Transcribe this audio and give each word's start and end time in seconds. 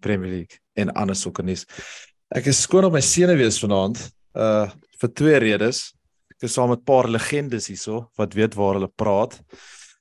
Premier 0.00 0.30
League 0.30 0.58
en 0.74 0.92
ander 0.94 1.16
sokkernuus. 1.16 1.66
Ek 2.34 2.48
is 2.50 2.62
skoon 2.62 2.88
op 2.88 2.92
my 2.96 3.02
senuwees 3.04 3.60
vanaand 3.62 4.00
uh 4.36 4.68
vir 4.98 5.10
twee 5.14 5.38
redes. 5.38 5.92
Ek 6.34 6.48
is 6.48 6.54
saam 6.56 6.70
met 6.70 6.80
'n 6.80 6.84
paar 6.84 7.06
legendes 7.08 7.68
hierso 7.68 8.10
wat 8.18 8.34
weet 8.34 8.54
waar 8.54 8.74
hulle 8.74 8.88
praat. 8.88 9.38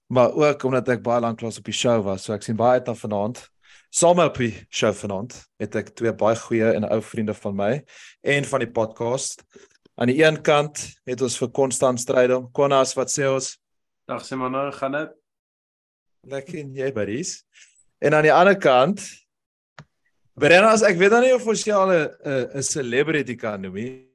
Maar 0.10 0.34
ook 0.34 0.64
omdat 0.64 0.90
ek 0.90 1.04
baie 1.04 1.22
lank 1.22 1.42
lank 1.42 1.58
op 1.58 1.66
die 1.66 1.74
show 1.74 2.02
was, 2.04 2.24
so 2.24 2.34
ek 2.34 2.44
sien 2.44 2.56
baie 2.56 2.80
uit 2.80 2.88
na 2.88 2.96
vanaand. 2.96 3.50
Saam 3.90 4.20
op 4.20 4.38
die 4.38 4.54
show 4.70 4.94
vanaand 4.94 5.36
het 5.60 5.76
ek 5.76 5.96
twee 5.96 6.14
baie 6.14 6.36
goeie 6.36 6.74
en 6.74 6.90
ou 6.90 7.02
vriende 7.02 7.34
van 7.34 7.56
my 7.56 7.84
en 8.24 8.44
van 8.44 8.60
die 8.60 8.72
podcast. 8.72 9.44
Aan 9.96 10.08
die 10.08 10.24
een 10.24 10.42
kant 10.42 10.82
het 11.06 11.22
ons 11.22 11.38
vir 11.38 11.52
Konstant 11.52 12.00
Strydom. 12.00 12.52
Konas, 12.52 12.94
wat 12.96 13.10
sê 13.10 13.26
ons? 13.26 13.58
Dag 14.08 14.26
Simon, 14.26 14.72
gaan 14.74 14.92
dit? 14.92 15.14
Lekker 16.28 16.60
en 16.60 16.76
jy 16.76 16.92
buddies. 16.94 17.44
En 18.00 18.14
aan 18.14 18.24
die 18.24 18.34
ander 18.34 18.58
kant 18.58 19.02
Brennas, 20.38 20.84
ek 20.86 21.00
weet 21.00 21.14
nou 21.16 21.22
nie 21.24 21.34
of 21.34 21.46
ons 21.50 21.64
jou 21.66 21.78
al 21.78 21.92
'n 21.94 22.58
'n 22.60 22.64
celebrity 22.64 23.36
kan 23.36 23.62
noem 23.62 23.74
nie, 23.74 24.08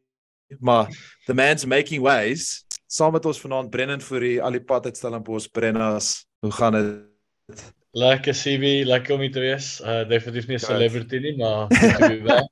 maar 0.60 0.86
the 1.26 1.34
man's 1.34 1.66
making 1.66 2.02
waves. 2.02 2.64
Saam 2.86 3.12
met 3.12 3.26
ons 3.26 3.40
vanaand 3.40 3.70
Brennan 3.70 4.00
vir 4.00 4.20
die 4.20 4.42
Alipad 4.42 4.86
uitstellingbos 4.86 5.48
Brennas. 5.48 6.26
Hoe 6.40 6.52
gaan 6.52 6.72
dit? 6.72 7.62
Lekker 7.92 8.32
CB, 8.32 8.84
lekker 8.86 9.14
om 9.14 9.20
hier 9.20 9.32
te 9.32 9.40
wees. 9.40 9.80
Uh 9.80 10.04
definitief 10.08 10.46
nie 10.46 10.56
'n 10.56 10.60
Goed. 10.60 10.68
celebrity 10.68 11.18
nie, 11.18 11.36
maar. 11.36 11.68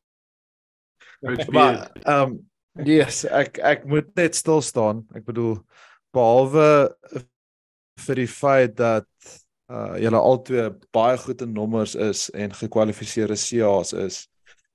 Maar 1.53 1.91
ehm 2.03 2.23
um, 2.23 2.51
yes, 2.85 3.25
ek 3.25 3.59
ek 3.59 3.85
moet 3.85 4.15
net 4.17 4.35
stil 4.35 4.63
staan. 4.63 5.07
Ek 5.15 5.25
bedoel 5.25 5.61
behalwe 6.17 6.97
vir 8.07 8.15
die 8.15 8.29
feit 8.29 8.77
dat 8.77 9.07
uh 9.71 9.95
julle 10.03 10.19
albei 10.19 10.69
baie 10.95 11.19
goed 11.23 11.43
in 11.47 11.55
nommers 11.55 11.95
is 11.95 12.27
en 12.35 12.55
gekwalifiseerde 12.55 13.39
CA's 13.39 13.93
is, 13.95 14.25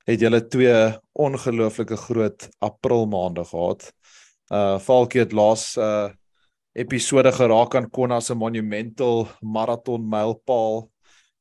het 0.07 0.21
julle 0.23 0.41
twee 0.47 0.77
ongelooflike 1.13 1.97
groot 2.07 2.49
April 2.63 3.07
maande 3.11 3.43
gehad. 3.45 3.89
Uh 4.51 4.79
Falkie 4.79 5.25
het 5.25 5.35
laas 5.35 5.73
uh 5.77 6.09
episode 6.75 7.31
geraak 7.31 7.75
aan 7.75 7.89
Konna 7.89 8.19
se 8.19 8.35
monumental 8.35 9.27
marathon 9.41 10.09
mylpaal 10.09 10.89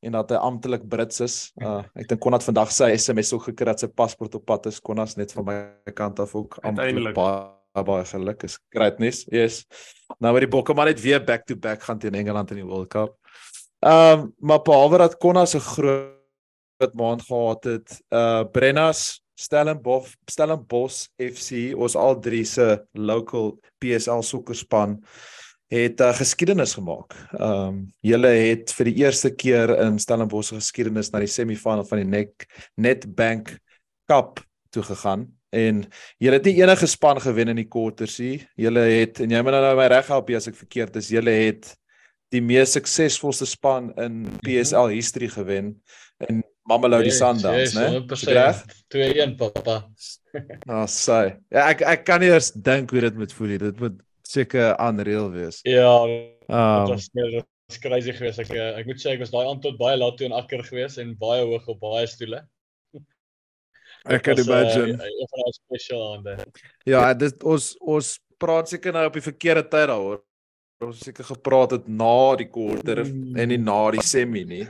en 0.05 0.13
dat 0.13 0.31
hy 0.31 0.37
amptelik 0.37 0.89
Brits 0.89 1.21
is. 1.25 1.37
Uh 1.61 1.83
ek 1.95 2.09
dink 2.09 2.23
Konna 2.23 2.39
het 2.41 2.47
vandag 2.47 2.73
sy 2.73 2.93
SMS 2.97 3.35
ook 3.35 3.51
gekry 3.51 3.73
dat 3.73 3.83
sy 3.83 3.91
paspoort 3.91 4.35
op 4.35 4.47
pad 4.47 4.71
is. 4.71 4.81
Konna's 4.81 5.19
net 5.19 5.33
van 5.33 5.51
my 5.51 5.59
kant 5.95 6.23
af 6.23 6.35
ook 6.35 6.59
amptelik 6.63 7.15
baie 7.15 7.64
baie 7.83 8.05
geluk 8.07 8.43
is. 8.47 8.59
Great 8.71 8.99
news. 8.99 9.25
Yes. 9.33 9.65
Nou 10.19 10.33
met 10.33 10.45
die 10.47 10.51
Bokke 10.51 10.75
maar 10.75 10.87
net 10.87 11.01
weer 11.03 11.25
back 11.25 11.47
to 11.47 11.57
back 11.57 11.83
gaan 11.83 11.99
teen 11.99 12.15
Engeland 12.15 12.51
in 12.51 12.63
die 12.63 12.67
World 12.67 12.89
Cup. 12.89 13.17
Ehm 13.81 14.21
um, 14.21 14.35
maar 14.39 14.63
behalwe 14.63 14.99
dat 14.99 15.17
Konna 15.19 15.45
se 15.47 15.61
groot 15.61 16.95
maand 16.95 17.23
gehad 17.23 17.65
het, 17.65 18.03
uh 18.11 18.45
Brennas 18.53 19.23
Stellenbosch 19.35 20.15
Stellenbosch 20.31 21.09
FC 21.19 21.75
ons 21.75 21.97
al 21.97 22.21
drie 22.21 22.45
se 22.45 22.85
local 22.93 23.59
PSL 23.79 24.23
sokkerspan 24.23 25.01
het 25.75 26.01
uh, 26.01 26.13
geskiedenis 26.15 26.75
gemaak. 26.75 27.15
Ehm 27.33 27.69
um, 27.69 27.93
julle 28.01 28.29
het 28.29 28.73
vir 28.73 28.91
die 28.93 28.99
eerste 29.03 29.35
keer 29.35 29.75
in 29.83 29.99
Stellenbosch 29.99 30.55
geskiedenis 30.55 31.11
na 31.11 31.19
die 31.25 31.31
semifinale 31.31 31.85
van 31.89 32.03
die 32.05 32.09
Net 32.09 32.47
Netbank 32.77 33.57
Cup 34.07 34.45
toe 34.71 34.83
gegaan 34.83 35.27
en 35.55 35.85
julle 36.23 36.39
het 36.41 36.49
nie 36.51 36.57
enige 36.61 36.89
span 36.91 37.21
gewen 37.23 37.53
in 37.55 37.63
die 37.63 37.69
quarters 37.71 38.19
nie. 38.23 38.37
Julle 38.61 38.85
het 38.91 39.23
en 39.25 39.33
jy 39.33 39.43
moet 39.47 39.57
nou 39.57 39.75
my 39.79 39.89
reg 39.93 40.11
help 40.13 40.33
as 40.37 40.51
ek 40.51 40.59
verkeerd 40.59 40.99
is. 41.01 41.13
Julle 41.15 41.35
het 41.39 41.71
die 42.35 42.43
mees 42.43 42.75
suksesvolste 42.75 43.47
span 43.47 43.93
in 44.01 44.25
PSL 44.43 44.91
history 44.95 45.31
gewen 45.31 45.77
in 46.29 46.43
Mamelodi 46.69 47.13
Sundowns, 47.13 47.75
né? 47.77 47.91
Ek 48.01 48.13
Reg? 48.33 48.63
2-1 48.95 49.35
papa. 49.41 49.83
Nou, 50.67 50.81
sê. 50.91 51.37
Ja, 51.53 51.69
ek 51.71 51.85
ek 51.87 52.01
kan 52.09 52.19
nie 52.19 52.33
eers 52.33 52.49
dink 52.51 52.91
hoe 52.91 53.05
dit 53.05 53.19
moet 53.21 53.35
voel 53.37 53.53
nie. 53.53 53.59
Dit 53.63 53.77
moet 53.79 54.01
seker 54.27 54.73
unreal 54.83 55.29
wees. 55.31 55.61
Ja, 55.63 55.93
dit 56.09 56.91
was 56.91 57.07
meer 57.15 57.29
dit 57.37 57.47
was 57.71 57.79
crazy 57.85 58.15
geweest. 58.17 58.43
Ek 58.43 58.51
eh, 58.57 58.73
ek 58.81 58.89
moet 58.89 58.99
sê 58.99 59.13
ek 59.13 59.23
was 59.23 59.31
daai 59.31 59.45
aand 59.45 59.63
tot 59.63 59.79
baie 59.79 59.95
laat 60.01 60.19
toe 60.19 60.27
in 60.27 60.35
Akker 60.35 60.65
geweest 60.67 60.99
en 60.99 61.15
baie 61.21 61.45
hoog 61.45 61.69
op 61.71 61.79
baie 61.85 62.09
stoele. 62.11 62.43
Ek 64.05 64.23
kan 64.23 64.39
eh, 64.39 64.45
imagine. 64.45 64.93
Een 64.93 65.29
van 65.31 65.41
daai 65.43 65.53
special 65.53 66.05
aande. 66.13 66.37
Ja, 66.85 67.15
dit 67.15 67.43
ons 67.43 67.75
ons 67.81 68.19
praat 68.39 68.69
seker 68.69 68.93
nou 68.93 69.07
op 69.07 69.17
die 69.17 69.25
verkeerde 69.25 69.63
tyd 69.69 69.89
daaroor. 69.89 70.23
Ons 70.85 71.05
seker 71.07 71.25
gepraat 71.25 71.71
het 71.79 71.89
na 71.89 72.37
die 72.37 72.49
quarter 72.51 73.05
Mm. 73.05 73.37
en 73.37 73.49
nie 73.49 73.59
na 73.59 73.91
die 73.91 74.03
semi 74.03 74.45
nie. 74.45 74.67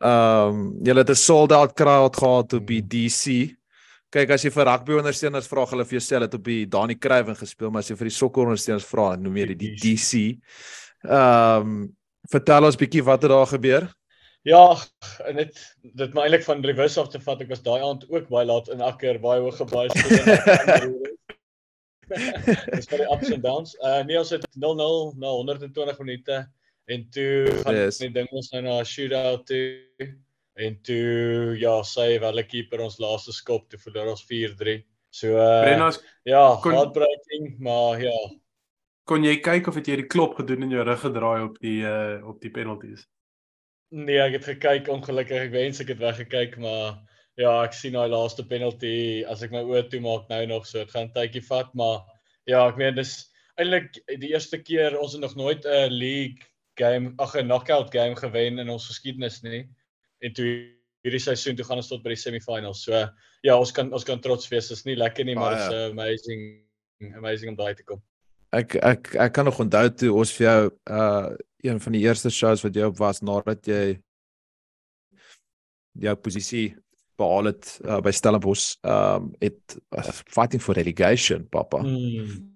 Ehm 0.00 0.48
um, 0.48 0.84
julle 0.86 1.02
het 1.02 1.10
'n 1.10 1.14
sold 1.14 1.52
out 1.52 1.74
crowd 1.74 2.16
gehad 2.16 2.52
op 2.52 2.66
die 2.66 2.82
DC. 2.82 3.56
Kyk 4.10 4.30
as 4.30 4.42
jy 4.44 4.50
vir 4.50 4.64
rugby 4.66 4.92
ondersteuners 4.92 5.46
vra, 5.46 5.66
hulle 5.66 5.84
vir 5.84 5.98
jou 5.98 6.02
sê 6.02 6.14
hulle 6.16 6.26
het 6.26 6.34
op 6.34 6.44
die 6.44 6.66
Dani 6.66 6.96
Craven 6.98 7.36
gespeel, 7.36 7.70
maar 7.70 7.80
as 7.80 7.90
jy 7.90 7.96
vir 7.96 8.08
die 8.08 8.16
sokker 8.16 8.42
ondersteuners 8.42 8.86
vra, 8.86 9.16
noem 9.16 9.36
jy 9.36 9.46
dit 9.46 9.58
die 9.58 9.74
DC. 9.76 10.38
Ehm 11.04 11.60
um, 11.62 11.96
vertel 12.30 12.64
ons 12.64 12.76
bietjie 12.76 13.02
wat 13.02 13.22
het 13.22 13.30
daar 13.30 13.46
gebeur? 13.46 13.88
Ja, 14.48 14.76
en 15.28 15.36
dit 15.36 15.58
dit 15.82 16.12
maar 16.14 16.24
eintlik 16.24 16.44
van 16.46 16.64
reverse 16.64 17.00
af 17.00 17.08
te 17.12 17.20
vat. 17.20 17.40
Ek 17.44 17.50
was 17.52 17.62
daai 17.62 17.82
aand 17.84 18.06
ook 18.08 18.28
baie 18.32 18.46
laat 18.48 18.70
in 18.72 18.80
Akker, 18.80 19.18
baie 19.20 19.40
hoog 19.40 19.54
stoele. 19.60 19.88
Dis 22.74 22.88
vir 22.90 23.04
die 23.04 23.10
ups 23.14 23.30
and 23.30 23.44
downs. 23.44 23.76
Uh 23.84 24.00
nee, 24.06 24.18
ons 24.18 24.32
het 24.34 24.46
0-0 24.56 25.12
na 25.20 25.30
120 25.36 25.98
minute 26.02 26.40
en 26.90 27.04
toe 27.14 27.46
gaan 27.62 27.76
Yes. 27.76 28.00
die 28.02 28.10
ding 28.10 28.26
ons 28.34 28.50
nou 28.54 28.62
na 28.64 28.80
'n 28.80 28.88
shootout 28.88 29.44
toe 29.46 30.08
en 30.60 30.80
toe 30.82 31.54
ja, 31.60 31.76
sy 31.86 32.18
wel 32.18 32.40
'n 32.42 32.48
keeper 32.50 32.80
ons 32.82 32.98
laaste 32.98 33.32
skop 33.32 33.68
toe 33.70 33.78
verloor 33.78 34.10
ons 34.16 34.24
4-3. 34.26 34.80
So 35.10 35.36
uh 35.36 35.62
Brennas, 35.62 36.00
ja, 36.24 36.58
kon- 36.62 36.74
heartbreaking, 36.74 37.58
maar 37.58 38.00
ja. 38.02 38.16
kon 39.06 39.24
jy 39.24 39.36
kyk 39.40 39.68
of 39.68 39.74
het 39.74 39.86
jy 39.86 39.96
die 40.02 40.06
klop 40.10 40.34
gedoen 40.38 40.62
en 40.62 40.70
jou 40.70 40.82
rug 40.84 41.00
gedraai 41.00 41.42
op 41.44 41.58
die 41.60 41.80
uh 41.82 42.26
op 42.26 42.40
die 42.40 42.50
penalties? 42.50 43.06
Nee, 43.90 44.20
ek 44.22 44.38
het 44.38 44.48
gekyk 44.52 44.88
ongelukkig. 44.92 45.48
Ek 45.48 45.54
wens 45.54 45.80
ek 45.82 45.94
het 45.94 46.02
weggekyk, 46.02 46.56
maar 46.62 47.00
ja, 47.40 47.50
ek 47.64 47.74
sien 47.74 47.96
daai 47.96 48.10
laaste 48.12 48.44
penalty 48.46 49.24
as 49.26 49.42
ek 49.42 49.54
my 49.54 49.64
oë 49.66 49.88
toemaak 49.90 50.28
nou 50.30 50.44
nog 50.46 50.68
so. 50.68 50.84
Dit 50.84 50.94
gaan 50.94 51.10
tydjie 51.14 51.42
vat, 51.48 51.72
maar 51.74 52.04
ja, 52.46 52.62
ek 52.68 52.78
meen 52.78 52.94
dis 52.98 53.16
eintlik 53.60 53.98
die 54.22 54.30
eerste 54.32 54.60
keer 54.62 54.96
ons 54.98 55.16
het 55.16 55.24
nog 55.24 55.34
nooit 55.36 55.66
'n 55.66 55.90
league 55.90 56.46
game, 56.78 57.14
ag 57.18 57.34
'n 57.36 57.48
knockout 57.48 57.90
game 57.92 58.16
gewen 58.16 58.58
in 58.58 58.70
ons 58.70 58.86
geskiedenis 58.86 59.42
nie. 59.42 59.68
En 60.22 60.32
toe 60.32 60.50
hierdie 61.02 61.20
seisoen 61.20 61.56
toe 61.56 61.64
gaan 61.64 61.80
ons 61.80 61.88
tot 61.88 62.02
by 62.02 62.14
die 62.14 62.22
semifinals. 62.22 62.84
So 62.84 62.94
ja, 63.42 63.58
ons 63.58 63.72
kan 63.72 63.92
ons 63.92 64.04
kan 64.04 64.20
trots 64.20 64.48
wees. 64.48 64.68
Dit 64.68 64.78
is 64.78 64.84
nie 64.84 64.96
lekker 64.96 65.24
nie, 65.24 65.34
maar 65.34 65.56
dit 65.56 65.60
is 65.60 65.68
Baie. 65.68 65.86
uh, 65.86 65.90
amazing 65.90 66.42
amazing 67.16 67.50
om 67.50 67.56
daai 67.56 67.74
te 67.74 67.82
kom. 67.82 68.02
Ek 68.52 68.76
ek 68.76 69.14
ek 69.14 69.32
kan 69.32 69.44
nog 69.44 69.60
onthou 69.60 69.88
toe 69.90 70.12
ons 70.14 70.32
vir 70.36 70.46
jou 70.46 70.70
uh 70.90 71.30
een 71.62 71.80
van 71.80 71.92
die 71.92 72.02
eerste 72.02 72.30
shows 72.30 72.62
wat 72.62 72.74
jy 72.74 72.86
op 72.88 72.98
was 72.98 73.20
nadat 73.20 73.66
jy 73.66 74.00
jou 76.00 76.14
posisie 76.16 76.76
behaal 77.20 77.50
het 77.50 77.74
uh, 77.84 77.98
by 78.04 78.12
Stellenbosch 78.14 78.78
um 78.86 79.32
het 79.42 79.76
uh, 79.96 80.06
fighting 80.08 80.62
for 80.62 80.78
relegation 80.78 81.46
papa. 81.48 81.82
Mm. 81.84 82.48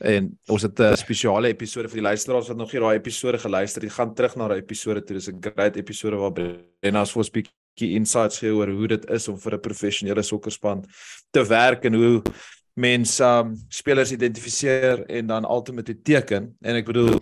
en 0.00 0.28
ons 0.48 0.62
het 0.62 0.80
'n 0.80 0.96
spesiale 0.96 1.48
episode 1.48 1.88
vir 1.88 2.00
die 2.00 2.08
luisteraars 2.08 2.48
wat 2.48 2.56
nog 2.56 2.72
nie 2.72 2.80
daai 2.80 2.96
episode 2.96 3.38
geluister 3.38 3.82
het 3.82 3.92
gaan 3.92 4.14
terug 4.14 4.36
na 4.36 4.48
daai 4.48 4.60
episode 4.62 5.02
toe. 5.04 5.16
Dis 5.16 5.28
'n 5.28 5.40
great 5.40 5.76
episode 5.76 6.16
waar 6.16 6.32
Brenna 6.32 7.04
vir 7.04 7.18
ons 7.18 7.30
bietjie 7.30 7.94
insights 7.94 8.38
gee 8.38 8.54
oor 8.54 8.68
hoe 8.68 8.88
dit 8.88 9.10
is 9.10 9.28
om 9.28 9.38
vir 9.38 9.54
'n 9.54 9.60
professionele 9.60 10.22
sokkerspan 10.22 10.84
te 11.30 11.44
werk 11.44 11.84
en 11.84 11.94
hoe 11.94 12.22
mense 12.74 13.24
um, 13.24 13.54
spelers 13.68 14.12
identifiseer 14.12 15.04
en 15.06 15.26
dan 15.26 15.44
ultimately 15.44 15.98
teken. 16.02 16.56
En 16.60 16.74
ek 16.74 16.86
bedoel 16.86 17.20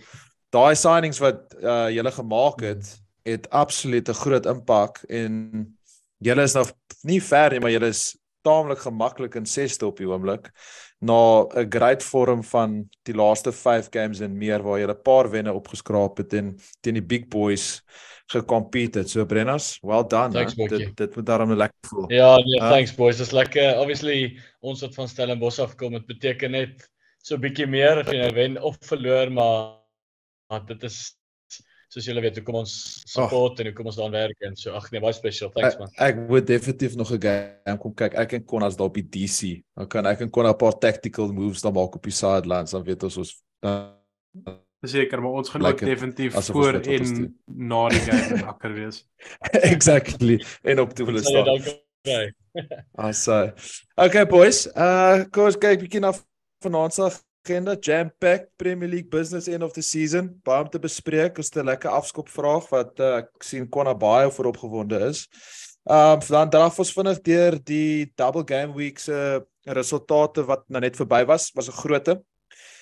daai 0.54 0.74
signings 0.78 1.20
wat 1.22 1.54
uh, 1.60 1.88
julle 1.94 2.12
gemaak 2.14 2.62
het 2.62 2.92
het 3.24 3.48
absoluut 3.50 4.08
'n 4.08 4.20
groot 4.24 4.46
impak 4.46 5.02
en 5.08 5.32
julle 6.18 6.42
is 6.42 6.54
nou 6.54 6.64
nie 7.02 7.20
ver 7.20 7.50
nie 7.52 7.60
maar 7.60 7.74
julle 7.74 7.90
is 7.94 8.16
taamlik 8.44 8.78
gemaklik 8.84 9.34
in 9.40 9.46
6ste 9.48 9.86
op 9.88 9.96
die 9.98 10.08
oomblik 10.08 10.50
na 11.00 11.44
'n 11.44 11.70
great 11.70 12.02
vorm 12.02 12.42
van 12.44 12.88
die 13.04 13.14
laaste 13.14 13.52
5 13.52 13.88
games 13.90 14.20
en 14.20 14.38
meer 14.38 14.62
waar 14.62 14.78
jy 14.78 14.86
'n 14.88 15.02
paar 15.02 15.30
wenne 15.30 15.52
opgeskraap 15.52 16.18
het 16.18 16.32
en 16.32 16.56
teen 16.80 16.94
die 16.94 17.02
big 17.02 17.28
boys 17.28 17.82
gecompete 18.32 18.98
het. 18.98 19.10
So 19.10 19.26
Brennas, 19.26 19.78
well 19.82 20.04
done. 20.08 20.32
Thanks, 20.32 20.54
dit 20.54 20.96
dit 20.96 21.16
moet 21.16 21.26
daarom 21.26 21.52
lekker 21.52 21.88
voel. 21.88 22.10
Ja, 22.12 22.36
nee, 22.36 22.56
Ja. 22.56 22.70
thanks 22.70 22.94
boys. 22.94 23.16
Dis 23.16 23.32
lekker. 23.32 23.78
Obviously 23.78 24.38
ons 24.60 24.80
wat 24.80 24.94
van 24.94 25.08
Stellenbosch 25.08 25.58
af 25.60 25.74
kom, 25.76 25.92
dit 25.92 26.06
beteken 26.06 26.50
net 26.50 26.90
so 27.22 27.34
'n 27.34 27.40
bietjie 27.40 27.66
meer 27.66 27.98
of 27.98 28.10
jy 28.10 28.18
nou 28.18 28.34
wen 28.34 28.62
of 28.62 28.76
verloor, 28.80 29.30
maar, 29.32 29.83
maar 30.54 30.64
dit 30.70 30.86
is 30.88 31.02
soos 31.94 32.06
julle 32.08 32.22
weet, 32.24 32.38
hoe 32.40 32.44
kom 32.46 32.56
ons 32.64 32.72
support 33.06 33.60
en 33.62 33.68
hoe 33.68 33.74
kom 33.76 33.86
ons 33.90 33.98
daaraan 33.98 34.16
werk 34.16 34.46
en 34.48 34.56
so. 34.58 34.72
Ag 34.74 34.88
nee, 34.90 35.02
baie 35.02 35.14
special. 35.14 35.50
Thanks 35.54 35.76
Ek, 35.76 35.82
man. 35.82 35.92
ek 36.08 36.16
moet 36.30 36.46
definitief 36.48 36.96
nog 36.98 37.12
'n 37.14 37.20
game 37.22 37.78
kom 37.82 37.94
kyk. 37.94 38.14
Ek 38.18 38.32
en 38.38 38.44
Konas 38.44 38.76
daar 38.78 38.88
op 38.90 38.94
die 38.98 39.06
DC. 39.06 39.60
Dan 39.76 39.86
kan 39.88 40.06
ek 40.10 40.20
en 40.26 40.30
Konna 40.30 40.50
'n 40.54 40.58
paar 40.58 40.78
tactical 40.78 41.30
moves 41.32 41.62
dan 41.62 41.74
maak 41.74 41.94
op 41.94 42.02
die 42.02 42.12
sidelines, 42.14 42.70
dan 42.74 42.82
weet 42.84 43.02
ons 43.02 43.16
ons 43.16 43.34
dan 43.62 43.92
Seker, 44.84 45.22
maar 45.22 45.30
ons 45.40 45.48
gaan 45.48 45.64
ook 45.64 45.78
dit 45.78 45.88
definitief 45.88 46.34
voor 46.52 46.74
en 46.74 47.36
na 47.46 47.88
die 47.88 48.00
game 48.04 48.42
wakker 48.48 48.72
wees. 48.74 49.06
exactly 49.52 50.44
en 50.62 50.80
op 50.80 50.92
Sal 50.96 51.06
jy 51.08 51.22
staan. 51.22 51.78
kry. 52.04 52.32
As 52.92 53.26
uh 53.28 53.50
Okay 53.96 54.26
boys, 54.26 54.66
uh 54.76 55.24
kom 55.30 55.44
ons 55.48 55.56
kyk 55.56 55.80
bietjie 55.80 56.00
na 56.04 56.12
vanaand 56.60 56.92
se 56.94 57.08
agenda. 57.44 57.76
Jam 57.76 58.10
packed 58.18 58.56
Premier 58.56 58.88
League 58.88 59.10
business 59.10 59.48
end 59.48 59.62
of 59.62 59.72
the 59.72 59.82
season. 59.82 60.40
Baie 60.44 60.64
om 60.64 60.70
te 60.70 60.78
bespreek. 60.78 61.36
Het 61.36 61.56
'n 61.56 61.64
lekker 61.64 61.90
afskop 61.90 62.28
vraag 62.28 62.68
wat 62.68 63.00
uh, 63.00 63.16
ek 63.16 63.42
sien 63.42 63.68
Konna 63.68 63.94
baie 63.94 64.30
voor 64.30 64.46
opgewonde 64.46 64.98
is. 65.08 65.28
Um 65.84 66.18
dan 66.20 66.50
draf 66.50 66.78
ons 66.78 66.92
vinnig 66.92 67.20
deur 67.20 67.58
die 67.64 68.12
double 68.16 68.44
game 68.46 68.74
week 68.74 68.98
se 68.98 69.44
resultate 69.64 70.44
wat 70.44 70.64
nou 70.68 70.80
net 70.80 70.96
verby 70.96 71.24
was. 71.24 71.52
Was 71.54 71.68
'n 71.68 71.72
groote. 71.72 72.22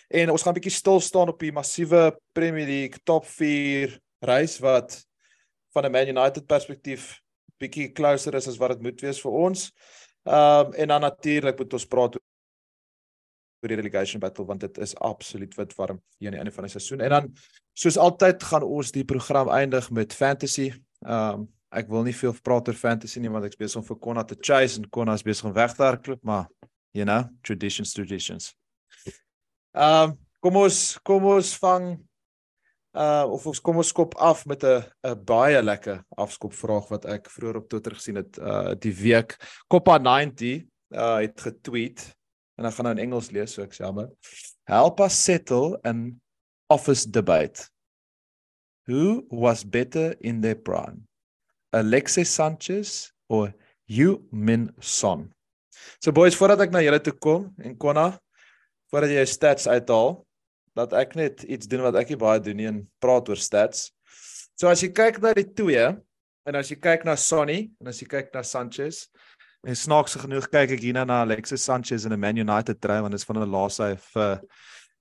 En 0.08 0.30
ons 0.30 0.42
gaan 0.42 0.54
bietjie 0.54 0.70
stil 0.70 1.00
staan 1.00 1.28
op 1.28 1.40
die 1.40 1.52
massiewe 1.52 2.16
Premier 2.32 2.66
League 2.66 3.00
top 3.04 3.26
4 3.26 3.98
reis 4.20 4.58
wat 4.58 5.04
van 5.72 5.84
'n 5.84 5.90
Man 5.90 6.08
United 6.08 6.46
perspektief 6.46 7.20
bietjie 7.58 7.92
closer 7.92 8.34
is 8.34 8.48
as 8.48 8.58
wat 8.58 8.70
dit 8.70 8.82
moet 8.82 9.00
wees 9.00 9.20
vir 9.20 9.32
ons. 9.32 9.72
Ehm 10.24 10.66
um, 10.66 10.72
en 10.72 10.88
dan 10.88 11.00
natuurlik 11.00 11.58
moet 11.58 11.72
ons 11.72 11.86
praat 11.86 12.16
oor 13.62 13.70
die 13.70 13.78
relegation 13.78 14.20
battle 14.20 14.46
want 14.46 14.60
dit 14.60 14.78
is 14.82 14.94
absoluut 14.98 15.54
wit 15.56 15.74
warm 15.78 16.00
hier 16.18 16.30
aan 16.30 16.36
die 16.36 16.42
einde 16.42 16.54
van 16.54 16.66
die 16.66 16.74
seisoen. 16.74 17.00
En 17.00 17.16
dan 17.16 17.32
soos 17.78 17.98
altyd 17.98 18.42
gaan 18.42 18.66
ons 18.66 18.92
die 18.92 19.04
program 19.04 19.50
eindig 19.54 19.90
met 19.90 20.14
fantasy. 20.14 20.72
Ehm 21.06 21.42
um, 21.42 21.50
ek 21.72 21.86
wil 21.88 22.02
nie 22.04 22.12
veel 22.12 22.34
praat 22.44 22.66
oor 22.68 22.76
fantasy 22.76 23.20
nie 23.20 23.30
want 23.32 23.46
ek 23.48 23.54
besig 23.56 23.78
om 23.80 23.84
vir 23.86 23.96
Konna 23.96 24.26
te 24.28 24.36
chase 24.36 24.76
en 24.76 24.90
Konna 24.92 25.14
is 25.16 25.22
besig 25.24 25.46
om 25.48 25.54
weg 25.56 25.72
te 25.72 25.80
hardloop, 25.80 26.20
maar 26.20 26.50
you 26.92 27.06
know, 27.06 27.24
traditions 27.40 27.94
traditions. 27.96 28.50
Ehm 29.72 30.10
um, 30.10 30.18
kom 30.42 30.58
ons 30.60 30.98
kom 31.06 31.24
ons 31.32 31.54
vang 31.62 31.94
uh 32.92 33.24
of 33.32 33.46
ons 33.48 33.60
kom 33.64 33.78
ons 33.80 33.88
skop 33.88 34.14
af 34.20 34.44
met 34.46 34.64
'n 34.64 34.84
'n 35.06 35.24
baie 35.24 35.62
lekker 35.62 36.04
afskop 36.16 36.52
vraag 36.52 36.90
wat 36.90 37.04
ek 37.06 37.30
vroeër 37.30 37.56
op 37.56 37.68
Twitter 37.68 37.94
gesien 37.94 38.16
het 38.16 38.38
uh 38.38 38.74
die 38.74 38.92
week 38.92 39.36
Copa 39.68 39.98
90 39.98 40.66
uh 40.90 41.16
het 41.24 41.40
getweet 41.40 42.12
en 42.62 42.70
ek 42.70 42.78
gaan 42.78 42.86
nou 42.88 42.94
in 42.94 43.02
Engels 43.02 43.32
lees 43.34 43.56
so 43.56 43.66
ek 43.66 43.74
jammer. 43.74 44.08
Help 44.70 45.02
us 45.02 45.18
settle 45.18 45.76
an 45.84 46.20
office 46.70 47.04
debate. 47.04 47.66
Who 48.86 49.26
was 49.30 49.64
better 49.64 50.14
in 50.20 50.40
their 50.40 50.54
prime? 50.54 51.06
Alexis 51.72 52.30
Sanchez 52.30 53.12
or 53.28 53.54
Heung-min 53.88 54.70
Son? 54.80 55.32
So 55.98 56.14
boys, 56.14 56.36
voordat 56.38 56.62
ek 56.66 56.74
na 56.74 56.82
julle 56.84 57.00
toe 57.02 57.14
kom 57.14 57.48
en 57.62 57.74
Konna, 57.78 58.12
voordat 58.92 59.10
jy 59.10 59.22
jou 59.22 59.30
stats 59.32 59.66
uithaal, 59.66 60.20
dat 60.78 60.94
ek 60.96 61.16
net 61.18 61.42
iets 61.44 61.68
doen 61.68 61.84
wat 61.84 61.98
ek 62.00 62.12
nie 62.12 62.20
baie 62.20 62.40
doen 62.42 62.58
nie 62.58 62.68
en 62.70 62.80
praat 63.02 63.28
oor 63.28 63.40
stats. 63.40 63.90
So 64.56 64.70
as 64.70 64.82
jy 64.84 64.92
kyk 64.94 65.20
na 65.22 65.34
die 65.36 65.48
twee 65.48 65.84
en 66.48 66.58
as 66.58 66.70
jy 66.72 66.78
kyk 66.80 67.06
na 67.08 67.16
Sonny 67.18 67.72
en 67.82 67.90
as 67.92 68.00
jy 68.02 68.08
kyk 68.10 68.32
na 68.34 68.44
Sanchez 68.46 69.06
en 69.62 69.76
snaaks 69.78 70.16
genoeg 70.18 70.48
kyk 70.50 70.74
ek 70.76 70.82
hierna 70.82 71.04
na 71.06 71.20
Alexis 71.22 71.64
Sanchez 71.64 72.04
in 72.04 72.12
'n 72.12 72.20
Man 72.20 72.36
United 72.36 72.80
try 72.80 73.00
want 73.00 73.14
is 73.14 73.24
van 73.24 73.38
'n 73.38 73.50
laaste 73.50 73.96
vir 74.14 74.40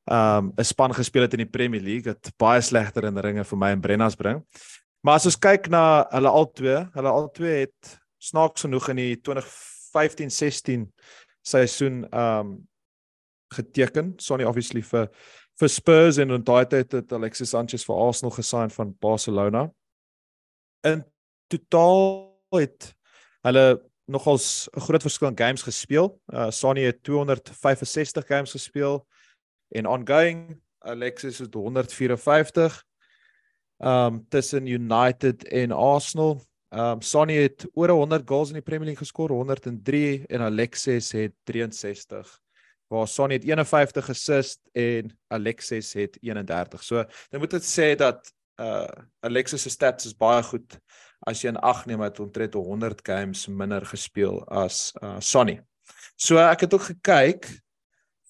um 0.07 0.53
'n 0.57 0.63
span 0.63 0.93
gespeel 0.93 1.23
het 1.23 1.33
in 1.33 1.45
die 1.45 1.53
Premier 1.57 1.81
League 1.81 2.05
wat 2.05 2.31
baie 2.37 2.61
slegter 2.61 3.05
in 3.05 3.17
ringe 3.17 3.43
vir 3.43 3.57
my 3.57 3.71
en 3.71 3.81
Brennas 3.81 4.15
bring. 4.15 4.45
Maar 5.03 5.15
as 5.15 5.25
ons 5.25 5.35
kyk 5.35 5.69
na 5.69 6.05
hulle 6.11 6.29
albei, 6.29 6.89
hulle 6.93 7.09
albei 7.09 7.65
het 7.65 7.99
snaaks 8.19 8.61
genoeg 8.61 8.89
in 8.89 8.95
die 8.95 9.15
2015-16 9.17 10.91
seisoen 11.41 12.05
um 12.13 12.67
geteken. 13.53 14.13
Sonny 14.17 14.45
obviously 14.45 14.81
vir 14.81 15.09
vir 15.59 15.69
Spurs 15.69 16.17
en 16.17 16.31
in 16.31 16.43
daai 16.43 16.65
tyd 16.65 16.91
het 16.91 17.13
Alexis 17.13 17.49
Sanchez 17.49 17.83
vir 17.85 17.95
Arsenal 17.95 18.31
gesign 18.31 18.69
van 18.69 18.95
Barcelona. 18.99 19.69
In 20.83 21.03
totaal 21.49 22.37
het 22.55 22.93
hulle 23.43 23.90
nogals 24.11 24.67
'n 24.71 24.79
groot 24.79 25.01
verskil 25.01 25.27
in 25.27 25.37
games 25.37 25.61
gespeel. 25.61 26.19
Uh 26.27 26.49
Sonny 26.49 26.83
het 26.83 27.03
265 27.03 28.27
games 28.27 28.51
gespeel 28.51 29.07
en 29.69 29.85
ongoing 29.85 30.61
Alexis 30.79 31.37
het 31.37 31.53
154 31.53 32.83
um 33.77 34.27
tussen 34.29 34.65
United 34.65 35.47
en 35.47 35.71
Arsenal. 35.71 36.41
Um 36.69 37.01
Sonny 37.01 37.35
het 37.41 37.67
oor 37.73 37.89
100 37.89 38.29
goals 38.29 38.47
in 38.47 38.53
die 38.53 38.63
Premier 38.63 38.85
League 38.85 39.05
geskor, 39.05 39.29
103 39.29 40.23
en 40.27 40.41
Alexis 40.41 41.11
het 41.11 41.33
63 41.43 42.41
waar 42.91 43.07
Sonny 43.07 43.33
het 43.33 43.43
51 43.43 44.09
assist 44.09 44.59
en 44.71 45.19
Alexis 45.27 45.93
het 45.93 46.17
31. 46.21 46.83
So, 46.83 47.05
dan 47.29 47.39
moet 47.39 47.51
dit 47.51 47.63
sê 47.63 47.95
dat 47.95 48.33
uh 48.59 48.87
Alexis 49.19 49.61
se 49.61 49.69
stats 49.69 50.05
is 50.05 50.17
baie 50.17 50.43
goed 50.43 50.79
as 51.27 51.43
jy 51.43 51.51
in 51.53 51.59
ag 51.61 51.85
neem 51.85 52.01
dat 52.01 52.19
omtrent 52.19 52.53
100 52.53 53.03
games 53.05 53.47
minder 53.47 53.85
gespeel 53.85 54.41
as 54.47 54.91
uh 55.01 55.19
Sonny. 55.19 55.59
So 56.17 56.37
ek 56.37 56.65
het 56.65 56.73
ook 56.73 56.87
gekyk 56.93 57.49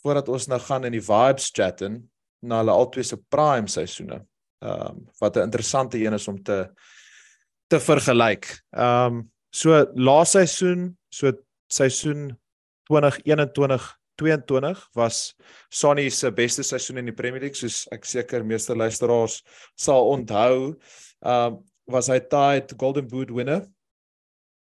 voordat 0.02 0.30
ons 0.30 0.48
nou 0.48 0.60
gaan 0.60 0.88
in 0.90 0.96
die 0.98 1.06
vibes 1.06 1.52
chat 1.54 1.82
in 1.86 2.02
na 2.42 2.62
hulle 2.62 2.74
albei 2.74 3.04
se 3.06 3.18
prime 3.30 3.70
seisoene. 3.70 4.22
Ehm 4.62 4.98
um, 4.98 5.06
wat 5.20 5.38
'n 5.38 5.48
interessante 5.48 5.98
een 5.98 6.14
is 6.14 6.28
om 6.28 6.44
te 6.44 6.70
te 7.68 7.80
vergelyk. 7.80 8.62
Ehm 8.72 9.06
um, 9.06 9.32
so 9.50 9.86
laaste 9.96 10.38
seisoen, 10.38 10.98
so 11.10 11.32
seisoen 11.68 12.38
2021 12.90 14.00
22 14.16 14.90
was 14.94 15.36
Sonny 15.70 16.10
se 16.10 16.32
beste 16.32 16.64
seisoen 16.64 16.98
in 16.98 17.06
die 17.06 17.16
Premier 17.16 17.42
League 17.42 17.58
soos 17.58 17.88
ek 17.92 18.06
seker 18.06 18.46
meeste 18.46 18.76
luisteraars 18.76 19.42
sal 19.76 20.10
onthou. 20.14 20.76
Ehm 21.22 21.54
um, 21.54 21.60
was 21.92 22.10
hy 22.12 22.20
tied 22.20 22.74
Golden 22.80 23.08
Boot 23.08 23.32
winner 23.32 23.64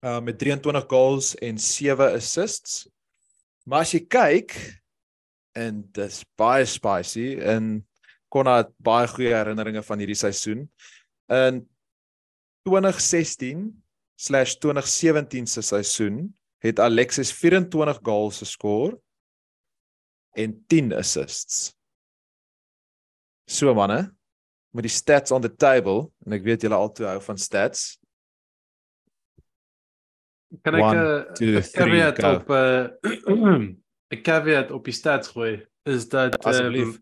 uh 0.04 0.19
met 0.19 0.39
23 0.39 0.83
goals 0.92 1.31
en 1.39 1.57
7 1.57 2.13
assists. 2.17 2.88
Maar 3.63 3.86
as 3.86 3.93
jy 3.96 4.01
kyk 4.03 4.51
en 5.55 5.84
dis 5.96 6.24
baie 6.39 6.65
spicy 6.67 7.38
en 7.39 7.86
Konna 8.34 8.63
het 8.63 8.72
baie 8.82 9.05
goeie 9.08 9.36
herinneringe 9.36 9.84
van 9.86 10.00
hierdie 10.01 10.17
seisoen. 10.17 10.72
In 11.29 11.70
2016/2017 12.67 15.46
se 15.48 15.62
seisoen 15.62 16.36
het 16.63 16.79
Alexis 16.79 17.34
24 17.36 18.00
goals 18.01 18.38
geskor 18.41 19.01
en 20.34 20.65
10 20.67 20.93
assists. 20.98 21.77
So 23.46 23.74
manne, 23.75 24.15
met 24.74 24.88
die 24.88 24.94
stats 24.94 25.32
on 25.32 25.44
the 25.44 25.51
table 25.51 26.10
en 26.25 26.38
ek 26.38 26.46
weet 26.48 26.65
julle 26.65 26.77
albei 26.77 27.08
hou 27.12 27.20
van 27.27 27.39
stats. 27.42 27.94
Kan 30.65 30.77
ek 30.77 30.84
One, 30.86 30.98
'n 30.98 31.38
three, 31.38 31.62
caveat 31.74 32.22
go. 32.22 32.34
op 32.36 32.50
'n 32.53 33.63
'n 34.13 34.22
caveat 34.22 34.72
op 34.72 34.86
die 34.86 34.94
stats 34.94 35.34
gooi 35.34 35.65
is 35.89 36.08
dat 36.10 36.38
Asseblief. 36.46 36.96
um, 36.98 37.01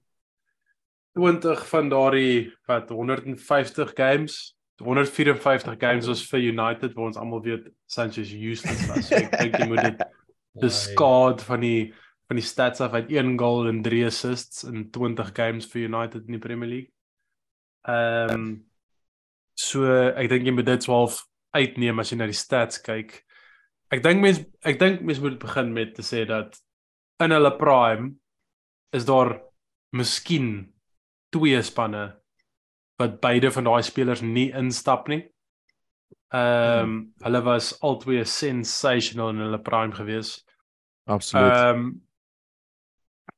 20 1.19 1.67
van 1.67 1.89
daardie 1.89 2.53
wat 2.67 2.89
150 2.89 3.91
games 3.95 4.55
154 4.81 5.75
games 5.77 6.07
was 6.07 6.23
vir 6.29 6.39
United 6.39 6.95
waar 6.95 7.11
ons 7.11 7.17
almal 7.17 7.41
weet 7.45 7.69
Sanchez 7.85 8.31
useless 8.33 8.87
was. 8.89 9.07
So 9.09 9.15
ek 9.19 9.37
dink 9.37 9.59
jy 9.59 9.67
moet 9.69 9.83
dit 9.91 10.05
beskaad 10.65 11.43
van 11.45 11.65
die 11.65 11.91
van 12.31 12.39
die 12.39 12.47
stats 12.47 12.79
af 12.79 12.93
uit 12.95 13.11
1 13.11 13.35
goal 13.39 13.67
en 13.67 13.81
3 13.83 14.05
assists 14.07 14.63
in 14.63 14.85
20 14.89 15.33
games 15.35 15.67
vir 15.67 15.89
United 15.89 16.27
in 16.27 16.37
die 16.37 16.43
Premier 16.43 16.69
League. 16.69 16.91
Ehm 17.87 18.33
um, 18.35 18.49
so 19.57 19.85
ek 20.17 20.29
dink 20.29 20.47
jy 20.47 20.53
moet 20.55 20.69
dit 20.69 20.83
swaalf 20.85 21.21
uitneem 21.53 21.99
as 22.01 22.11
jy 22.11 22.17
na 22.17 22.27
die 22.29 22.37
stats 22.37 22.81
kyk. 22.83 23.19
Ek 23.91 24.03
dink 24.03 24.23
mens 24.23 24.41
ek 24.67 24.79
dink 24.79 25.01
mens 25.05 25.21
moet 25.21 25.39
begin 25.41 25.73
met 25.75 25.95
te 25.95 26.05
sê 26.05 26.23
dat 26.29 26.57
in 27.21 27.33
hulle 27.35 27.51
prime 27.59 28.13
is 28.95 29.05
daar 29.05 29.35
miskien 29.95 30.71
twee 31.31 31.59
spanne 31.63 32.07
wat 33.01 33.19
beide 33.23 33.51
van 33.51 33.67
daai 33.67 33.81
spelers 33.83 34.21
nie 34.21 34.49
instap 34.57 35.09
nie. 35.11 35.23
Ehm 36.31 36.83
um, 36.83 36.95
hulle 37.25 37.41
was 37.43 37.73
albei 37.81 38.23
sensational 38.25 39.33
in 39.33 39.43
hulle 39.45 39.59
prime 39.59 39.95
gewees. 39.97 40.37
Absoluut. 41.05 41.51
Ehm 41.51 41.85
um, 41.85 41.91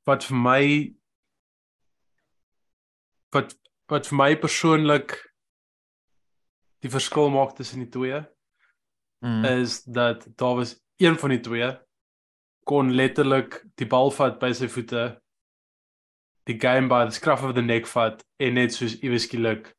wat 0.05 0.25
vir 0.27 0.37
my 0.37 0.63
wat 3.33 3.55
wat 3.93 4.07
vir 4.09 4.17
my 4.19 4.31
persoonlik 4.41 5.15
die 6.83 6.91
verskil 6.91 7.29
maak 7.33 7.55
tussen 7.57 7.83
die 7.85 7.91
twee 7.97 8.23
Mm. 9.23 9.45
is 9.45 9.83
dat 9.87 10.25
daar 10.35 10.55
was 10.55 10.73
een 10.99 11.15
van 11.15 11.29
die 11.31 11.39
twee 11.39 11.67
kon 12.67 12.89
letterlik 12.91 13.53
die 13.79 13.85
bal 13.87 14.11
vat 14.11 14.35
by 14.41 14.49
sy 14.51 14.67
voete 14.67 15.03
die 16.49 16.57
game 16.59 16.89
by 16.91 17.05
the 17.05 17.15
scruff 17.15 17.43
of 17.47 17.53
the 17.55 17.61
neck 17.63 17.87
vat 17.87 18.19
en 18.43 18.57
net 18.59 18.75
soos 18.75 18.97
iewes 18.99 19.23
skielik 19.29 19.69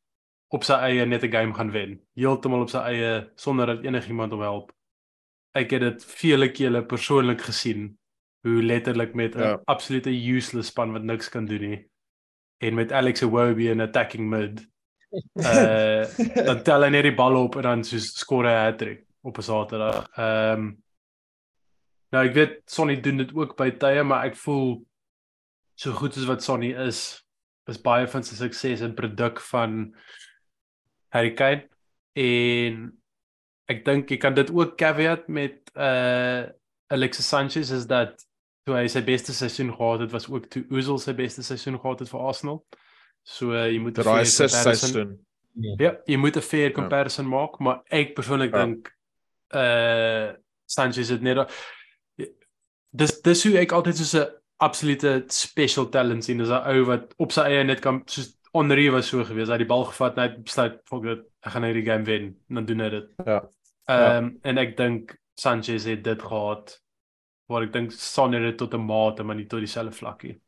op 0.49 0.65
sy 0.65 0.73
eie 0.87 1.05
net 1.05 1.23
'n 1.23 1.31
game 1.31 1.53
gaan 1.53 1.69
wen 1.75 1.93
heeltemal 2.17 2.65
op 2.65 2.69
sy 2.73 2.81
eie 2.89 3.11
sonder 3.35 3.67
dat 3.67 3.85
enigiemand 3.85 4.31
hom 4.33 4.41
help 4.41 4.71
ek 5.53 5.69
het 5.77 5.81
dit 5.81 6.05
vele 6.05 6.49
kere 6.51 6.81
persoonlik 6.85 7.41
gesien 7.41 7.99
hoe 8.47 8.63
letterlik 8.63 9.13
met 9.13 9.35
'n 9.35 9.39
Ja. 9.41 9.61
absolute 9.67 10.09
useless 10.09 10.69
span 10.73 10.91
wat 10.91 11.03
niks 11.03 11.29
kan 11.29 11.45
doen 11.45 11.61
nie 11.69 11.85
en 12.57 12.73
met 12.73 12.91
Alex 12.91 13.21
Iwobi 13.21 13.69
in 13.69 13.81
attacking 13.81 14.29
mid 14.29 14.63
uh 15.39 16.03
dan 16.47 16.63
tel 16.63 16.83
hy 16.83 16.89
net 16.89 17.03
die 17.07 17.15
bal 17.15 17.35
op 17.39 17.55
en 17.55 17.61
dan 17.69 17.83
soos 17.83 18.13
skoor 18.19 18.45
hy 18.47 18.55
'n 18.55 18.65
hattrick 18.65 19.05
op 19.21 19.37
'n 19.37 19.41
Saterdag. 19.41 20.09
Ehm 20.17 20.59
um, 20.59 20.83
Nou 22.15 22.23
ek 22.23 22.35
weet 22.37 22.59
Sonny 22.71 22.95
doen 23.03 23.17
dit 23.19 23.31
ook 23.35 23.57
by 23.59 23.73
tye, 23.81 24.03
maar 24.07 24.29
ek 24.29 24.37
voel 24.39 24.77
so 25.75 25.91
goed 25.97 26.15
as 26.15 26.27
wat 26.29 26.43
Sonny 26.45 26.71
is, 26.85 27.01
is 27.67 27.81
baie 27.81 28.05
van 28.07 28.23
sy 28.23 28.37
sukses 28.37 28.83
'n 28.85 28.95
produk 28.95 29.41
van 29.51 29.95
Harry 31.11 31.33
Kane 31.35 31.67
en 32.15 32.93
ek 33.67 33.83
dink 33.83 34.11
jy 34.11 34.17
kan 34.21 34.35
dit 34.37 34.51
ook 34.51 34.77
caveat 34.77 35.27
met 35.27 35.59
uh 35.75 36.47
Alexis 36.93 37.27
Sanchez 37.27 37.71
is 37.71 37.87
dat 37.89 38.21
toe 38.65 38.75
hy 38.79 38.87
sy 38.89 39.01
beste 39.05 39.33
seisoen 39.33 39.71
gehad 39.75 39.99
het, 40.05 40.11
was 40.11 40.25
ook 40.29 40.49
toe 40.49 40.63
Özil 40.73 40.97
sy 41.01 41.13
beste 41.13 41.43
seisoen 41.45 41.77
gehad 41.79 42.01
het 42.01 42.09
vir 42.09 42.25
Arsenal. 42.25 42.63
So 43.25 43.53
uh, 43.53 43.67
jy 43.69 43.79
moet 43.81 43.95
Daai 44.01 44.25
seisoen. 44.25 45.19
Ja, 45.79 45.93
jy 46.05 46.17
moet 46.19 46.35
'n 46.37 46.41
fair 46.43 46.71
comparison 46.75 47.27
maak, 47.29 47.59
maar 47.59 47.81
ek 47.89 48.15
persoonlik 48.15 48.51
Ja. 48.53 48.65
dink 48.65 48.91
uh 49.53 50.33
Sanchez 50.65 51.09
het 51.09 51.21
net 51.21 51.45
dis 52.89 53.21
dis 53.21 53.43
hoe 53.43 53.57
ek 53.59 53.71
altyd 53.71 53.97
so 53.97 54.19
'n 54.19 54.31
absolute 54.57 55.23
special 55.27 55.89
talent 55.89 56.23
sien, 56.23 56.37
dis 56.37 56.49
'n 56.49 56.65
ou 56.73 56.85
wat 56.85 57.13
op 57.17 57.31
sy 57.31 57.41
eie 57.41 57.63
net 57.63 57.79
kan 57.81 58.01
soos 58.05 58.35
Henri 58.53 58.89
was 58.89 59.07
so 59.07 59.23
gewees, 59.23 59.47
hy 59.47 59.57
het 59.57 59.67
die 59.67 59.73
bal 59.73 59.83
gevat 59.83 60.15
en 60.15 60.23
hy 60.23 60.29
het 60.29 60.43
besluit, 60.43 60.79
"Fuck 60.87 61.05
it, 61.05 61.23
ek 61.43 61.51
gaan 61.51 61.63
hierdie 61.63 61.85
game 61.85 62.03
wen." 62.05 62.23
En 62.49 62.55
dan 62.55 62.65
doen 62.65 62.79
hy 62.79 62.89
dit. 62.89 63.09
Ja. 63.25 63.49
Ehm 63.87 64.23
um, 64.25 64.39
en 64.43 64.57
ek 64.57 64.77
dink 64.77 65.17
Sanchez 65.35 65.85
het 65.85 66.03
dit 66.03 66.21
gehad 66.21 66.81
waar 67.51 67.65
ek 67.67 67.73
dink 67.73 67.93
Son 67.93 68.33
het 68.33 68.43
dit 68.43 68.57
tot 68.57 68.73
'n 68.73 68.85
mate, 68.85 69.23
maar 69.23 69.35
nie 69.35 69.47
tot 69.47 69.59
dieselfde 69.59 69.93
vlakkie. 69.93 70.39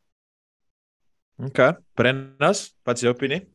Okay. 1.38 1.76
Brennas, 1.94 2.74
wat 2.84 2.98
is 2.98 3.06
jou 3.06 3.14
opinie? 3.14 3.46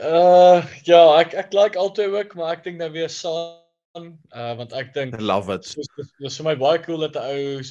Uh 0.00 0.64
ja, 0.84 1.00
ek 1.20 1.34
ek 1.34 1.52
like 1.52 1.78
altyd 1.78 2.14
ook, 2.14 2.34
maar 2.34 2.56
ek 2.56 2.64
dink 2.64 2.78
nou 2.78 2.90
weer 2.92 3.08
Son 3.12 3.58
uh 4.32 4.54
want 4.56 4.72
ek 4.72 4.94
dink 4.94 5.16
I 5.18 5.24
love 5.24 5.52
it. 5.52 5.68
dis 6.20 6.38
vir 6.38 6.44
my 6.44 6.54
baie 6.56 6.78
cool 6.84 7.04
dat 7.04 7.16
'n 7.16 7.28
ou 7.28 7.62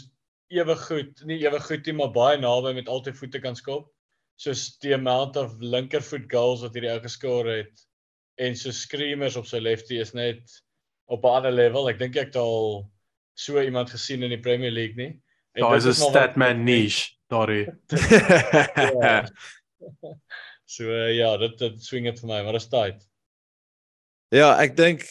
ewe 0.49 0.75
goed, 0.75 1.25
nie 1.25 1.39
ewe 1.43 1.59
goed 1.59 1.85
nie, 1.85 1.93
maar 1.93 2.13
baie 2.13 2.37
naby 2.37 2.73
met 2.73 2.89
altyd 2.89 3.17
voete 3.17 3.41
kan 3.41 3.55
skop. 3.55 3.89
Soos 4.37 4.77
die 4.83 4.93
amount 4.93 5.37
of 5.37 5.57
linkervoet 5.59 6.29
goals 6.31 6.61
wat 6.61 6.73
hierdie 6.77 6.93
ou 6.93 6.99
geskoor 7.01 7.49
het 7.49 7.85
en 8.37 8.55
so 8.55 8.71
screamers 8.71 9.35
op 9.35 9.47
sy 9.49 9.59
lefty 9.59 9.97
is 9.97 10.13
net 10.13 10.61
op 11.09 11.25
'n 11.25 11.39
ander 11.39 11.51
level. 11.51 11.89
Ek 11.89 11.99
dink 11.99 12.15
ek 12.15 12.33
het 12.33 12.35
al 12.35 12.85
so 13.37 13.61
iemand 13.61 13.93
gesien 13.93 14.25
in 14.25 14.33
die 14.33 14.41
Premier 14.41 14.73
League 14.73 14.97
nie. 14.97 15.13
En 15.53 15.61
Daar 15.61 15.77
is 15.77 15.85
'n 15.85 15.93
statman 15.93 16.63
niche 16.63 17.13
daardie. 17.29 17.67
Ja. 19.01 19.29
So 20.65 20.83
uh, 20.83 21.15
ja, 21.15 21.37
dit 21.37 21.57
dit 21.57 21.83
swing 21.83 22.05
dit 22.09 22.19
vir 22.19 22.27
my, 22.27 22.41
maar 22.43 22.57
dit 22.57 22.61
is 22.61 22.69
tyd. 22.69 23.03
Ja, 24.35 24.57
ek 24.59 24.75
dink 24.75 25.05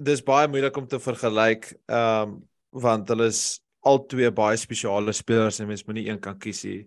dis 0.00 0.22
baie 0.24 0.48
moeilik 0.48 0.76
om 0.76 0.86
te 0.88 1.00
vergelyk, 1.02 1.72
ehm 1.90 2.22
um, 2.22 2.40
want 2.72 3.10
hulle 3.12 3.26
is 3.28 3.60
al 3.84 3.98
twee 4.08 4.30
baie 4.32 4.56
spesiale 4.56 5.12
spelers 5.12 5.58
en 5.60 5.68
mens 5.68 5.82
moet 5.84 5.98
nie 5.98 6.06
een 6.08 6.20
kan 6.20 6.38
kies 6.38 6.62
nie. 6.64 6.86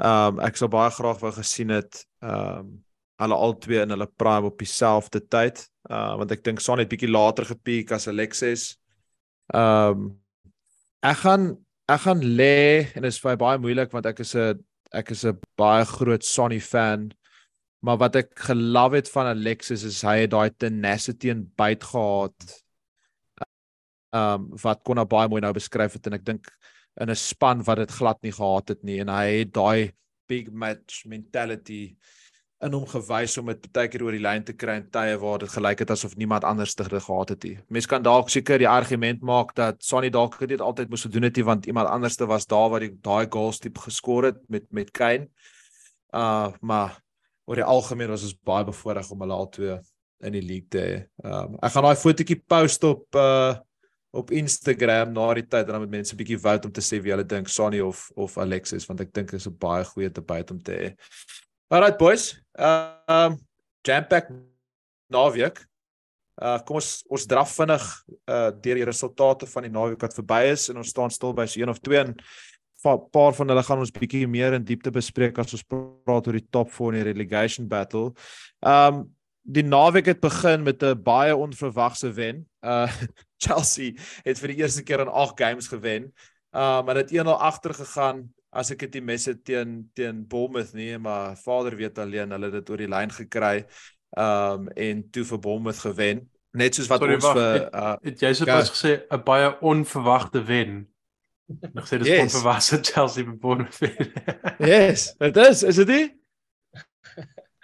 Ehm 0.00 0.40
um, 0.40 0.40
ek 0.40 0.56
sou 0.58 0.68
baie 0.72 0.90
graag 0.90 1.20
wou 1.22 1.32
gesien 1.36 1.70
het 1.76 2.04
ehm 2.24 2.64
um, 2.64 2.72
hulle 3.20 3.36
al 3.36 3.52
twee 3.60 3.82
in 3.84 3.92
hulle 3.92 4.08
prime 4.16 4.48
op 4.48 4.58
dieselfde 4.58 5.20
tyd. 5.28 5.62
Uh 5.90 6.16
want 6.18 6.32
ek 6.32 6.42
dink 6.44 6.60
Son 6.64 6.80
het 6.80 6.88
bietjie 6.88 7.10
later 7.10 7.44
gepiek 7.44 7.92
as 7.92 8.08
Alexis. 8.08 8.72
Ehm 9.54 10.00
um, 10.00 10.10
ek 11.02 11.22
gaan 11.24 11.44
ek 11.90 12.02
gaan 12.04 12.20
lê 12.22 12.92
en 12.94 13.02
dit 13.02 13.10
is 13.10 13.22
my 13.24 13.34
baie 13.40 13.58
moeilik 13.58 13.92
want 13.94 14.06
ek 14.06 14.20
is 14.20 14.34
'n 14.36 14.60
ek 14.92 15.10
is 15.10 15.24
'n 15.24 15.38
baie 15.56 15.84
groot 15.84 16.24
Sonny 16.24 16.60
fan. 16.60 17.10
Maar 17.82 17.96
wat 17.96 18.16
ek 18.16 18.38
gelove 18.38 18.96
het 18.96 19.08
van 19.08 19.26
Alexis 19.26 19.82
is 19.84 20.02
hy 20.02 20.20
het 20.20 20.30
daai 20.30 20.50
tenacity 20.50 21.30
en 21.30 21.48
byt 21.56 21.82
gehad. 21.84 22.36
Um 24.12 24.50
wat 24.62 24.82
Konna 24.84 25.04
baie 25.04 25.28
mooi 25.28 25.40
nou 25.40 25.52
beskryf 25.52 25.94
het 25.94 26.06
en 26.06 26.14
ek 26.18 26.24
dink 26.24 26.50
in 27.00 27.10
'n 27.10 27.16
span 27.16 27.62
wat 27.64 27.78
dit 27.78 27.90
glad 27.90 28.22
nie 28.22 28.32
gehad 28.32 28.68
het 28.68 28.84
nie 28.84 29.00
en 29.00 29.08
hy 29.08 29.26
het 29.40 29.52
daai 29.52 29.92
big 30.28 30.50
match 30.50 31.06
mentality 31.06 31.96
in 32.60 32.74
hom 32.76 32.84
gewys 32.88 33.38
om 33.40 33.48
dit 33.48 33.68
baie 33.72 33.88
keer 33.88 34.02
oor 34.04 34.14
die 34.14 34.22
lyn 34.22 34.42
te 34.44 34.52
kry 34.52 34.74
in 34.82 34.88
tye 34.92 35.14
waar 35.22 35.40
dit 35.40 35.52
gelyk 35.52 35.80
het 35.80 35.92
asof 35.94 36.16
niemand 36.20 36.44
anders 36.44 36.74
dit 36.76 36.90
gehad 36.92 37.32
het 37.32 37.46
nie. 37.46 37.54
Mense 37.72 37.88
kan 37.88 38.04
dalk 38.04 38.28
seker 38.32 38.60
die 38.60 38.68
argument 38.68 39.22
maak 39.24 39.54
dat 39.56 39.80
Sonny 39.84 40.10
dalk 40.12 40.36
dit 40.48 40.60
altyd 40.60 40.90
moes 40.92 41.06
gedoen 41.08 41.28
het 41.28 41.40
nie 41.40 41.46
want 41.48 41.66
iemand 41.66 41.88
anderste 41.88 42.28
was 42.28 42.46
daar 42.46 42.68
wat 42.74 42.84
die 42.84 42.92
daai 43.00 43.26
goals 43.32 43.62
tipe 43.64 43.80
geskor 43.80 44.28
het 44.28 44.42
met 44.48 44.68
met 44.72 44.92
Kane. 44.92 45.30
Uh 46.12 46.52
maar 46.60 47.00
oor 47.48 47.62
die 47.62 47.64
algemeen 47.64 48.12
was 48.12 48.28
ons 48.28 48.36
baie 48.44 48.68
bevoordeel 48.68 49.16
om 49.16 49.24
hulle 49.24 49.40
al 49.40 49.48
twee 49.48 49.80
in 50.20 50.36
die 50.36 50.44
league 50.44 50.68
te 50.68 50.84
hê. 50.84 51.00
Um 51.24 51.56
ek 51.64 51.72
gaan 51.72 51.88
daai 51.88 51.96
fotootjie 52.04 52.42
post 52.44 52.84
op 52.84 53.16
uh 53.16 53.56
op 54.10 54.32
Instagram 54.34 55.12
na 55.14 55.28
die 55.38 55.46
tyd 55.46 55.68
en 55.68 55.76
dan 55.76 55.84
met 55.86 55.96
mense 55.96 56.12
'n 56.12 56.18
bietjie 56.18 56.38
vote 56.38 56.66
om 56.66 56.72
te 56.72 56.82
sê 56.82 57.00
wie 57.00 57.12
hulle 57.14 57.24
dink 57.24 57.48
Sonny 57.48 57.80
of 57.80 58.10
of 58.16 58.38
Alexis 58.38 58.86
want 58.86 59.00
ek 59.00 59.12
dink 59.14 59.32
is 59.32 59.46
'n 59.46 59.56
baie 59.56 59.84
goeie 59.84 60.10
debat 60.10 60.50
om 60.50 60.60
te 60.60 60.72
hê. 60.72 60.88
Alright 61.70 61.98
boys. 61.98 62.34
Um 62.58 63.36
jam 63.86 64.06
pack 64.10 64.26
naweek. 65.06 65.60
Uh 66.34 66.56
kom 66.66 66.80
ons 66.80 67.04
ons 67.06 67.26
draf 67.30 67.52
vinnig 67.60 67.84
uh 68.26 68.48
deur 68.64 68.80
die 68.80 68.86
resultate 68.88 69.46
van 69.52 69.68
die 69.68 69.70
naweek 69.70 70.02
wat 70.02 70.16
verby 70.18 70.40
is 70.50 70.64
en 70.72 70.80
ons 70.82 70.90
staan 70.90 71.14
stil 71.14 71.30
by 71.30 71.46
so 71.46 71.62
een 71.62 71.70
of 71.70 71.78
twee 71.78 72.00
en 72.00 72.16
'n 72.16 72.96
paar 73.14 73.36
van 73.38 73.54
hulle 73.54 73.62
gaan 73.62 73.84
ons 73.84 73.94
bietjie 73.94 74.26
meer 74.26 74.58
in 74.58 74.66
diepte 74.66 74.90
bespreek 74.90 75.38
as 75.38 75.54
ons 75.54 75.62
praat 75.62 76.26
oor 76.26 76.40
die 76.40 76.50
top 76.50 76.74
4 76.74 76.90
in 76.90 77.04
die 77.04 77.12
relegation 77.12 77.68
battle. 77.68 78.10
Um 78.66 79.14
die 79.46 79.62
naweek 79.62 80.10
het 80.10 80.20
begin 80.20 80.66
met 80.66 80.82
'n 80.82 80.98
baie 80.98 81.36
onverwagse 81.36 82.10
wen. 82.18 82.48
Uh 82.66 82.90
Chelsea 83.46 83.94
het 84.26 84.42
vir 84.42 84.48
die 84.48 84.58
eerste 84.58 84.82
keer 84.82 85.06
in 85.06 85.14
8 85.22 85.38
games 85.38 85.68
gewen. 85.70 86.10
Um 86.50 86.90
hulle 86.90 87.06
het 87.06 87.14
1-0 87.14 87.30
agter 87.38 87.74
gegaan 87.74 88.34
as 88.52 88.70
ek 88.70 88.78
dit 88.90 89.02
mis 89.04 89.24
het 89.26 89.44
teen 89.44 89.90
teen 89.94 90.26
Bournemouth 90.26 90.72
nie, 90.74 90.98
maar 90.98 91.36
Vader 91.36 91.76
weet 91.76 91.98
alleen 91.98 92.30
hulle 92.30 92.44
het 92.50 92.52
dit 92.52 92.70
oor 92.70 92.76
die 92.76 92.88
lyn 92.88 93.10
gekry. 93.10 93.64
Um 94.18 94.68
en 94.76 95.04
toe 95.10 95.24
vir 95.24 95.38
Bournemouth 95.38 95.78
gewen. 95.78 96.28
Net 96.52 96.74
soos 96.74 96.88
wat 96.90 96.98
Sorry, 97.00 97.14
ons 97.14 97.24
wag, 97.24 97.34
vir 97.36 97.52
het- 97.52 97.74
uh 97.74 97.96
Het 98.02 98.20
jy 98.20 98.32
sopas 98.34 98.70
gesê 98.70 99.02
'n 99.10 99.22
baie 99.24 99.52
onverwagte 99.60 100.42
wen? 100.44 100.88
Nog 101.74 101.86
sê 101.86 101.98
dis 101.98 102.08
Yes. 102.08 102.34
onverwagte 102.34 102.78
Chelsea 102.82 103.24
beborn 103.24 103.68
wen. 103.78 104.12
Yes, 104.58 105.14
dit 105.18 105.36
is, 105.36 105.62
is 105.62 105.76
dit 105.76 105.88
nie? 105.88 106.08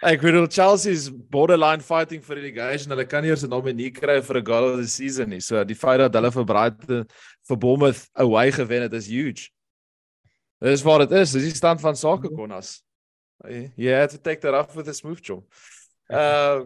Ek 0.03 0.21
bedoel 0.21 0.45
Chelsea 0.47 0.91
is 0.93 1.09
borderline 1.09 1.81
fighting 1.81 2.21
for 2.23 2.35
relegation. 2.35 2.91
Hulle 2.93 3.05
kan 3.09 3.23
nie 3.23 3.31
eers 3.31 3.43
'n 3.43 3.49
nominee 3.49 3.89
kry 3.91 4.21
vir 4.21 4.37
'n 4.37 4.45
goal 4.45 4.73
of 4.73 4.77
the 4.79 4.87
season 4.87 5.29
nie. 5.29 5.39
So 5.41 5.63
die 5.63 5.75
feit 5.75 5.97
dat 5.99 6.13
hulle 6.13 6.31
vir 6.31 6.45
Brighton 6.45 7.05
vir 7.49 7.57
Bournemouth 7.57 8.07
away 8.15 8.51
gewen 8.51 8.81
het 8.83 8.93
is 8.93 9.07
huge. 9.07 9.49
Dis 10.59 10.81
wat 10.81 11.05
dit 11.05 11.19
is. 11.19 11.31
Dis 11.31 11.43
die 11.51 11.55
stand 11.55 11.81
van 11.81 11.95
sake 11.95 12.29
konnas. 12.33 12.81
You 13.75 13.93
have 13.93 14.11
to 14.15 14.21
take 14.21 14.41
that 14.41 14.53
off 14.53 14.75
with 14.75 14.87
a 14.87 14.93
smooth 14.93 15.21
jaw. 15.21 15.43
Uh 16.09 16.65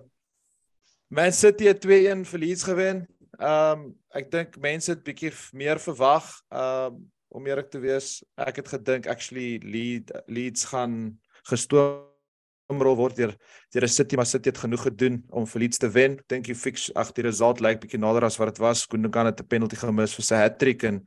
Man 1.12 1.34
City 1.36 1.66
het 1.68 1.84
2-1 1.84 2.24
verlies 2.24 2.64
gewen. 2.64 3.04
Um 3.40 3.90
ek 4.16 4.30
dink 4.32 4.56
mense 4.64 4.94
het 4.94 5.04
bietjie 5.04 5.34
meer 5.52 5.80
verwag. 5.80 6.30
Um 6.48 7.12
om 7.32 7.46
eerlik 7.48 7.70
te 7.72 7.80
wees, 7.80 8.20
ek 8.36 8.58
het 8.60 8.72
gedink 8.74 9.08
actually 9.08 9.60
Leeds 9.64 10.12
Leeds 10.28 10.66
gaan 10.68 10.96
gestoomrol 11.48 12.98
word 13.00 13.16
deur 13.16 13.36
deur 13.72 13.86
'n 13.88 13.92
City, 13.92 14.16
maar 14.16 14.28
City 14.28 14.50
het 14.52 14.58
genoeg 14.58 14.84
gedoen 14.84 15.24
om 15.32 15.48
vir 15.48 15.60
Leeds 15.60 15.78
te 15.78 15.90
wen. 15.90 16.20
Dink 16.28 16.46
die 16.46 16.56
fix 16.56 16.92
ag 16.96 17.12
die 17.12 17.24
result 17.24 17.60
lyk 17.60 17.80
bietjie 17.80 18.00
nader 18.00 18.24
as 18.24 18.38
wat 18.38 18.56
dit 18.56 18.60
was. 18.60 18.86
Gundogan 18.86 19.26
het 19.26 19.40
'n 19.40 19.48
penalty 19.48 19.76
gemis 19.76 20.16
vir 20.16 20.24
sy 20.24 20.36
hattrick 20.36 20.84
en 20.84 21.06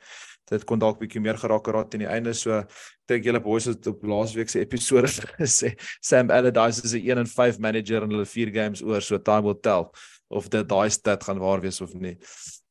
dit 0.50 0.64
kon 0.68 0.80
dalk 0.80 0.98
bietjie 1.00 1.22
meer 1.24 1.38
geraak 1.40 1.64
geraak 1.66 1.94
aan 1.94 2.04
die 2.04 2.10
einde. 2.10 2.34
So 2.36 2.58
ek 2.60 2.72
dink 3.08 3.28
julle 3.28 3.40
boys 3.44 3.68
het 3.70 3.86
op 3.90 4.02
laasweek 4.04 4.50
se 4.52 4.60
episode 4.60 5.08
gesê 5.40 5.74
Sam 6.00 6.30
Allardyce 6.30 6.84
is 6.84 6.94
'n 6.94 7.04
1 7.04 7.18
en 7.24 7.30
5 7.30 7.58
manager 7.58 8.02
en 8.02 8.10
hulle 8.10 8.26
4 8.26 8.52
games 8.52 8.82
oor, 8.82 9.00
so 9.00 9.18
time 9.18 9.42
will 9.42 9.60
tell 9.60 9.90
of 10.28 10.48
dit 10.48 10.68
daai 10.68 10.90
stat 10.90 11.24
gaan 11.24 11.38
waar 11.38 11.60
wees 11.60 11.80
of 11.80 11.94
nie. 11.94 12.16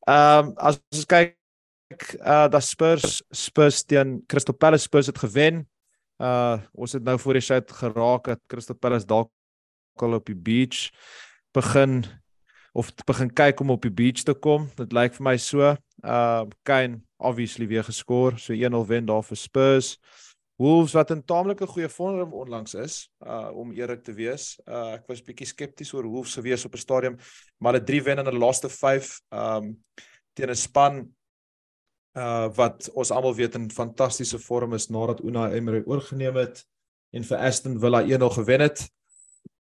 Ehm 0.06 0.50
um, 0.50 0.54
as 0.56 0.80
ons 0.92 1.06
kyk 1.06 1.36
uh 2.20 2.48
da 2.48 2.60
Spurs 2.60 3.22
Spurs 3.30 3.84
teen 3.84 4.22
Crystal 4.26 4.54
Palace 4.54 4.84
Spurs 4.84 5.06
het 5.06 5.18
gewen. 5.18 5.66
Uh 6.18 6.58
ons 6.72 6.92
het 6.92 7.02
nou 7.02 7.18
voor 7.18 7.38
die 7.38 7.42
show 7.42 7.60
geraak 7.82 8.24
dat 8.24 8.40
Crystal 8.46 8.76
Palace 8.76 9.06
dalk 9.06 9.30
al 10.02 10.14
op 10.14 10.26
die 10.26 10.36
beach 10.36 10.90
begin 11.54 12.04
of 12.74 12.90
begin 13.06 13.30
kyk 13.30 13.60
om 13.62 13.70
op 13.70 13.82
die 13.86 13.92
beach 13.94 14.24
te 14.26 14.34
kom. 14.34 14.66
Dit 14.76 14.92
lyk 14.92 15.14
vir 15.14 15.24
my 15.28 15.36
so. 15.38 15.74
Uh 16.02 16.44
Kane 16.66 17.00
obviously 17.18 17.68
weer 17.70 17.84
geskor, 17.86 18.36
so 18.38 18.52
1-0 18.52 18.86
wen 18.90 19.06
daar 19.06 19.22
vir 19.24 19.38
Spurs. 19.38 19.94
Wolves 20.58 20.94
wat 20.94 21.10
in 21.10 21.22
taamlike 21.26 21.66
goeie 21.66 21.88
vorm 21.90 22.34
onlangs 22.34 22.74
is, 22.78 22.96
uh 23.26 23.50
om 23.54 23.72
eerlik 23.74 24.02
te 24.04 24.14
wees. 24.14 24.54
Uh 24.66 24.98
ek 24.98 25.06
was 25.10 25.22
bietjie 25.22 25.48
skepties 25.50 25.94
oor 25.94 26.06
Wolves 26.10 26.34
gewees 26.34 26.66
op 26.66 26.74
'n 26.74 26.82
stadium, 26.82 27.16
maar 27.58 27.74
hulle 27.74 27.84
3 27.84 28.02
wen 28.02 28.18
in 28.18 28.26
hulle 28.26 28.42
laaste 28.42 28.68
5 28.68 29.20
um 29.30 29.76
teen 30.34 30.50
'n 30.50 30.54
span 30.54 31.08
uh 32.18 32.48
wat 32.58 32.90
ons 32.94 33.10
almal 33.10 33.34
weet 33.34 33.54
in 33.54 33.70
fantastiese 33.70 34.38
vorm 34.38 34.74
is 34.74 34.90
nadat 34.90 35.22
Unai 35.22 35.54
Emery 35.54 35.82
oorgeneem 35.86 36.36
het 36.36 36.64
en 37.12 37.24
vir 37.24 37.38
Aston 37.38 37.78
Villa 37.80 38.02
1-0 38.02 38.30
gewen 38.30 38.60
het. 38.60 38.90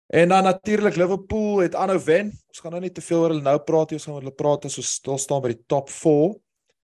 En 0.08 0.30
dan 0.30 0.44
natuurlik 0.44 0.96
Liverpool 0.96 1.58
het 1.58 1.76
aanhou 1.76 2.00
wen. 2.04 2.32
Ons 2.48 2.60
gaan 2.60 2.72
nou 2.72 2.82
nie 2.82 2.92
te 2.92 3.02
veel 3.04 3.20
oor 3.20 3.34
hulle 3.34 3.44
nou 3.44 3.58
praat 3.60 3.90
nie, 3.92 4.00
ons 4.00 4.06
gaan 4.08 4.16
oor 4.16 4.24
hulle 4.24 4.40
praat 4.40 4.68
as 4.70 4.78
ons 4.80 4.94
stil 5.00 5.20
staan 5.20 5.42
by 5.44 5.52
die 5.52 5.64
top 5.68 5.92
4. 5.92 6.38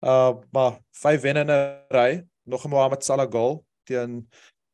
Uh 0.04 0.34
maar 0.52 0.76
vyf 1.00 1.22
wenne 1.24 1.46
in 1.46 1.50
'n 1.50 1.94
ry, 1.94 2.10
nog 2.44 2.64
'n 2.64 2.70
Mohamed 2.70 3.04
Salah 3.04 3.30
goal 3.30 3.64
teen 3.84 4.10
'n 4.10 4.28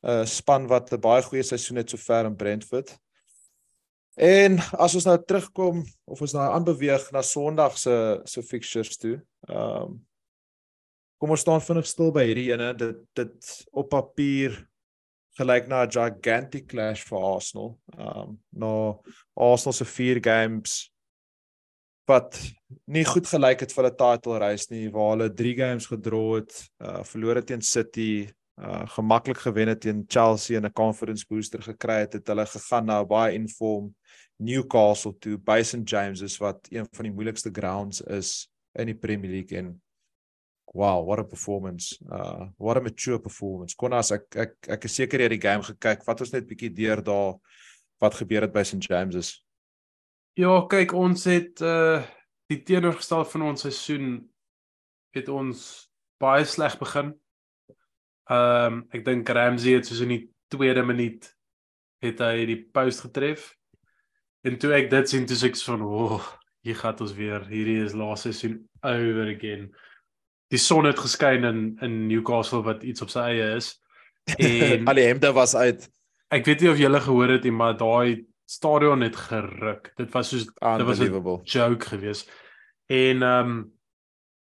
uh, 0.09 0.25
span 0.25 0.67
wat 0.67 0.91
'n 0.91 0.99
baie 0.99 1.23
goeie 1.23 1.43
seisoen 1.43 1.77
het 1.77 1.89
sover 1.89 2.25
in 2.25 2.35
Brentford. 2.35 2.97
En 4.15 4.59
as 4.79 4.95
ons 4.95 5.05
nou 5.05 5.17
terugkom 5.25 5.85
of 6.03 6.21
ons 6.21 6.33
nou 6.33 6.51
aanbeweeg 6.51 7.11
na 7.11 7.21
Sondag 7.21 7.77
se 7.77 8.21
se 8.25 8.43
fixtures 8.43 8.97
toe. 8.97 9.21
Um 9.47 10.05
Kom 11.17 11.31
ons 11.31 11.39
staan 11.39 11.61
vinnig 11.63 11.87
stil 11.87 12.11
by 12.11 12.25
hierdie 12.27 12.51
ene. 12.51 12.73
Dit 12.75 12.97
dit 13.15 13.51
op 13.71 13.89
papier 13.89 14.67
gelyk 15.37 15.67
na 15.67 15.83
'n 15.83 15.91
gigantic 15.91 16.67
clash 16.67 17.03
vir 17.03 17.19
Arsenal. 17.19 17.77
Um 17.97 18.39
na 18.53 18.95
Arsenal 19.35 19.73
se 19.73 19.85
4 19.85 20.19
games 20.19 20.91
wat 22.07 22.39
nie 22.87 23.03
goed 23.03 23.27
gelyk 23.27 23.59
het 23.59 23.73
vir 23.73 23.83
hulle 23.83 23.97
title 23.97 24.39
race 24.39 24.67
nie 24.69 24.89
waar 24.93 25.15
hulle 25.15 25.29
3 25.33 25.55
games 25.55 25.87
gedraw 25.89 26.35
het, 26.35 26.69
uh 26.79 27.03
verloor 27.03 27.41
teen 27.41 27.61
City, 27.61 28.29
uh 28.61 28.85
gemaklik 28.87 29.37
gewen 29.37 29.67
het 29.67 29.81
teen 29.81 30.05
Chelsea 30.07 30.57
en 30.57 30.65
'n 30.65 30.73
conference 30.73 31.25
booster 31.27 31.61
gekry 31.61 31.99
het, 32.05 32.13
het 32.13 32.27
hulle 32.27 32.45
gegaan 32.45 32.85
na 32.85 33.01
'n 33.01 33.07
baie 33.07 33.33
inform 33.33 33.95
Newcastle 34.37 35.15
toe 35.19 35.37
by 35.37 35.61
St 35.63 35.89
James's 35.89 36.37
wat 36.37 36.67
een 36.69 36.87
van 36.91 37.03
die 37.03 37.13
moeilikste 37.13 37.49
grounds 37.51 38.01
is 38.01 38.49
in 38.73 38.85
die 38.85 38.95
Premier 38.95 39.31
League 39.31 39.57
en 39.57 39.81
wow, 40.75 40.99
what 41.01 41.19
a 41.19 41.23
performance. 41.23 41.97
Uh 42.11 42.51
what 42.57 42.77
a 42.77 42.81
mature 42.81 43.19
performance. 43.19 43.75
Konas 43.79 44.11
ek 44.11 44.27
ek 44.35 44.69
ek 44.75 44.85
is 44.85 44.97
seker 44.99 45.23
jy 45.23 45.29
het 45.29 45.35
die 45.37 45.41
game 45.47 45.63
gekyk. 45.63 46.03
Wat 46.05 46.21
ons 46.21 46.33
net 46.35 46.47
bietjie 46.49 46.73
deur 46.75 47.01
daar 47.01 47.37
wat 48.03 48.19
gebeur 48.19 48.43
het 48.43 48.53
by 48.53 48.65
St 48.67 48.83
James's. 48.83 49.39
Ja, 50.35 50.51
kyk, 50.67 50.93
ons 50.93 51.23
het 51.31 51.63
uh 51.63 52.03
die 52.51 52.59
teenoorgestel 52.61 53.23
van 53.25 53.41
ons 53.41 53.63
seisoen 53.65 54.19
het 55.15 55.31
ons 55.33 55.61
baie 56.21 56.45
sleg 56.45 56.75
begin. 56.77 57.15
Ehm 58.29 58.81
um, 58.81 58.83
ek 58.93 59.05
dink 59.07 59.31
Ramsey 59.31 59.79
het 59.79 59.87
soos 59.87 60.03
in 60.03 60.11
die 60.13 60.23
tweede 60.51 60.83
minuut 60.85 61.25
het 62.03 62.21
hy 62.21 62.45
die 62.51 62.59
post 62.75 63.01
getref. 63.07 63.53
En 64.45 64.59
toe 64.61 64.75
ek 64.77 64.91
dit 64.91 65.09
sien, 65.09 65.25
toe 65.25 65.37
sê 65.39 65.49
ek 65.49 65.57
van, 65.57 65.81
"O, 65.81 66.19
oh, 66.19 66.25
hier 66.61 66.77
gaan 66.77 66.99
ons 67.01 67.15
weer. 67.17 67.47
Hierdie 67.49 67.81
is 67.81 67.97
laaste 67.97 68.29
seisoen 68.29 68.59
over 68.83 69.31
again." 69.31 69.71
Die 70.53 70.61
son 70.61 70.85
het 70.85 70.99
geskyn 70.99 71.43
in 71.43 71.59
in 71.81 72.07
Newcastle 72.07 72.63
wat 72.63 72.83
iets 72.83 73.01
op 73.01 73.09
sy 73.13 73.31
eie 73.33 73.55
is. 73.55 73.73
En 74.41 74.87
al 74.89 74.97
die 74.97 75.05
hemde 75.05 75.31
was 75.33 75.55
uit. 75.55 75.85
Ek 76.33 76.45
weet 76.45 76.61
nie 76.61 76.71
of 76.71 76.79
julle 76.81 76.99
gehoor 77.01 77.35
het 77.35 77.43
nie, 77.45 77.53
maar 77.53 77.77
daai 77.77 78.25
stadion 78.49 79.01
het 79.05 79.15
geruk. 79.15 79.91
Dit 79.97 80.11
was 80.13 80.29
soos 80.29 80.45
dit 80.45 80.87
was 80.87 80.99
'n 80.99 81.41
joke 81.43 81.85
geweest. 81.85 82.31
En 82.89 83.21
ehm 83.21 83.49
um, 83.49 83.75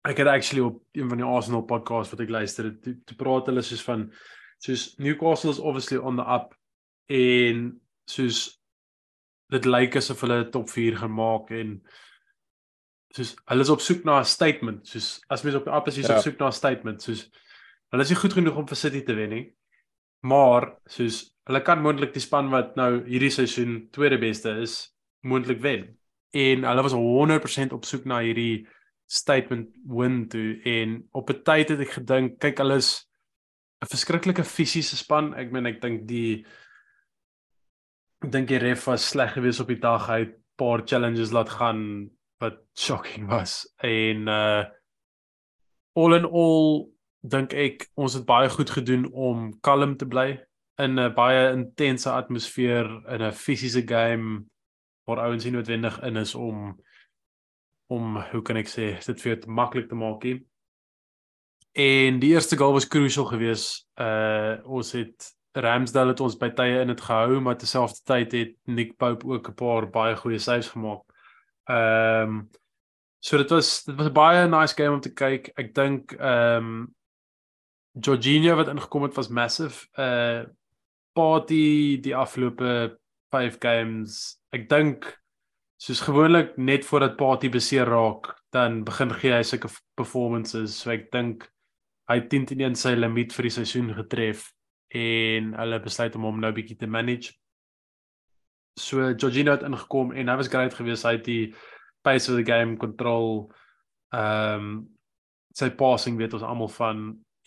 ek 0.09 0.17
het 0.17 0.27
actually 0.27 0.65
op 0.65 0.83
een 0.93 1.09
van 1.09 1.19
die 1.19 1.27
Arsenal 1.27 1.63
podcasts 1.63 2.11
wat 2.13 2.21
ek 2.21 2.29
luister 2.29 2.65
het, 2.65 2.83
te, 2.83 2.97
te 3.05 3.17
praat 3.17 3.47
hulle 3.47 3.63
soos 3.63 3.83
van 3.83 4.13
soos 4.59 4.95
Newcastle 4.97 5.51
is 5.51 5.59
obviously 5.59 5.99
on 5.99 6.17
the 6.17 6.25
up 6.25 6.55
en 7.07 7.81
soos 8.09 8.61
dit 9.53 9.65
lyk 9.65 9.97
asof 9.97 10.21
hulle 10.25 10.49
top 10.53 10.71
4 10.71 10.97
gaan 11.03 11.15
maak 11.15 11.51
en 11.51 11.79
soos 13.17 13.35
hulle 13.49 13.65
is 13.65 13.73
op 13.73 13.81
soek 13.81 14.05
na 14.05 14.21
'n 14.21 14.25
statement, 14.25 14.87
soos 14.87 15.21
as 15.29 15.43
mens 15.43 15.57
op 15.57 15.65
die 15.65 15.73
app 15.73 15.89
is 15.89 15.97
ja. 15.97 16.17
op 16.17 16.23
soek 16.23 16.39
na 16.39 16.49
'n 16.49 16.53
statement, 16.53 17.03
soos 17.03 17.29
hulle 17.91 18.03
is 18.03 18.11
nie 18.11 18.21
goed 18.21 18.33
genoeg 18.33 18.57
om 18.57 18.67
vir 18.69 18.77
City 18.77 19.03
te 19.03 19.15
wen 19.15 19.31
nie. 19.31 19.47
Maar 20.23 20.77
soos 20.87 21.35
hulle 21.49 21.63
kan 21.63 21.83
moontlik 21.83 22.13
die 22.13 22.21
span 22.21 22.51
wat 22.51 22.77
nou 22.77 23.05
hierdie 23.07 23.31
seisoen 23.31 23.89
tweede 23.93 24.19
beste 24.19 24.51
is, 24.61 24.95
moontlik 25.23 25.61
wen. 25.61 25.97
En 26.35 26.65
hulle 26.65 26.83
was 26.83 26.93
100% 26.93 27.73
op 27.73 27.85
soek 27.85 28.05
na 28.05 28.21
hierdie 28.21 28.67
statement 29.09 29.71
win 29.89 30.29
toe 30.29 30.61
en 30.65 31.09
op 31.13 31.31
'n 31.31 31.43
tyd 31.43 31.69
het 31.69 31.81
ek 31.81 31.97
gedink, 32.01 32.39
kyk 32.41 32.59
hulle 32.59 32.77
is 32.77 33.09
'n 33.83 33.87
verskriklike 33.87 34.45
fisiese 34.45 34.97
span. 34.97 35.35
Ek 35.35 35.53
meen 35.53 35.67
ek 35.67 35.81
dink 35.81 36.07
die 36.07 36.45
ek 38.23 38.33
dink 38.33 38.49
die 38.49 38.59
ref 38.59 38.87
was 38.87 39.09
sleg 39.09 39.33
geweest 39.33 39.61
op 39.61 39.69
die 39.69 39.81
dag. 39.81 40.09
Hy 40.09 40.19
het 40.19 40.35
paar 40.59 40.83
challenges 40.85 41.33
laat 41.33 41.49
gaan 41.49 42.11
wat 42.39 42.61
shocking 42.75 43.29
was 43.29 43.75
en 43.83 44.29
uh 44.29 44.65
all 45.99 46.15
in 46.15 46.25
all 46.25 46.89
dink 47.21 47.53
ek 47.53 47.89
ons 47.99 48.15
het 48.15 48.27
baie 48.27 48.49
goed 48.49 48.71
gedoen 48.71 49.09
om 49.13 49.51
kalm 49.61 49.97
te 49.99 50.07
bly 50.07 50.29
in 50.79 50.99
'n 50.99 51.15
baie 51.15 51.51
intense 51.53 52.11
atmosfeer 52.11 52.87
in 53.15 53.23
'n 53.23 53.33
fisiese 53.33 53.83
game 53.87 54.45
waar 55.07 55.25
ouens 55.25 55.45
nie 55.45 55.53
noodwendig 55.53 56.01
in 56.03 56.17
is 56.17 56.35
om 56.35 56.79
om 57.89 58.17
hoe 58.31 58.43
kan 58.43 58.57
ek 58.57 58.69
sê 58.69 58.87
dit 59.07 59.21
vir 59.21 59.35
dit 59.35 59.47
maklik 59.47 59.89
te 59.89 59.97
maak 59.97 60.25
nie. 60.25 60.45
En 61.73 62.19
die 62.21 62.35
eerste 62.35 62.57
goal 62.57 62.73
was 62.73 62.89
crucial 62.89 63.25
geweest. 63.25 63.87
Uh 63.97 64.61
ons 64.65 64.93
het 64.93 65.33
Ramsdale 65.59 66.13
het 66.13 66.21
ons 66.21 66.37
by 66.37 66.51
tye 66.55 66.83
in 66.83 66.93
dit 66.93 67.01
gehou, 67.01 67.41
maar 67.41 67.57
terselfdertyd 67.57 68.33
het 68.33 68.57
Nick 68.67 68.97
Pope 68.97 69.27
ook 69.27 69.49
'n 69.49 69.55
paar 69.55 69.91
baie 69.91 70.17
goeie 70.17 70.39
saves 70.39 70.69
gemaak. 70.69 71.08
Ehm 71.69 72.39
um, 72.39 72.49
so 73.21 73.37
dit 73.37 73.51
was 73.51 73.85
dit 73.85 73.97
was 73.97 74.09
'n 74.09 74.13
baie 74.13 74.49
nice 74.49 74.75
game 74.75 74.95
om 74.95 75.01
te 75.01 75.13
kyk. 75.13 75.53
Ek 75.57 75.75
dink 75.75 76.13
ehm 76.13 76.57
um, 76.57 76.95
Jorginho 78.01 78.55
wat 78.57 78.69
ingekom 78.69 79.03
het 79.03 79.15
was 79.15 79.29
massive. 79.29 79.87
Uh 79.97 80.45
party 81.19 81.99
die 82.01 82.17
afgelope 82.17 82.99
5 83.31 83.59
games. 83.59 84.39
Ek 84.55 84.69
dink 84.69 85.09
soos 85.77 86.01
gewoonlik 86.01 86.57
net 86.57 86.87
voordat 86.87 87.17
party 87.17 87.51
beseer 87.51 87.87
raak, 87.91 88.31
dan 88.55 88.85
begin 88.85 89.11
gee 89.15 89.33
hy 89.33 89.43
sulke 89.43 89.71
performances. 89.99 90.77
So 90.79 90.91
ek 90.95 91.11
dink 91.11 91.49
hy 92.09 92.21
het 92.21 92.31
10 92.31 92.47
teen 92.47 92.61
1 92.61 92.79
sy 92.79 92.95
limiet 92.95 93.35
vir 93.37 93.49
die 93.49 93.57
seisoen 93.59 93.91
getref 93.95 94.53
en 94.95 95.53
hulle 95.59 95.81
besluit 95.85 96.15
om 96.17 96.23
hom 96.23 96.41
nou 96.41 96.53
bietjie 96.57 96.79
te 96.79 96.87
manage 96.87 97.35
so 98.79 99.13
Jorginho 99.13 99.57
het 99.57 99.67
ingekom 99.67 100.13
en 100.15 100.31
hy 100.31 100.37
was 100.41 100.51
great 100.53 100.75
geweest. 100.75 101.07
Hy 101.07 101.17
het 101.19 101.27
die 101.27 101.55
pace 102.07 102.31
of 102.31 102.39
the 102.39 102.47
game 102.47 102.79
control 102.81 103.51
ehm 104.15 104.63
um, 104.63 104.87
sy 105.59 105.73
passing 105.75 106.17
weet 106.21 106.37
ons 106.37 106.45
almal 106.47 106.71
van 106.71 106.99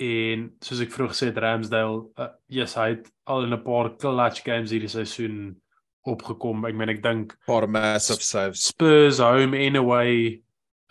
en 0.03 0.43
soos 0.65 0.81
ek 0.83 0.91
vroeër 0.91 1.11
gesê 1.13 1.27
het 1.29 1.39
Ramsdale 1.39 2.01
uh, 2.19 2.27
yes 2.51 2.75
hy 2.75 2.89
het 2.95 3.07
al 3.31 3.45
in 3.45 3.53
'n 3.55 3.63
paar 3.63 3.93
clutch 4.01 4.43
games 4.43 4.73
hierdie 4.73 4.91
seisoen 4.91 5.55
opgekom. 6.03 6.65
Ek 6.65 6.75
meen 6.75 6.89
ek 6.89 7.03
dink 7.03 7.37
paar 7.47 7.67
massive 7.69 8.21
saves. 8.25 8.67
Spurs 8.73 9.19
home 9.19 9.57
and 9.57 9.77
away 9.77 10.41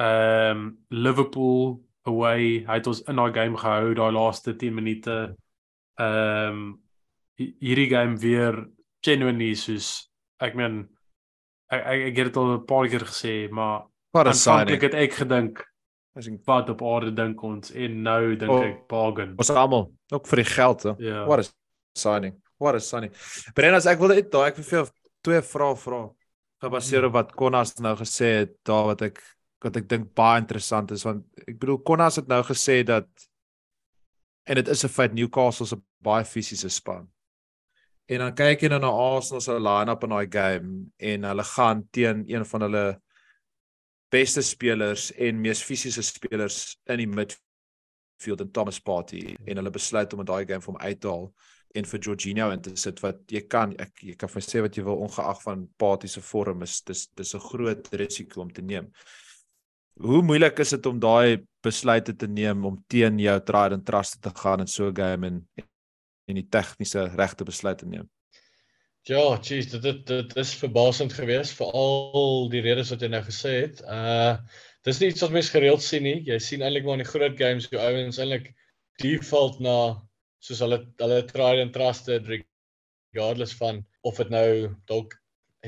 ehm 0.01 0.57
um, 0.57 0.79
Liverpool 0.91 1.83
away. 2.09 2.65
Hy 2.67 2.79
het 2.81 2.87
ons 2.87 3.03
in 3.07 3.17
daai 3.17 3.33
game 3.35 3.59
gehou 3.59 3.95
daai 3.95 4.13
laaste 4.13 4.57
10 4.57 4.75
minute. 4.75 5.17
Ehm 5.99 6.55
um, 6.55 6.81
hierdie 7.41 7.89
game 7.89 8.17
weer 8.21 8.67
genuinely 9.03 9.55
soos 9.55 10.10
ek 10.41 10.57
meen 10.59 10.83
ek 11.71 11.81
ek, 11.81 12.05
ek 12.11 12.21
het 12.21 12.31
dit 12.31 12.37
al 12.37 12.55
'n 12.57 12.67
paar 12.67 12.89
keer 12.89 13.07
gesê, 13.07 13.35
maar 13.51 13.87
aanvanklik 14.13 14.83
het 14.89 14.95
ek 14.95 15.19
gedink 15.23 15.65
as 16.17 16.27
ek 16.27 16.41
wat 16.47 16.71
op 16.71 16.83
aarde 16.83 17.13
dink 17.15 17.43
ons 17.43 17.71
en 17.71 18.03
nou 18.03 18.37
dink 18.37 18.51
oh, 18.51 18.63
ek 18.67 18.87
bargain. 18.91 19.35
Ons 19.39 19.51
almal 19.51 19.93
ook 20.11 20.27
vir 20.27 20.43
die 20.43 20.51
geld, 20.51 20.83
hè. 20.83 20.95
Yeah. 20.99 21.27
What 21.27 21.39
is 21.45 21.53
signing? 21.95 22.41
What 22.59 22.75
is 22.75 22.89
signing? 22.89 23.13
Brennas, 23.55 23.87
ek 23.87 24.01
wil 24.03 24.17
net 24.17 24.33
daai 24.33 24.51
ek 24.51 24.59
vir 24.59 24.81
jou 24.81 24.87
twee 25.23 25.43
vrae 25.43 25.77
vra 25.77 26.09
gebaseer 26.61 27.07
op 27.09 27.15
wat 27.17 27.33
Konas 27.33 27.77
nou 27.81 27.95
gesê 27.97 28.33
het, 28.43 28.57
daar 28.67 28.91
wat 28.91 29.05
ek 29.07 29.23
wat 29.61 29.77
ek 29.77 29.89
dink 29.89 30.13
baie 30.17 30.41
interessant 30.41 30.93
is 30.95 31.05
want 31.05 31.25
ek 31.47 31.59
bedoel 31.61 31.83
Konas 31.85 32.17
het 32.21 32.29
nou 32.29 32.41
gesê 32.49 32.81
dat 32.87 33.09
en 34.49 34.57
dit 34.57 34.69
is 34.69 34.85
'n 34.85 34.89
feit 34.89 35.13
Newcastle 35.15 35.67
se 35.67 35.77
baie 36.03 36.25
fisiese 36.25 36.69
span. 36.69 37.09
En 38.11 38.25
dan 38.25 38.35
kyk 38.35 38.65
jy 38.65 38.73
dan 38.73 38.83
na 38.83 38.91
Arsenal 38.91 39.45
se 39.45 39.55
line-up 39.55 40.05
in 40.05 40.15
daai 40.15 40.31
game 40.35 40.73
en 41.13 41.29
hulle 41.31 41.47
gaan 41.53 41.85
teen 41.95 42.25
een 42.27 42.47
van 42.53 42.67
hulle 42.67 42.85
beste 44.11 44.43
spelers 44.43 45.13
en 45.15 45.39
mees 45.41 45.63
fisiese 45.63 46.03
spelers 46.03 46.81
in 46.91 47.05
die 47.05 47.07
midfield 47.07 48.43
en 48.43 48.51
Thomas 48.51 48.81
Partey 48.83 49.37
en 49.47 49.63
hulle 49.63 49.71
besluit 49.71 50.13
om 50.13 50.25
in 50.25 50.31
daai 50.33 50.43
game 50.43 50.65
vir 50.65 50.73
hom 50.73 50.83
uit 50.83 51.01
te 51.01 51.09
haal. 51.13 51.31
en 51.79 51.87
vir 51.87 52.01
Jorginho 52.03 52.51
in 52.51 52.63
te 52.63 52.73
sit 52.79 52.99
wat 53.05 53.21
jy 53.31 53.45
kan 53.51 53.75
ek 53.83 54.03
jy 54.03 54.17
kan 54.19 54.31
vir 54.33 54.43
sê 54.43 54.63
wat 54.65 54.77
jy 54.77 54.85
wil 54.87 55.05
ongeag 55.07 55.43
van 55.45 55.67
Patie 55.79 56.11
se 56.11 56.23
vorm 56.25 56.65
is 56.67 56.81
dis 56.83 57.07
dis 57.17 57.35
'n 57.35 57.47
groot 57.51 57.89
risiko 57.93 58.41
om 58.43 58.51
te 58.51 58.63
neem. 58.63 58.91
Hoe 60.01 60.23
moeilik 60.23 60.59
is 60.59 60.71
dit 60.71 60.87
om 60.87 60.99
daai 60.99 61.47
besluite 61.63 62.17
te 62.17 62.27
neem 62.27 62.65
om 62.65 62.83
teen 62.89 63.19
jou 63.19 63.39
tried 63.41 63.73
and 63.73 63.87
trust 63.87 64.23
te 64.23 64.31
gaan 64.31 64.61
in 64.61 64.67
so 64.67 64.89
'n 64.89 64.95
game 64.95 65.27
en 65.27 65.47
en 66.31 66.41
die 66.41 66.49
tegniese 66.49 67.09
regte 67.19 67.45
besluit 67.45 67.79
te 67.83 67.87
neem? 67.87 68.09
Ja, 69.09 69.23
jeez, 69.41 69.71
dit 69.73 69.83
dit 69.83 70.01
dit 70.07 70.35
is 70.37 70.53
verbasend 70.61 71.15
geweest 71.17 71.57
vir 71.57 71.71
al 71.73 72.51
die 72.53 72.61
redes 72.61 72.91
wat 72.93 73.01
jy 73.01 73.09
nou 73.09 73.23
gesê 73.25 73.55
het. 73.63 73.81
Uh 73.89 74.37
dis 74.85 75.01
nie 75.01 75.11
iets 75.13 75.21
wat 75.25 75.33
mense 75.33 75.53
gereeld 75.53 75.83
sien 75.85 76.05
nie. 76.05 76.21
Jy 76.25 76.39
sien 76.41 76.63
eintlik 76.65 76.87
maar 76.87 76.97
in 76.99 77.05
die 77.05 77.09
groot 77.11 77.37
games 77.37 77.67
hoe 77.69 77.81
ouens 77.81 78.21
eintlik 78.21 78.53
default 79.03 79.59
na 79.61 79.77
soos 80.45 80.61
hulle 80.65 80.79
hulle 81.01 81.19
tried 81.29 81.61
and 81.65 81.75
trusted 81.77 82.29
regardless 82.29 83.57
van 83.57 83.83
of 84.09 84.21
dit 84.21 84.33
nou 84.33 84.71
dalk 84.89 85.17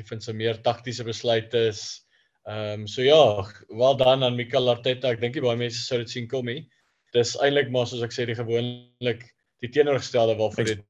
effens 0.00 0.28
'n 0.28 0.36
meer 0.36 0.60
taktiese 0.68 1.04
besluit 1.04 1.54
is. 1.54 2.04
Ehm 2.48 2.82
um, 2.82 2.86
so 2.86 3.02
ja, 3.02 3.46
wel 3.68 3.96
dan 3.96 4.24
aan 4.24 4.36
Mikel 4.36 4.68
Arteta. 4.68 5.12
Ek 5.12 5.20
dink 5.20 5.40
baie 5.40 5.56
mense 5.56 5.80
sou 5.80 5.98
dit 5.98 6.10
sien 6.10 6.28
kom 6.28 6.46
nie. 6.46 6.68
Dis 7.12 7.36
eintlik 7.36 7.70
maar 7.70 7.86
soos 7.86 8.04
ek 8.04 8.12
sê 8.12 8.26
die 8.26 8.36
gewoonlik 8.36 9.28
die 9.62 9.70
teenoorgestelde 9.70 10.36
waarvoor 10.38 10.68
dit 10.72 10.82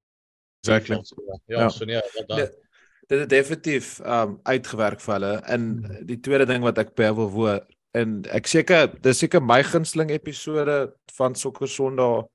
Exactly. 0.62 0.94
Ja, 0.94 1.58
ja, 1.58 1.68
so 1.74 1.84
nee, 1.84 1.98
wel 2.14 2.26
dan. 2.26 2.36
Dit 2.36 2.58
dit 3.10 3.18
het 3.20 3.28
definitief 3.28 3.98
um 4.06 4.38
uitgewerk 4.42 5.00
vir 5.02 5.12
hulle. 5.12 5.32
En 5.50 5.64
die 6.06 6.20
tweede 6.20 6.46
ding 6.48 6.62
wat 6.64 6.78
ek 6.78 6.94
by 6.96 7.10
wil 7.16 7.30
woor 7.34 7.58
en 7.98 8.20
ek 8.32 8.46
seker 8.48 8.92
dis 9.04 9.18
seker 9.20 9.42
my 9.44 9.58
gunsteling 9.66 10.12
episode 10.14 10.76
van 11.16 11.34
Sokker 11.36 11.68
Sondag 11.68 12.30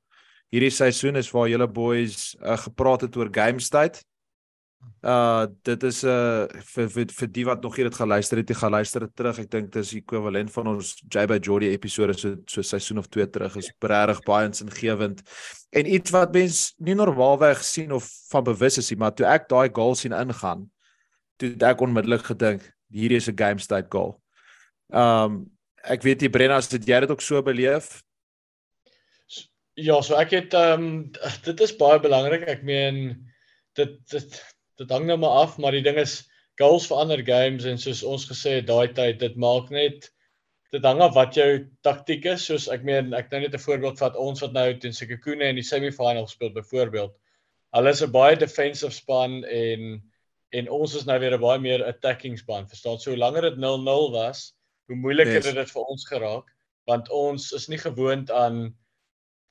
hierdie 0.53 0.71
seisoen 0.71 1.17
is 1.19 1.31
waar 1.33 1.49
julle 1.49 1.67
boys 1.67 2.35
uh, 2.39 2.55
gepraat 2.61 3.07
het 3.07 3.17
oor 3.17 3.31
game 3.33 3.63
state. 3.63 4.03
Uh 5.01 5.45
dit 5.63 5.83
is 5.83 6.03
'n 6.03 6.07
uh, 6.07 6.61
vir, 6.73 6.89
vir 6.89 7.05
vir 7.19 7.27
die 7.27 7.45
wat 7.45 7.61
nog 7.61 7.75
hier 7.75 7.89
dit 7.89 7.95
geluister 7.95 8.37
het, 8.37 8.49
jy 8.49 8.55
gaan 8.55 8.71
luister 8.71 8.99
dit 9.05 9.15
terug. 9.15 9.39
Ek 9.39 9.51
dink 9.51 9.71
dit 9.71 9.83
is 9.83 9.93
ekwivalent 9.93 10.51
van 10.51 10.67
ons 10.67 10.95
JB 11.09 11.37
Jordy 11.45 11.69
episode 11.71 12.13
so 12.17 12.35
so 12.45 12.61
seisoen 12.61 12.97
of 12.97 13.07
2 13.07 13.29
terug 13.29 13.55
is 13.57 13.71
regtig 13.81 14.23
baie 14.25 14.47
insingewend. 14.47 15.21
En 15.71 15.93
iets 15.93 16.11
wat 16.11 16.33
mens 16.33 16.73
nie 16.77 16.95
normaalweg 16.95 17.63
sien 17.63 17.91
of 17.91 18.09
van 18.29 18.43
bewus 18.43 18.77
is 18.77 18.89
nie, 18.89 18.97
maar 18.97 19.13
toe 19.13 19.25
ek 19.25 19.49
daai 19.49 19.69
goal 19.73 19.95
sien 19.95 20.13
ingaan, 20.13 20.69
toe 21.37 21.53
ek 21.59 21.81
onmiddellik 21.81 22.25
gedink, 22.25 22.61
hierdie 22.89 23.17
is 23.17 23.29
'n 23.29 23.37
game 23.37 23.59
state 23.59 23.87
goal. 23.89 24.21
Um 24.89 25.51
ek 25.83 26.03
weet 26.03 26.21
jy 26.21 26.29
Brenna, 26.29 26.59
dit 26.59 26.87
jy 26.87 26.99
dit 26.99 27.11
ook 27.11 27.21
so 27.21 27.41
beleef, 27.41 28.03
Ja, 29.77 29.99
so 30.01 30.17
ek 30.17 30.31
het 30.33 30.55
ehm 30.57 30.83
um, 30.83 31.01
dit 31.45 31.59
is 31.61 31.75
baie 31.77 31.99
belangrik. 32.01 32.47
Ek 32.49 32.63
meen 32.65 33.11
dit 33.77 33.93
dit 34.09 34.37
dit 34.77 34.91
hang 34.93 35.07
nou 35.07 35.17
maar 35.17 35.43
af, 35.43 35.57
maar 35.57 35.75
die 35.75 35.83
ding 35.85 35.97
is 36.01 36.21
goals 36.59 36.87
vir 36.89 37.01
ander 37.01 37.23
games 37.25 37.65
en 37.65 37.77
soos 37.81 38.03
ons 38.03 38.25
gesê 38.29 38.59
het 38.59 38.67
daai 38.69 38.93
tyd, 38.93 39.19
dit 39.19 39.35
maak 39.35 39.69
net 39.73 40.09
dit 40.73 40.83
hang 40.83 40.99
af 41.01 41.13
wat 41.15 41.37
jou 41.37 41.67
taktiek 41.85 42.25
is. 42.33 42.45
Soos 42.49 42.67
ek 42.73 42.83
meen, 42.83 43.13
ek 43.15 43.31
nou 43.31 43.41
net 43.41 43.55
'n 43.55 43.65
voorbeeld 43.65 43.99
vat 43.99 44.15
ons 44.15 44.41
wat 44.41 44.53
nou 44.53 44.67
teen 44.73 44.93
Sekhukhune 44.93 45.49
in 45.49 45.55
die 45.55 45.63
semi-final 45.63 46.27
speel 46.27 46.51
byvoorbeeld. 46.51 47.13
Hulle 47.73 47.89
is 47.89 48.01
'n 48.03 48.11
baie 48.11 48.35
defensive 48.35 48.93
span 48.93 49.43
en 49.45 50.01
en 50.55 50.69
ons 50.69 50.95
is 50.95 51.05
nou 51.05 51.19
weer 51.19 51.33
'n 51.35 51.41
baie 51.41 51.59
meer 51.59 51.85
attacking 51.85 52.37
span. 52.37 52.67
Verstaan? 52.67 52.99
So 52.99 53.11
hoe 53.11 53.19
langer 53.19 53.41
dit 53.41 53.57
0-0 53.57 54.11
was, 54.11 54.53
hoe 54.87 54.95
moeiliker 54.95 55.33
yes. 55.33 55.45
het 55.45 55.55
dit 55.55 55.71
vir 55.71 55.83
ons 55.83 56.05
geraak 56.07 56.53
want 56.87 57.09
ons 57.09 57.51
is 57.51 57.67
nie 57.67 57.77
gewoond 57.77 58.31
aan 58.31 58.77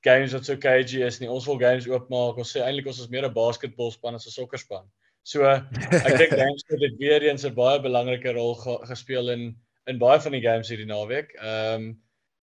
games 0.00 0.32
wat 0.32 0.44
so 0.44 0.56
cagey 0.56 1.02
is 1.04 1.20
nie. 1.20 1.28
Ons 1.28 1.46
wil 1.46 1.58
games 1.58 1.88
oopmaak. 1.88 2.38
Ons 2.40 2.54
sê 2.56 2.62
eintlik 2.64 2.86
ons 2.86 3.00
is 3.00 3.10
meer 3.12 3.26
'n 3.26 3.34
basketbalspan 3.34 4.14
as 4.14 4.26
'n 4.26 4.30
sokkerspan. 4.30 4.86
So 5.26 5.42
ek 5.42 6.18
dink 6.20 6.34
games 6.40 6.62
het 6.70 6.82
dit 6.84 6.98
weer 7.00 7.24
eens 7.26 7.44
'n 7.46 7.54
baie 7.54 7.80
belangrike 7.82 8.32
rol 8.36 8.54
ge 8.62 8.78
gespeel 8.86 9.32
in 9.34 9.46
in 9.90 9.98
baie 9.98 10.20
van 10.22 10.34
die 10.34 10.42
games 10.42 10.70
hierdie 10.70 10.86
naweek. 10.90 11.34
Ehm 11.38 11.74
um, 11.74 11.86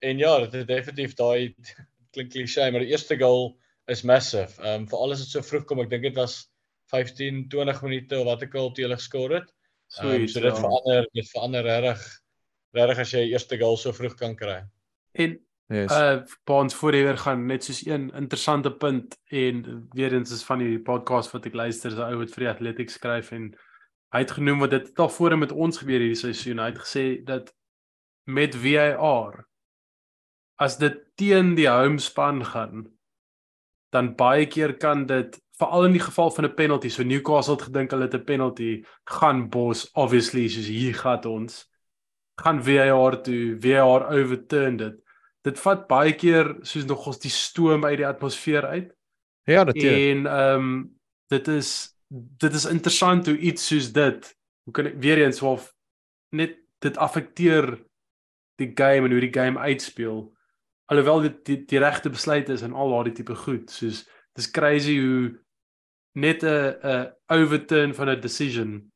en 0.04 0.18
ja, 0.20 0.32
dit 0.44 0.52
het 0.52 0.68
definitief 0.68 1.14
daai 1.16 1.54
klink 2.12 2.30
klise, 2.34 2.70
maar 2.70 2.84
die 2.84 2.92
eerste 2.92 3.16
goal 3.16 3.54
is 3.88 4.04
massive. 4.04 4.60
Ehm 4.60 4.84
um, 4.84 4.88
veral 4.88 5.16
as 5.16 5.24
dit 5.24 5.32
so 5.32 5.42
vroeg 5.42 5.64
kom. 5.64 5.80
Ek 5.80 5.90
dink 5.92 6.04
dit 6.10 6.20
was 6.20 6.42
15, 6.92 7.48
20 7.48 7.82
minute 7.86 8.18
of 8.20 8.28
wat 8.28 8.44
ek 8.44 8.54
al 8.60 8.72
toe 8.72 8.84
hulle 8.84 9.00
geskor 9.00 9.32
het. 9.32 9.48
So, 9.88 10.10
um, 10.10 10.28
so 10.28 10.40
dit 10.40 10.52
ja. 10.52 10.60
verander, 10.60 11.08
dit 11.16 11.30
verander 11.32 11.64
regtig 11.64 12.04
regtig 12.74 13.00
as 13.04 13.12
jy 13.16 13.24
eerste 13.30 13.58
goal 13.60 13.80
so 13.80 13.96
vroeg 13.96 14.16
kan 14.20 14.36
kry. 14.36 14.60
En 15.14 15.38
Yes. 15.66 15.92
Uh 15.92 16.22
Baans 16.44 16.74
voor 16.74 16.92
hier 16.92 17.18
gaan 17.18 17.46
net 17.46 17.64
soos 17.64 17.86
een 17.86 18.10
interessante 18.10 18.72
punt 18.76 19.20
en 19.24 19.86
weer 19.90 20.12
eens 20.12 20.30
is 20.30 20.44
van 20.44 20.58
die 20.58 20.80
podcast 20.80 21.32
wat 21.32 21.46
ek 21.46 21.54
luister 21.54 21.90
is 21.90 21.96
'n 21.96 22.04
ou 22.04 22.18
wat 22.20 22.34
vir 22.34 22.44
die 22.44 22.50
Athletics 22.52 22.98
skryf 23.00 23.32
en 23.32 23.54
hy 24.12 24.18
het 24.20 24.30
genoem 24.36 24.60
wat 24.60 24.70
dit 24.70 24.98
al 24.98 25.08
voor 25.08 25.38
met 25.38 25.52
ons 25.52 25.78
gebeur 25.78 25.98
hierdie 26.04 26.20
seisoen. 26.20 26.58
Hy 26.58 26.68
het 26.68 26.78
gesê 26.78 27.24
dat 27.24 27.54
met 28.24 28.54
VAR 28.54 29.46
as 30.56 30.76
dit 30.78 31.00
teen 31.16 31.54
die 31.54 31.68
home 31.68 31.98
span 31.98 32.44
gaan 32.44 32.84
dan 33.90 34.14
baie 34.14 34.46
keer 34.46 34.76
kan 34.76 35.06
dit 35.06 35.40
veral 35.56 35.84
in 35.84 35.92
die 35.92 36.02
geval 36.04 36.30
van 36.30 36.44
'n 36.44 36.54
penalty. 36.54 36.88
So 36.88 37.02
Newcastle 37.02 37.54
het 37.54 37.62
gedink 37.62 37.90
hulle 37.90 38.04
het 38.04 38.14
'n 38.14 38.24
penalty 38.24 38.84
gaan 39.04 39.48
Bos 39.48 39.90
obviously 39.94 40.48
soos 40.48 40.66
hier 40.66 40.94
gaan 40.94 41.24
ons 41.24 41.72
gaan 42.36 42.62
VAR 42.62 43.22
toe 43.22 43.56
VAR 43.60 44.10
overturn 44.10 44.76
dit 44.76 45.03
dit 45.44 45.60
vat 45.60 45.86
baie 45.88 46.14
keer 46.16 46.54
soos 46.64 46.86
nog 46.88 47.06
ons 47.10 47.20
die 47.20 47.32
stoom 47.32 47.84
uit 47.84 47.98
die 48.00 48.08
atmosfeer 48.08 48.66
uit. 48.66 48.92
Ja, 49.44 49.64
natuurlik. 49.64 50.16
En 50.16 50.26
ehm 50.26 50.68
um, 50.68 50.76
dit 51.32 51.48
is 51.48 51.70
dit 52.08 52.52
is 52.52 52.64
interessant 52.64 53.26
hoe 53.26 53.36
iets 53.38 53.66
soos 53.66 53.92
dit 53.92 54.30
hoe 54.64 54.72
kan 54.72 54.86
ek 54.86 55.00
weer 55.02 55.20
eens 55.24 55.42
of 55.42 55.72
net 56.32 56.56
dit 56.84 56.96
affekteer 56.96 57.74
die 58.60 58.70
game 58.74 59.08
en 59.08 59.12
hoe 59.12 59.20
die 59.20 59.34
game 59.34 59.58
uitspeel. 59.58 60.32
Alhoewel 60.84 61.20
dit 61.20 61.38
die, 61.44 61.58
die 61.64 61.80
regte 61.80 62.10
besluit 62.12 62.48
is 62.48 62.62
en 62.62 62.72
al 62.72 62.92
daardie 62.92 63.14
tipe 63.20 63.34
goed, 63.34 63.70
soos 63.70 64.04
dis 64.36 64.50
crazy 64.50 64.96
hoe 65.00 65.34
net 66.14 66.42
'n 66.42 66.76
'n 66.80 67.12
overturn 67.26 67.94
van 67.94 68.08
'n 68.10 68.20
decision 68.20 68.92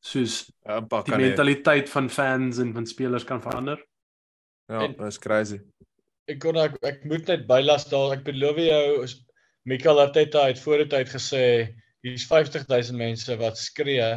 soos 0.00 0.52
ja, 0.62 0.80
die 0.80 1.16
mentaliteit 1.16 1.90
van 1.90 2.10
fans 2.10 2.58
en 2.58 2.72
van 2.72 2.86
spelers 2.86 3.24
kan 3.24 3.42
verander. 3.42 3.80
Ja, 4.72 4.86
dit 4.86 5.00
is 5.06 5.18
crazy. 5.20 5.60
Ek 6.30 6.38
kon 6.40 6.56
ek, 6.56 6.76
ek 6.86 7.02
moet 7.08 7.28
net 7.28 7.48
bylas 7.48 7.84
daar. 7.90 8.14
Ek 8.16 8.24
beloof 8.26 8.60
jou 8.64 9.08
Mikel 9.68 10.00
Arteta 10.00 10.46
het 10.48 10.60
voor 10.60 10.84
die 10.84 10.90
tyd 10.92 11.10
gesê 11.12 11.44
hier's 12.04 12.24
50000 12.28 12.96
mense 13.00 13.36
wat 13.40 13.60
skree, 13.60 14.08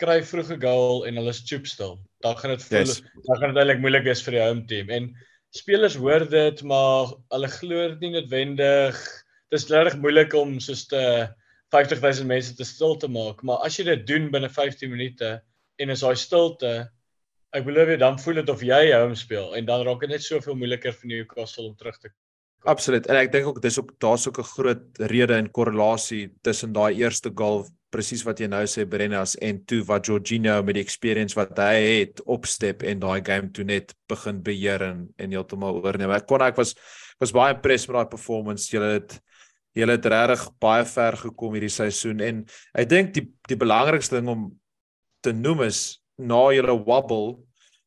kry 0.00 0.18
vroege 0.26 0.58
goal 0.60 1.04
en 1.08 1.20
hulle 1.20 1.32
is 1.32 1.42
choop 1.48 1.68
stil. 1.68 1.98
Dan 2.24 2.36
gaan 2.40 2.54
dit 2.54 2.64
voel 2.66 2.88
yes. 2.88 3.02
dan 3.26 3.38
gaan 3.38 3.52
dit 3.52 3.60
eintlik 3.62 3.84
moeilik 3.84 4.08
wees 4.08 4.24
vir 4.24 4.36
die 4.36 4.42
home 4.42 4.64
team 4.70 4.90
en 4.92 5.10
spelers 5.52 5.96
hoor 6.00 6.24
dit 6.28 6.62
maar 6.68 7.12
hulle 7.34 7.52
glo 7.58 7.86
dit 7.92 8.06
nie 8.06 8.14
noodwendig. 8.16 8.98
Dit 9.52 9.60
is 9.60 9.68
regtig 9.72 10.00
moeilik 10.00 10.36
om 10.36 10.58
soos 10.64 10.86
te 10.88 11.02
50000 11.72 12.28
mense 12.28 12.56
te 12.56 12.68
stil 12.68 12.98
te 13.00 13.08
maak, 13.08 13.40
maar 13.44 13.62
as 13.64 13.78
jy 13.78 13.86
dit 13.88 14.04
doen 14.08 14.28
binne 14.32 14.48
15 14.52 14.92
minute 14.92 15.32
en 15.80 15.92
is 15.92 16.04
daai 16.04 16.16
stilte 16.20 16.72
ek 17.52 17.64
belowe 17.66 17.92
jy 17.92 18.00
dan 18.00 18.18
voel 18.18 18.40
dit 18.40 18.50
of 18.52 18.62
jy 18.64 18.82
hom 18.94 19.14
speel 19.18 19.54
en 19.58 19.68
dan 19.68 19.84
raak 19.86 20.00
dit 20.04 20.12
net 20.14 20.24
soveel 20.24 20.56
moeiliker 20.56 20.94
vir 20.96 21.10
Newcastle 21.10 21.68
om 21.68 21.76
terug 21.76 21.98
te 21.98 22.08
kom. 22.08 22.18
Absoluut. 22.72 23.08
En 23.10 23.18
ek 23.18 23.32
dink 23.32 23.48
ook 23.50 23.60
dis 23.62 23.78
ook 23.80 23.90
daar's 24.00 24.26
ook 24.28 24.38
'n 24.38 24.52
groot 24.54 24.98
rede 25.10 25.34
en 25.34 25.50
korrelasie 25.50 26.32
tussen 26.42 26.72
daai 26.72 26.94
eerste 26.94 27.30
goal 27.34 27.66
presies 27.90 28.22
wat 28.24 28.38
jy 28.40 28.46
nou 28.46 28.62
sê 28.64 28.86
Brennas 28.88 29.34
en 29.42 29.64
toe 29.64 29.82
wat 29.84 30.06
Jorginho 30.06 30.62
met 30.62 30.74
die 30.74 30.82
experience 30.82 31.34
wat 31.34 31.58
hy 31.58 32.00
het 32.00 32.22
opstep 32.24 32.82
en 32.82 33.00
daai 33.00 33.20
game 33.24 33.50
toe 33.50 33.64
net 33.64 33.94
begin 34.08 34.42
beheer 34.42 34.82
en 34.82 35.08
en 35.18 35.30
heeltemal 35.30 35.82
oorneem. 35.82 36.10
Ek 36.10 36.26
kon 36.26 36.40
ek 36.40 36.56
was 36.56 36.74
was 37.20 37.32
baie 37.32 37.54
impressed 37.54 37.88
met 37.88 37.96
daai 37.96 38.10
performance. 38.10 38.70
Julle 38.70 38.92
het 38.92 39.20
julle 39.74 39.92
het 39.92 40.06
regtig 40.06 40.48
baie 40.60 40.84
ver 40.84 41.16
gekom 41.16 41.52
hierdie 41.52 41.72
seisoen 41.72 42.20
en 42.20 42.46
ek 42.74 42.88
dink 42.88 43.14
die 43.14 43.28
die 43.48 43.56
belangrikste 43.56 44.20
ding 44.20 44.28
om 44.28 44.60
te 45.20 45.32
noem 45.32 45.62
is 45.62 46.01
na 46.18 46.42
julle 46.52 46.74
wobble 46.84 47.38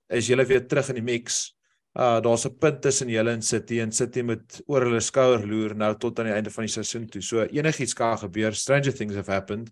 is 0.10 0.30
julle 0.30 0.46
weer 0.46 0.66
terug 0.68 0.90
in 0.90 1.00
die 1.00 1.06
mix. 1.06 1.56
Uh 1.96 2.20
daar's 2.20 2.46
'n 2.46 2.58
punt 2.60 2.82
tussen 2.82 3.10
julle 3.10 3.32
en 3.32 3.42
City 3.42 3.80
en 3.80 3.92
City 3.92 4.22
moet 4.22 4.62
oor 4.68 4.82
hulle 4.82 5.00
skouer 5.00 5.46
loer 5.48 5.76
nou 5.76 5.94
tot 5.98 6.20
aan 6.20 6.26
die 6.26 6.34
einde 6.34 6.52
van 6.52 6.66
die 6.66 6.74
seisoen 6.74 7.08
toe. 7.08 7.22
So 7.22 7.44
enigiets 7.44 7.94
kan 7.94 8.18
gebeur. 8.18 8.54
Stranger 8.54 8.94
things 8.94 9.16
have 9.16 9.32
happened. 9.32 9.72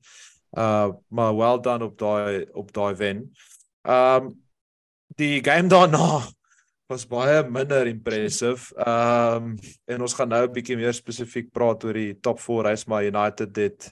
Uh 0.57 0.93
maar 1.09 1.35
well 1.35 1.59
done 1.59 1.83
op 1.83 1.97
daai 1.97 2.45
op 2.53 2.71
daai 2.73 2.95
wen. 2.95 3.31
Um 3.83 4.39
die 5.17 5.43
game 5.43 5.67
daarna 5.67 6.21
was 6.89 7.05
baie 7.05 7.43
minder 7.43 7.87
impressive. 7.87 8.73
Um 8.77 9.57
en 9.85 10.01
ons 10.01 10.13
gaan 10.13 10.29
nou 10.29 10.47
'n 10.47 10.53
bietjie 10.53 10.77
meer 10.77 10.93
spesifiek 10.93 11.51
praat 11.51 11.83
oor 11.83 11.93
die 11.93 12.19
top 12.21 12.39
4 12.39 12.63
race 12.63 12.85
maar 12.87 13.03
United 13.03 13.53
dit 13.53 13.91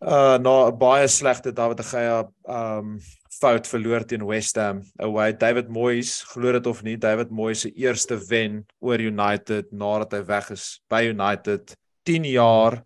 uh 0.00 0.38
na 0.38 0.68
'n 0.70 0.78
baie 0.78 1.08
slegte 1.08 1.52
David 1.52 1.76
de 1.76 1.82
Gea 1.82 2.28
um 2.46 2.98
fout 3.40 3.66
verloor 3.66 4.04
teen 4.04 4.24
West 4.26 4.56
Ham. 4.56 4.82
Away 4.98 5.32
David 5.32 5.68
Moyes, 5.68 6.22
glo 6.32 6.52
dit 6.52 6.66
of 6.66 6.82
nie, 6.82 6.96
David 6.96 7.30
Moyes 7.30 7.60
se 7.60 7.70
eerste 7.74 8.18
wen 8.28 8.64
oor 8.80 8.98
United 8.98 9.72
nadat 9.72 10.12
hy 10.12 10.22
weg 10.26 10.50
is 10.50 10.80
by 10.90 11.02
United 11.08 11.74
10 12.04 12.24
jaar 12.24 12.82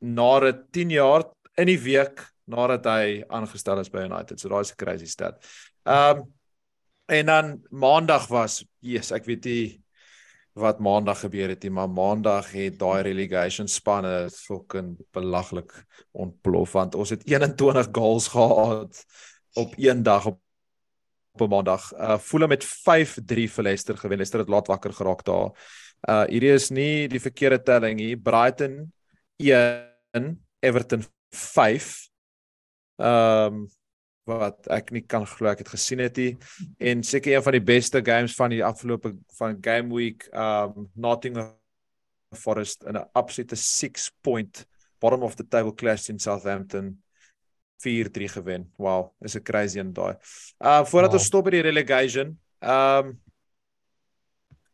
na 0.00 0.40
'n 0.40 0.64
10 0.72 0.90
jaar 0.90 1.24
in 1.58 1.66
die 1.66 1.78
week 1.78 2.24
nadat 2.46 2.84
hy 2.86 3.24
aangestel 3.28 3.80
is 3.80 3.90
by 3.90 4.04
United. 4.04 4.40
So 4.40 4.48
daai 4.48 4.60
is 4.60 4.72
'n 4.72 4.76
crazy 4.76 5.06
stat. 5.06 5.44
Um, 5.84 6.32
en 7.08 7.26
dan 7.26 7.62
maandag 7.70 8.28
was, 8.28 8.64
yes, 8.80 9.12
ek 9.12 9.24
weet 9.24 9.44
nie 9.44 9.80
wat 10.58 10.80
maandag 10.82 11.20
gebeur 11.20 11.48
het 11.48 11.62
nie, 11.62 11.70
maar 11.70 11.90
maandag 11.90 12.50
het 12.52 12.78
daai 12.78 13.02
relegation 13.02 13.68
spanne 13.68 14.28
fucking 14.34 14.96
belaglik 15.14 15.72
ontplof 16.12 16.72
want 16.72 16.94
ons 16.94 17.10
het 17.14 17.24
21 17.26 17.88
goals 17.92 18.28
gehad 18.28 19.04
op 19.54 19.74
een 19.76 20.02
dag 20.02 20.26
op 20.26 20.40
op 21.38 21.48
'n 21.48 21.50
maandag. 21.50 21.92
Uh 21.94 22.18
voel 22.18 22.46
met 22.46 22.64
5-3 22.64 23.48
vir 23.48 23.62
Leicester 23.62 23.96
gewen. 23.96 24.16
Leicester 24.16 24.40
het 24.40 24.48
laat 24.48 24.66
wakker 24.66 24.92
geraak 24.92 25.24
daar. 25.24 25.50
Uh 26.08 26.24
hierdie 26.24 26.52
is 26.52 26.70
nie 26.70 27.08
die 27.08 27.20
verkeerde 27.20 27.62
telling 27.62 27.98
hier. 27.98 28.18
Brighton 28.18 28.92
1 29.36 30.46
Everton 30.60 31.04
5. 31.30 32.08
Ehm 32.96 33.54
um, 33.54 33.68
wat 34.28 34.68
ek 34.74 34.92
nie 34.94 35.02
kan 35.02 35.26
glo 35.26 35.50
ek 35.50 35.64
het 35.64 35.72
gesien 35.72 36.02
het 36.04 36.16
nie 36.20 36.36
en 36.78 37.02
seker 37.02 37.34
een 37.34 37.44
van 37.46 37.56
die 37.56 37.64
beste 37.64 38.02
games 38.04 38.36
van 38.38 38.52
die 38.54 38.64
afgelope 38.64 39.14
van 39.40 39.58
game 39.64 39.94
week 39.94 40.28
um 40.32 40.88
Nottingham 40.94 41.54
Forest 42.36 42.84
in 42.84 42.96
'n 42.96 43.08
absolute 43.14 43.56
6 43.56 44.10
point 44.22 44.66
bottom 45.00 45.22
of 45.22 45.36
the 45.36 45.46
table 45.48 45.74
clash 45.74 46.08
in 46.08 46.18
Southampton 46.18 46.98
4-3 47.78 48.28
gewen. 48.28 48.72
Wow, 48.76 49.14
is 49.20 49.36
'n 49.36 49.42
crazy 49.42 49.78
en 49.78 49.92
daai. 49.92 50.16
Uh 50.58 50.84
voordat 50.84 51.10
wow. 51.10 51.18
ons 51.18 51.26
stop 51.26 51.44
by 51.44 51.50
die 51.50 51.62
relegation, 51.62 52.38
um 52.60 53.20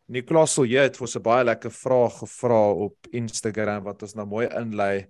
Nicolas 0.06 0.52
Solje 0.52 0.80
het 0.80 0.96
vir 0.96 1.08
'n 1.08 1.22
baie 1.22 1.44
lekker 1.44 1.70
vraag 1.70 2.18
gevra 2.18 2.70
op 2.70 2.96
Instagram 3.10 3.84
wat 3.84 4.02
ons 4.02 4.14
nou 4.14 4.26
mooi 4.26 4.46
inlei 4.46 5.08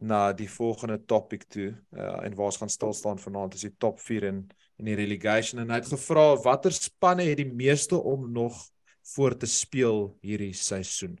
na 0.00 0.32
die 0.32 0.48
volgende 0.48 0.96
topic 1.04 1.44
toe 1.52 1.70
uh, 1.92 2.24
en 2.24 2.34
waar 2.34 2.48
ons 2.48 2.58
gaan 2.60 2.72
stil 2.72 2.92
staan 2.96 3.20
vanaand 3.20 3.54
is 3.54 3.66
die 3.68 3.76
top 3.78 4.00
4 4.00 4.28
in 4.30 4.42
in 4.80 4.88
die 4.88 4.96
relegation 4.96 5.60
en 5.60 5.68
hy 5.68 5.76
het 5.82 5.90
gevra 5.92 6.22
watter 6.40 6.72
spanne 6.72 7.26
het 7.28 7.36
die 7.36 7.50
meeste 7.52 7.98
om 8.00 8.30
nog 8.32 8.62
voor 9.14 9.36
te 9.36 9.46
speel 9.46 10.06
hierdie 10.24 10.54
seisoen. 10.56 11.18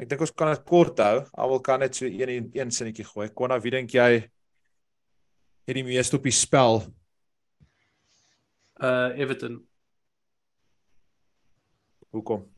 Ek 0.00 0.08
dink 0.08 0.22
ons 0.24 0.32
kan 0.32 0.48
dit 0.54 0.62
kort 0.64 1.00
hou. 1.02 1.16
Alwel 1.36 1.60
kan 1.64 1.82
net 1.84 1.98
so 1.98 2.08
een 2.08 2.48
een 2.56 2.72
sinnetjie 2.72 3.04
gooi. 3.04 3.28
Konna, 3.36 3.58
wie 3.60 3.72
dink 3.74 3.92
jy 3.92 4.08
het 5.68 5.76
die 5.76 5.84
meeste 5.84 6.16
op 6.16 6.24
die 6.24 6.32
spel? 6.32 6.80
Uh 8.80 9.12
Everton. 9.20 9.60
Hoekom? 12.16 12.48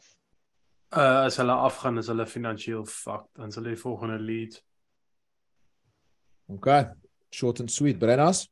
Uh 0.92 1.24
as 1.26 1.38
hulle 1.40 1.55
afgaan 1.68 1.98
is 1.98 2.11
hulle 2.12 2.26
finansiëel 2.28 2.85
fucked 2.88 3.31
dan 3.40 3.52
sal 3.52 3.64
hulle 3.64 3.76
die 3.76 3.83
volgende 3.83 4.18
lead. 4.20 4.59
OK. 6.52 6.68
Short 7.33 7.61
and 7.61 7.70
sweet, 7.72 7.98
Brennas. 7.98 8.48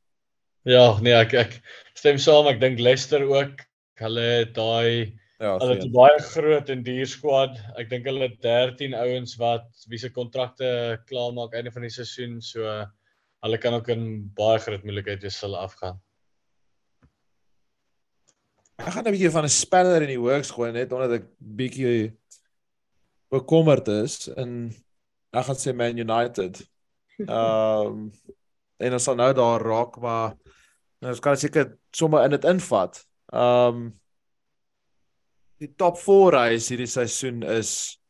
Ja, 0.68 0.98
nee, 1.00 1.12
ek 1.16 1.34
ek 1.40 1.56
stem 1.96 2.20
saam. 2.20 2.48
Ek 2.48 2.60
dink 2.60 2.80
Leicester 2.80 3.24
ook. 3.28 3.60
Hulle 4.00 4.24
het 4.40 4.54
daai 4.56 5.16
ja, 5.40 5.54
hulle 5.56 5.76
het 5.76 5.88
baie 5.92 6.20
groot 6.30 6.72
en 6.72 6.84
duur 6.84 7.08
squad. 7.08 7.56
Ek 7.80 7.88
dink 7.92 8.08
hulle 8.08 8.28
het 8.28 8.38
13 8.44 8.96
ouens 8.96 9.36
wat 9.40 9.68
wie 9.88 10.00
se 10.00 10.12
kontrakte 10.12 11.00
klaar 11.08 11.32
maak 11.36 11.56
einde 11.56 11.72
van 11.72 11.84
die 11.84 11.92
seisoen, 11.92 12.38
so 12.44 12.64
hulle 13.44 13.60
kan 13.60 13.76
ook 13.76 13.88
in 13.92 14.06
baie 14.36 14.60
groot 14.60 14.84
moeilikheid 14.84 15.24
wees 15.24 15.40
hulle 15.44 15.60
afgaan. 15.60 16.00
Ek 18.80 18.94
gaan 18.94 19.04
'n 19.04 19.12
bietjie 19.12 19.32
van 19.32 19.44
'n 19.44 19.52
speler 19.52 20.02
in 20.02 20.12
die 20.12 20.20
works 20.20 20.50
gooi 20.56 20.72
net 20.72 20.92
omdat 20.92 21.20
ek 21.20 21.26
bietjie 21.36 22.16
bekommerd 23.30 23.88
is 23.88 24.26
en 24.36 24.70
ek 25.30 25.46
gaan 25.46 25.58
sê 25.58 25.74
Man 25.76 25.98
United. 25.98 26.60
Ehm 27.20 27.86
um, 27.86 28.04
en 28.80 28.94
ons 28.96 29.04
sal 29.04 29.16
nou 29.20 29.28
daar 29.36 29.60
raak 29.60 29.98
maar 30.00 30.30
nou 31.04 31.10
ons 31.12 31.20
kan 31.20 31.36
seker 31.36 31.74
sommer 31.92 32.24
in 32.24 32.36
dit 32.36 32.46
invat. 32.48 33.02
Ehm 33.32 33.80
um, 33.80 33.88
die 35.60 35.68
top 35.76 35.98
4 36.00 36.32
reis 36.32 36.70
hierdie 36.72 36.88
seisoen 36.88 37.42
is 37.44 38.00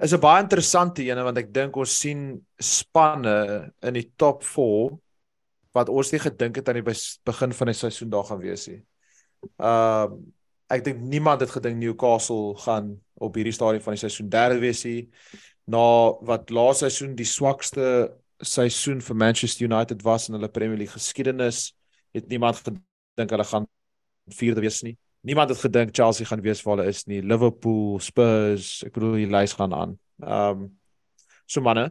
is 0.00 0.14
'n 0.14 0.20
baie 0.20 0.42
interessante 0.42 1.04
een 1.04 1.20
want 1.24 1.38
ek 1.38 1.52
dink 1.52 1.76
ons 1.76 1.98
sien 2.00 2.46
spanne 2.56 3.72
in 3.82 3.94
die 3.94 4.08
top 4.16 4.42
4 4.42 4.96
wat 5.76 5.88
ons 5.88 6.12
nie 6.12 6.20
gedink 6.22 6.56
het 6.56 6.68
aan 6.68 6.80
die 6.80 6.94
begin 7.24 7.52
van 7.52 7.66
die 7.66 7.76
seisoen 7.76 8.10
daar 8.10 8.24
gaan 8.24 8.40
wees 8.40 8.66
nie. 8.68 8.82
Ehm 9.58 10.12
uh, 10.12 10.18
ek 10.68 10.84
dink 10.84 11.00
niemand 11.00 11.40
het 11.40 11.50
gedink 11.50 11.80
Newcastle 11.80 12.54
gaan 12.64 12.92
op 13.18 13.36
hierdie 13.38 13.54
stadium 13.56 13.82
van 13.82 13.96
die 13.96 14.02
seisoen 14.04 14.28
derde 14.32 14.58
wees 14.62 14.84
nie. 14.84 15.08
Na 15.68 16.12
wat 16.28 16.52
laaste 16.54 16.86
seisoen 16.86 17.16
die 17.16 17.28
swakste 17.28 18.12
seisoen 18.44 19.00
vir 19.02 19.16
Manchester 19.18 19.66
United 19.66 20.04
was 20.06 20.28
in 20.28 20.36
hulle 20.38 20.50
Premier 20.52 20.78
League 20.78 20.94
geskiedenis, 20.94 21.72
het 22.14 22.28
niemand 22.28 22.60
gedink 22.62 23.34
hulle 23.34 23.48
gaan 23.48 23.66
vierde 24.38 24.62
wees 24.62 24.82
nie. 24.84 24.96
Niemand 25.26 25.50
het 25.50 25.58
gedink 25.64 25.96
Chelsea 25.96 26.26
gaan 26.26 26.44
wees 26.44 26.62
waar 26.62 26.78
hulle 26.78 26.92
is 26.92 27.04
nie. 27.10 27.22
Liverpool, 27.22 27.98
Spurs, 28.00 28.84
ek 28.86 28.94
bedoel 28.94 29.18
die 29.24 29.30
lys 29.32 29.56
gaan 29.58 29.74
aan. 29.74 29.98
Ehm 30.22 30.64
um, 30.64 30.66
so 31.48 31.62
manne, 31.64 31.86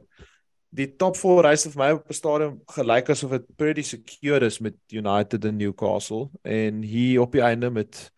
die 0.70 0.86
top 1.02 1.16
4 1.18 1.42
reis 1.48 1.64
vir 1.66 1.80
my 1.82 1.88
op 1.96 2.10
'n 2.10 2.14
stadium 2.14 2.60
gelyk 2.70 3.10
asof 3.10 3.32
dit 3.32 3.46
pretty 3.58 3.82
secure 3.82 4.46
is 4.46 4.60
met 4.60 4.76
United 4.94 5.46
en 5.46 5.58
Newcastle 5.58 6.30
en 6.44 6.82
hier 6.82 7.22
op 7.22 7.32
die 7.32 7.42
einde 7.42 7.70
met 7.70 8.12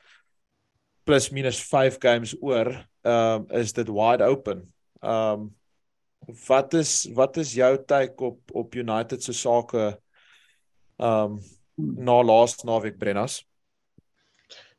plus 1.10 1.32
minus 1.34 1.60
5 1.66 1.98
games 2.00 2.36
oor, 2.42 2.70
ehm 3.02 3.42
um, 3.42 3.48
is 3.58 3.74
dit 3.74 3.88
wide 3.90 4.24
open. 4.24 4.62
Ehm 5.02 5.48
um, 5.48 5.48
wat 6.46 6.74
is 6.78 7.08
wat 7.18 7.38
is 7.42 7.54
jou 7.58 7.72
take 7.90 8.24
op 8.24 8.52
op 8.54 8.76
United 8.76 9.24
se 9.24 9.34
sake 9.34 9.86
ehm 10.98 11.38
um, 11.38 11.40
na 12.10 12.20
laaste 12.24 12.66
naweek 12.70 13.00
Brennas? 13.02 13.40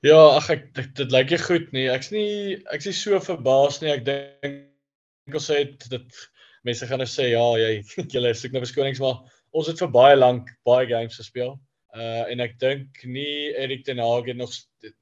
Ja, 0.06 0.20
ag 0.36 0.50
ek 0.54 0.68
dit, 0.74 0.92
dit 0.96 1.12
lyk 1.12 1.32
nie 1.34 1.40
goed 1.42 1.72
nie. 1.76 1.88
Ek's 1.90 2.12
nie 2.14 2.60
ek's 2.76 2.86
nie 2.86 2.96
so 2.96 3.18
verbaas 3.20 3.80
nie. 3.82 3.90
Ek 3.96 4.06
dink 4.06 5.34
ons 5.40 5.50
het 5.50 5.88
dit 5.90 6.22
mense 6.68 6.86
gaan 6.86 7.02
nou 7.02 7.10
sê 7.10 7.32
ja, 7.32 7.46
jy 7.58 7.72
julle 8.14 8.34
soek 8.36 8.54
nou 8.54 8.62
verskonings 8.62 9.02
maar 9.02 9.18
ons 9.50 9.66
het 9.66 9.82
vir 9.82 9.90
baie 9.98 10.16
lank 10.16 10.54
baie 10.68 10.86
games 10.86 11.18
gespeel. 11.18 11.56
Uh 11.90 12.24
en 12.30 12.40
ek 12.40 12.58
dink 12.62 13.02
nie 13.04 13.50
Erik 13.58 13.84
ten 13.84 13.98
Hag 13.98 14.28
het 14.30 14.38
nog 14.38 14.52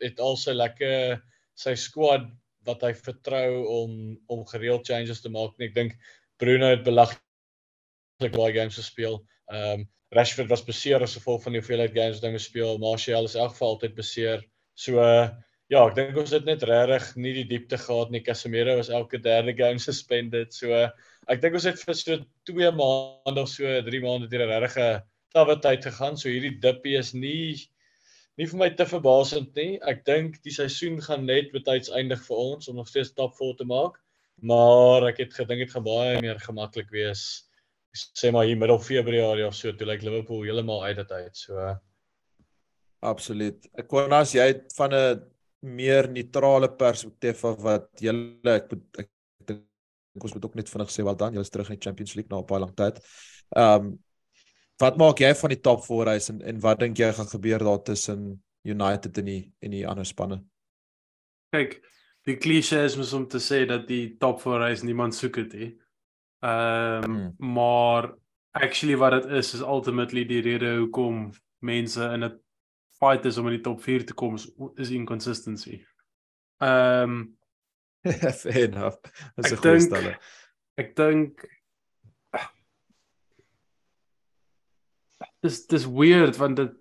het 0.00 0.20
al 0.20 0.38
sy 0.40 0.54
lekker 0.56 1.18
sy 1.58 1.74
squad 1.76 2.28
wat 2.68 2.84
hy 2.84 2.94
vertrou 2.96 3.50
om 3.82 3.92
om 4.28 4.46
gereeld 4.48 4.86
changes 4.88 5.20
te 5.20 5.32
maak 5.32 5.58
nie. 5.58 5.68
Ek 5.68 5.76
dink 5.76 5.98
Bruno 6.40 6.70
het 6.72 6.84
belaglik 6.86 8.34
baie 8.34 8.54
games 8.56 8.80
gespeel. 8.80 9.20
Um 9.52 9.88
Rashford 10.16 10.48
was 10.48 10.64
beseer 10.64 11.02
as 11.04 11.18
gevolg 11.18 11.42
van 11.44 11.52
die 11.52 11.60
hoeveelheid 11.60 11.92
games 11.92 12.16
wat 12.16 12.24
hy 12.24 12.32
moes 12.32 12.46
speel. 12.48 12.78
Martial 12.80 13.28
is 13.28 13.34
in 13.36 13.42
elk 13.44 13.52
geval 13.52 13.74
altyd 13.74 13.98
beseer. 13.98 14.44
So 14.78 15.02
uh, 15.04 15.28
ja, 15.68 15.82
ek 15.82 15.98
dink 15.98 16.16
ons 16.22 16.32
het 16.32 16.46
net 16.48 16.64
regtig 16.64 17.10
nie 17.20 17.34
die 17.36 17.44
diepte 17.50 17.76
gehad 17.82 18.14
nie. 18.14 18.22
Casemiro 18.24 18.78
was 18.78 18.88
elke 18.88 19.20
derde 19.20 19.52
game 19.58 19.82
suspended. 19.82 20.56
So 20.56 20.72
uh, 20.72 20.88
ek 21.28 21.42
dink 21.44 21.58
ons 21.60 21.68
het 21.68 21.82
vir 21.82 21.98
so 21.98 22.16
2 22.48 22.72
maande 22.78 23.44
of 23.44 23.52
so 23.52 23.68
3 23.90 24.00
maande 24.04 24.30
hier 24.32 24.46
'n 24.46 24.62
regte 24.64 24.88
tawwe 25.34 25.58
tyd 25.62 25.84
gegaan. 25.84 26.16
So 26.16 26.28
hierdie 26.28 26.58
dippie 26.62 26.96
is 26.98 27.14
nie 27.14 27.68
nie 28.38 28.46
vir 28.46 28.58
my 28.60 28.68
te 28.78 28.86
verbasend 28.86 29.56
nie. 29.58 29.80
Ek 29.82 30.04
dink 30.06 30.38
die 30.44 30.54
seisoen 30.54 31.00
gaan 31.02 31.26
net 31.26 31.50
betyds 31.54 31.90
eindig 31.90 32.22
vir 32.28 32.38
ons 32.38 32.68
om 32.70 32.78
nog 32.78 32.88
steeds 32.88 33.10
top 33.18 33.34
4 33.38 33.56
te 33.58 33.66
maak. 33.66 33.98
Maar 34.46 35.08
ek 35.10 35.24
het 35.24 35.34
gedink 35.34 35.64
dit 35.64 35.72
gaan 35.74 35.86
baie 35.86 36.20
meer 36.22 36.38
gemaklik 36.44 36.92
wees. 36.94 37.24
Sê 37.98 38.30
maar 38.30 38.46
hier 38.46 38.58
middel 38.60 38.78
Februarie 38.78 39.46
of 39.46 39.56
so 39.58 39.72
toe 39.72 39.88
lyk 39.88 40.04
like 40.04 40.06
Liverpool 40.06 40.44
heeltemal 40.46 40.84
uit 40.86 41.00
dit 41.00 41.12
uit. 41.12 41.36
So 41.36 41.74
Absoluut. 43.00 43.66
Ek 43.78 43.86
kon 43.90 44.14
as 44.14 44.34
jy 44.34 44.48
van 44.74 44.94
'n 44.94 45.20
meer 45.62 46.08
neutrale 46.10 46.68
perspektief 46.68 47.44
af 47.44 47.62
wat 47.62 47.88
julle 48.00 48.54
ek 48.54 48.72
ek 48.98 49.10
dink 49.46 50.24
ons 50.24 50.34
moet 50.34 50.44
ook 50.44 50.54
net 50.54 50.68
vinnig 50.68 50.90
sê 50.90 51.04
wel 51.04 51.16
dan, 51.16 51.32
julle 51.32 51.46
is 51.46 51.50
terug 51.50 51.70
in 51.70 51.78
die 51.78 51.86
Champions 51.86 52.14
League 52.14 52.30
na 52.30 52.38
'n 52.38 52.46
baie 52.46 52.60
lang 52.60 52.74
tyd. 52.74 53.02
Ehm 53.56 53.86
um, 53.86 53.98
wat 54.78 54.98
maak 55.00 55.20
jy 55.22 55.32
van 55.34 55.54
die 55.54 55.60
top 55.60 55.84
4 55.86 56.04
reis 56.12 56.30
en 56.32 56.40
en 56.42 56.60
wat 56.60 56.80
dink 56.80 56.98
jy 56.98 57.10
gaan 57.12 57.30
gebeur 57.30 57.64
daar 57.64 57.82
tussen 57.82 58.42
United 58.66 59.18
en 59.18 59.24
die 59.24 59.42
en 59.60 59.74
die 59.74 59.86
ander 59.88 60.06
spanne? 60.06 60.42
Kyk, 61.54 61.78
die 62.28 62.36
klise 62.36 62.82
is 62.84 62.96
mos 62.96 63.12
om 63.16 63.26
te 63.28 63.40
sê 63.42 63.64
dat 63.66 63.86
die 63.88 64.16
top 64.20 64.42
4 64.44 64.64
reis 64.64 64.82
niemand 64.82 65.14
soek 65.14 65.40
dit 65.42 65.58
nie. 65.60 65.70
Ehm 66.44 67.04
um, 67.04 67.14
hmm. 67.14 67.54
maar 67.54 68.12
actually 68.52 68.96
wat 68.96 69.12
dit 69.12 69.32
is 69.40 69.54
is 69.54 69.60
ultimately 69.60 70.24
die 70.24 70.42
rede 70.42 70.76
hoekom 70.78 71.30
mense 71.58 72.04
in 72.14 72.24
'n 72.24 72.38
fight 72.98 73.24
is 73.24 73.38
om 73.38 73.46
in 73.46 73.58
die 73.58 73.64
top 73.64 73.82
4 73.82 74.06
te 74.06 74.14
kom 74.14 74.34
is, 74.34 74.50
is 74.76 74.90
inconsistency. 74.90 75.82
Ehm 76.58 77.10
um, 77.10 77.38
Fair 78.42 78.68
enough. 78.68 78.98
Dis 79.36 79.52
'n 79.52 79.56
goeie 79.56 79.80
stelle. 79.80 80.18
Ek 80.78 80.94
dink 80.96 81.42
Dis 85.44 85.66
dis 85.70 85.86
weird 85.86 86.36
want 86.40 86.58
dit 86.58 86.74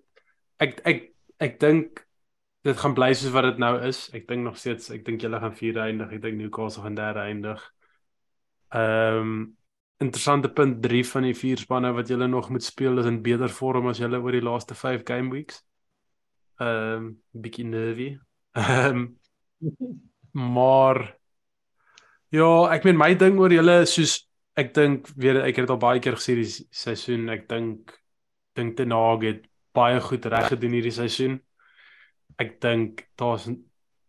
ek 0.64 0.80
ek 0.88 1.04
ek 1.38 1.58
dink 1.62 2.02
dit 2.66 2.78
gaan 2.78 2.94
bly 2.96 3.12
soos 3.14 3.32
wat 3.34 3.46
dit 3.52 3.60
nou 3.62 3.74
is. 3.88 4.08
Ek 4.16 4.26
dink 4.28 4.44
nog 4.44 4.58
steeds 4.58 4.90
ek 4.94 5.04
dink 5.06 5.22
julle 5.22 5.40
gaan 5.40 5.54
vierde 5.56 5.84
eindig. 5.86 6.16
Ek 6.16 6.24
dink 6.24 6.40
Newcastle 6.40 6.84
gaan 6.86 6.98
derde 6.98 7.26
eindig. 7.28 7.62
Ehm 8.74 9.22
um, 9.22 9.38
interessante 9.98 10.48
punt 10.54 10.76
3 10.82 11.02
van 11.10 11.24
die 11.26 11.34
vier 11.34 11.58
spanne 11.58 11.90
wat 11.90 12.10
julle 12.10 12.28
nog 12.30 12.52
moet 12.54 12.62
speel 12.62 13.00
is 13.02 13.08
in 13.10 13.16
beter 13.22 13.50
vorm 13.50 13.88
as 13.90 13.98
julle 13.98 14.20
oor 14.22 14.36
die 14.36 14.44
laaste 14.46 14.76
5 14.78 15.02
game 15.06 15.32
weeks. 15.34 15.62
Ehm 16.58 16.98
um, 16.98 17.08
bietjie 17.32 17.66
nervy. 17.66 18.10
Ehm 18.58 19.00
um, 19.00 19.08
maar 20.32 21.00
ja, 22.30 22.50
ek 22.74 22.84
meen 22.84 22.98
my 22.98 23.14
ding 23.18 23.38
oor 23.40 23.52
julle 23.52 23.80
soos 23.90 24.20
ek 24.58 24.74
dink 24.74 25.08
weer 25.16 25.40
ek 25.44 25.56
het 25.56 25.66
dit 25.66 25.72
al 25.74 25.80
baie 25.82 26.02
keer 26.02 26.18
gesê 26.18 26.36
die 26.38 26.48
seisoen, 26.50 27.28
ek 27.32 27.46
dink 27.50 27.94
dink 28.58 28.76
Ten 28.76 28.94
Hag 28.94 29.24
het 29.26 29.46
baie 29.76 30.00
goed 30.02 30.26
reg 30.26 30.50
gedoen 30.52 30.76
hierdie 30.78 30.94
seisoen. 30.94 31.38
Ek 32.38 32.58
dink 32.62 33.06
daar's 33.18 33.48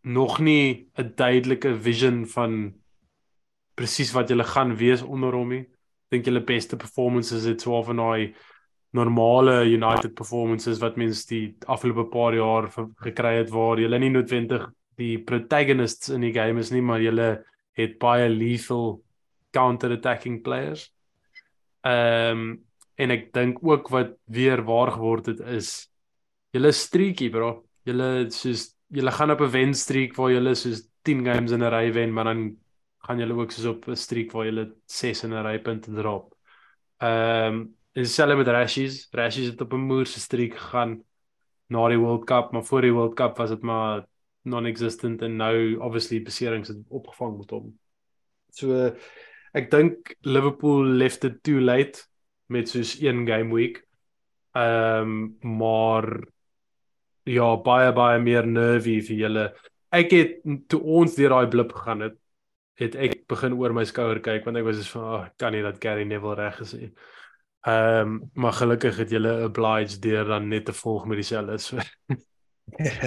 nog 0.03 0.39
nie 0.39 0.89
'n 0.97 1.13
duidelike 1.15 1.75
vision 1.75 2.25
van 2.25 2.73
presies 3.75 4.13
wat 4.13 4.29
julle 4.29 4.43
gaan 4.43 4.75
wees 4.75 5.01
onder 5.01 5.33
hom 5.33 5.49
nie. 5.49 5.65
Dink 6.11 6.25
julle 6.25 6.41
beste 6.41 6.77
performances 6.77 7.45
het 7.45 7.61
swaar 7.61 7.83
van 7.83 7.97
daai 7.97 8.33
normale 8.91 9.65
United 9.65 10.13
performances 10.15 10.79
wat 10.79 10.97
mens 10.97 11.25
die 11.25 11.55
afgelope 11.67 12.09
paar 12.09 12.33
jaar 12.33 12.69
gekry 13.03 13.37
het 13.37 13.49
waar 13.49 13.79
julle 13.79 13.99
nie 13.99 14.09
noodwendig 14.09 14.65
die 14.99 15.17
protagonists 15.23 16.09
in 16.09 16.21
die 16.21 16.33
game 16.33 16.59
is 16.59 16.71
nie, 16.71 16.81
maar 16.81 17.01
julle 17.01 17.43
het 17.77 17.99
baie 18.01 18.27
lethal 18.29 19.01
counter 19.55 19.91
attacking 19.95 20.41
players. 20.43 20.89
Ehm 21.87 22.39
um, 22.39 22.68
en 22.99 23.11
ek 23.15 23.29
dink 23.33 23.61
ook 23.63 23.87
wat 23.93 24.17
weer 24.27 24.63
waar 24.67 24.91
geword 24.97 25.31
het 25.31 25.39
is 25.39 25.89
julle 26.55 26.71
streaky 26.73 27.29
bro. 27.33 27.63
Julle 27.87 28.29
soos 28.33 28.69
julle 28.89 29.11
gaan 29.13 29.31
op 29.31 29.41
'n 29.41 29.51
wen 29.53 29.73
streak 29.73 30.15
waar 30.17 30.31
julle 30.31 30.55
soos 30.55 30.87
10 31.03 31.25
games 31.25 31.51
in 31.51 31.63
'n 31.63 31.71
ry 31.71 31.91
wen, 31.93 32.13
maar 32.13 32.25
dan 32.25 32.57
gaan 33.05 33.19
julle 33.19 33.33
ook 33.33 33.51
soos 33.51 33.65
op 33.65 33.87
'n 33.87 33.95
streak 33.95 34.31
waar 34.31 34.45
julle 34.45 34.75
6 34.85 35.23
in 35.23 35.33
'n 35.33 35.45
ry 35.45 35.59
punte 35.59 35.91
drop. 35.93 36.35
Ehm 36.99 37.53
um, 37.53 37.75
dieselfde 37.93 38.35
met 38.35 38.47
Rashies. 38.47 39.07
Rashies 39.11 39.47
het 39.47 39.61
op 39.61 39.73
'n 39.73 39.87
moerse 39.87 40.19
streak 40.19 40.53
gegaan 40.57 41.03
na 41.67 41.87
die 41.87 41.97
World 41.97 42.25
Cup, 42.25 42.51
maar 42.51 42.65
voor 42.65 42.81
die 42.81 42.93
World 42.93 43.15
Cup 43.15 43.37
was 43.37 43.49
dit 43.49 43.61
maar 43.61 44.07
non-existent 44.41 45.21
en 45.21 45.35
nou 45.35 45.77
obviously 45.77 46.21
beserings 46.21 46.67
het 46.67 46.77
opgevang 46.87 47.37
met 47.37 47.49
hom. 47.49 47.79
So 48.51 48.95
ek 49.53 49.71
dink 49.71 50.15
Liverpool 50.21 50.83
left 50.85 51.23
it 51.23 51.43
too 51.43 51.59
late 51.59 52.08
met 52.49 52.69
soos 52.69 52.97
een 53.01 53.25
game 53.27 53.53
week. 53.53 53.83
Ehm 54.57 55.37
um, 55.41 55.57
maar 55.57 56.07
ja, 57.29 57.49
baie 57.61 57.91
baie 57.93 58.19
meer 58.19 58.47
nervy 58.47 58.99
vir 59.05 59.21
julle. 59.23 59.45
Ek 59.93 60.11
het 60.13 60.39
toe 60.69 60.81
ons 60.81 61.15
deur 61.17 61.35
daai 61.35 61.49
blip 61.53 61.73
gegaan 61.73 62.05
het, 62.07 62.17
het 62.79 62.95
ek 62.95 63.15
begin 63.29 63.57
oor 63.59 63.73
my 63.75 63.85
skouer 63.85 64.21
kyk 64.23 64.45
want 64.47 64.57
ek 64.57 64.65
was 64.65 64.81
so 64.81 64.97
van, 64.97 65.07
oh, 65.13 65.25
kan 65.37 65.53
nie 65.53 65.63
dat 65.65 65.81
Gary 65.83 66.05
Neville 66.07 66.37
reg 66.39 66.59
is 66.65 66.73
nie. 66.77 66.91
Ehm 67.67 68.15
um, 68.15 68.31
maar 68.33 68.55
gelukkig 68.57 68.97
het 69.03 69.13
julle 69.13 69.35
obliged 69.45 70.01
deur 70.01 70.25
dan 70.25 70.47
net 70.47 70.65
te 70.65 70.73
volg 70.73 71.05
met 71.05 71.21
dieselfde 71.21 71.57
so. 71.57 71.77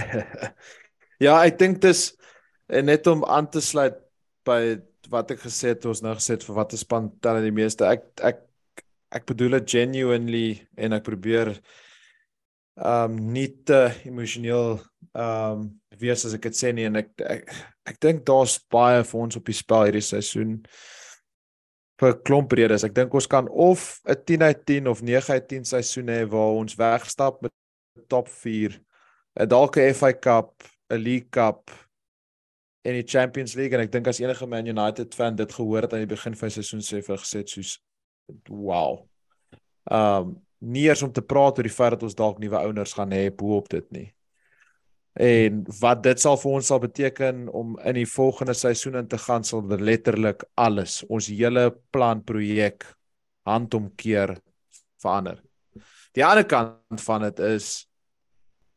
ja, 1.26 1.38
ek 1.42 1.59
dink 1.59 1.81
dis 1.83 2.11
net 2.68 3.07
om 3.07 3.24
aan 3.24 3.48
te 3.50 3.61
sluit 3.61 3.98
by 4.46 4.78
wat 5.12 5.33
ek 5.35 5.42
gesê 5.44 5.74
het, 5.74 5.87
ons 5.88 6.02
nou 6.05 6.14
gesê 6.16 6.37
het 6.37 6.44
vir 6.46 6.57
watter 6.57 6.81
span 6.81 7.11
tel 7.24 7.40
die 7.42 7.55
meeste. 7.55 7.88
Ek 7.88 8.07
ek 8.22 8.44
ek 9.12 9.27
bedoel 9.29 9.59
dit 9.61 9.75
genuinely 9.77 10.46
en 10.77 10.96
ek 10.96 11.05
probeer 11.07 11.53
um 12.77 13.18
nie 13.35 13.51
te 13.68 13.90
emosioneel 14.09 14.79
um 15.12 15.68
wees 16.01 16.25
as 16.25 16.35
ek 16.38 16.48
dit 16.48 16.57
sê 16.57 16.72
nie 16.72 16.88
en 16.88 17.03
ek 17.03 17.12
ek, 17.20 17.53
ek 17.92 18.01
dink 18.01 18.25
daar's 18.29 18.57
baie 18.72 19.03
vir 19.05 19.20
ons 19.20 19.37
op 19.37 19.51
die 19.51 19.57
spel 19.57 19.87
hierdie 19.88 20.05
seisoen 20.05 20.61
vir 22.03 22.16
klomp 22.27 22.55
redes. 22.59 22.83
Ek 22.83 22.94
dink 22.96 23.12
ons 23.14 23.29
kan 23.31 23.46
of 23.48 24.01
'n 24.09 24.16
10 24.27 24.42
uit 24.42 24.64
10 24.66 24.88
of 24.88 25.03
9 25.03 25.35
uit 25.37 25.48
10 25.48 25.64
seisoen 25.64 26.09
hê 26.09 26.25
waar 26.27 26.59
ons 26.59 26.75
wegstap 26.75 27.42
met 27.42 27.53
top 28.09 28.29
4. 28.29 28.81
'n 29.38 29.48
dalk 29.48 29.77
'n 29.77 29.94
FA 29.94 30.12
Cup, 30.12 30.64
'n 30.90 30.98
League 30.98 31.31
Cup 31.31 31.70
en 32.85 32.92
die 32.94 33.07
Champions 33.07 33.55
League 33.55 33.75
en 33.75 33.85
ek 33.85 33.92
dink 33.92 34.09
as 34.09 34.20
enige 34.20 34.46
Man 34.46 34.66
United 34.66 35.14
fan 35.14 35.37
dit 35.37 35.53
gehoor 35.53 35.83
het 35.83 35.92
aan 35.92 36.07
die 36.07 36.14
begin 36.14 36.35
van 36.35 36.48
die 36.48 36.62
seisoen 36.62 36.83
sê 36.83 37.03
vir 37.05 37.18
gesê 37.18 37.44
soos 37.46 37.79
wow. 38.48 39.02
Um 39.90 40.38
nie 40.62 40.85
eers 40.87 41.02
om 41.02 41.11
te 41.11 41.24
praat 41.26 41.56
oor 41.58 41.66
die 41.66 41.74
feit 41.74 41.96
dat 41.96 42.04
ons 42.06 42.14
dalk 42.14 42.38
nuwe 42.38 42.58
owners 42.68 42.94
gaan 42.94 43.11
hê 43.11 43.24
bo 43.35 43.56
op 43.58 43.68
dit 43.72 43.87
nie. 43.90 44.08
En 45.18 45.64
wat 45.80 46.04
dit 46.06 46.20
sal 46.22 46.38
vir 46.40 46.54
ons 46.56 46.68
sal 46.70 46.80
beteken 46.80 47.48
om 47.52 47.74
in 47.85 47.98
die 47.98 48.08
volgende 48.08 48.54
seisoen 48.56 49.00
in 49.02 49.08
te 49.11 49.18
gaan 49.20 49.44
sal 49.44 49.66
letterlik 49.66 50.44
alles, 50.54 51.02
ons 51.11 51.28
hele 51.28 51.66
plan 51.92 52.22
projek 52.24 52.87
handomkeer 53.44 54.37
verander. 55.02 55.42
Die 56.14 56.24
ander 56.24 56.46
kant 56.46 57.02
van 57.02 57.26
dit 57.26 57.42
is 57.44 57.88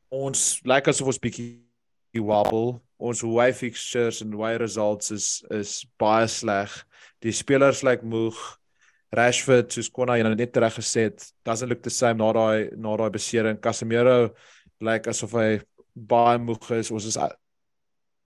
ons 0.09 0.59
lyk 0.63 0.85
like 0.87 0.91
asof 0.91 1.13
ons 1.13 1.21
bietjie 1.21 2.23
wobble. 2.23 2.79
Ons 2.97 3.23
away 3.27 3.51
fixtures 3.53 4.21
en 4.23 4.33
away 4.33 4.55
results 4.57 5.11
is 5.11 5.29
is 5.51 5.83
baie 5.99 6.27
sleg. 6.31 6.71
Die 7.23 7.35
spelers 7.35 7.83
lyk 7.83 8.01
like 8.01 8.11
moeg. 8.11 8.39
Rashford 9.13 9.71
soos 9.71 9.89
Konna 9.93 10.17
jy 10.17 10.25
net 10.27 10.57
reg 10.57 10.75
gesê 10.75 11.09
het, 11.09 11.25
doesn't 11.45 11.69
look 11.69 11.83
the 11.83 11.89
same 11.89 12.17
na 12.17 12.31
daai 12.33 12.69
na 12.75 12.95
daai 12.97 13.11
besering. 13.13 13.57
Casemiro 13.61 14.29
lyk 14.81 14.81
like 14.81 15.09
asof 15.09 15.35
hy 15.37 15.59
baie 15.95 16.39
moeg 16.39 16.71
is. 16.79 16.91
Ons 16.91 17.09
is 17.11 17.17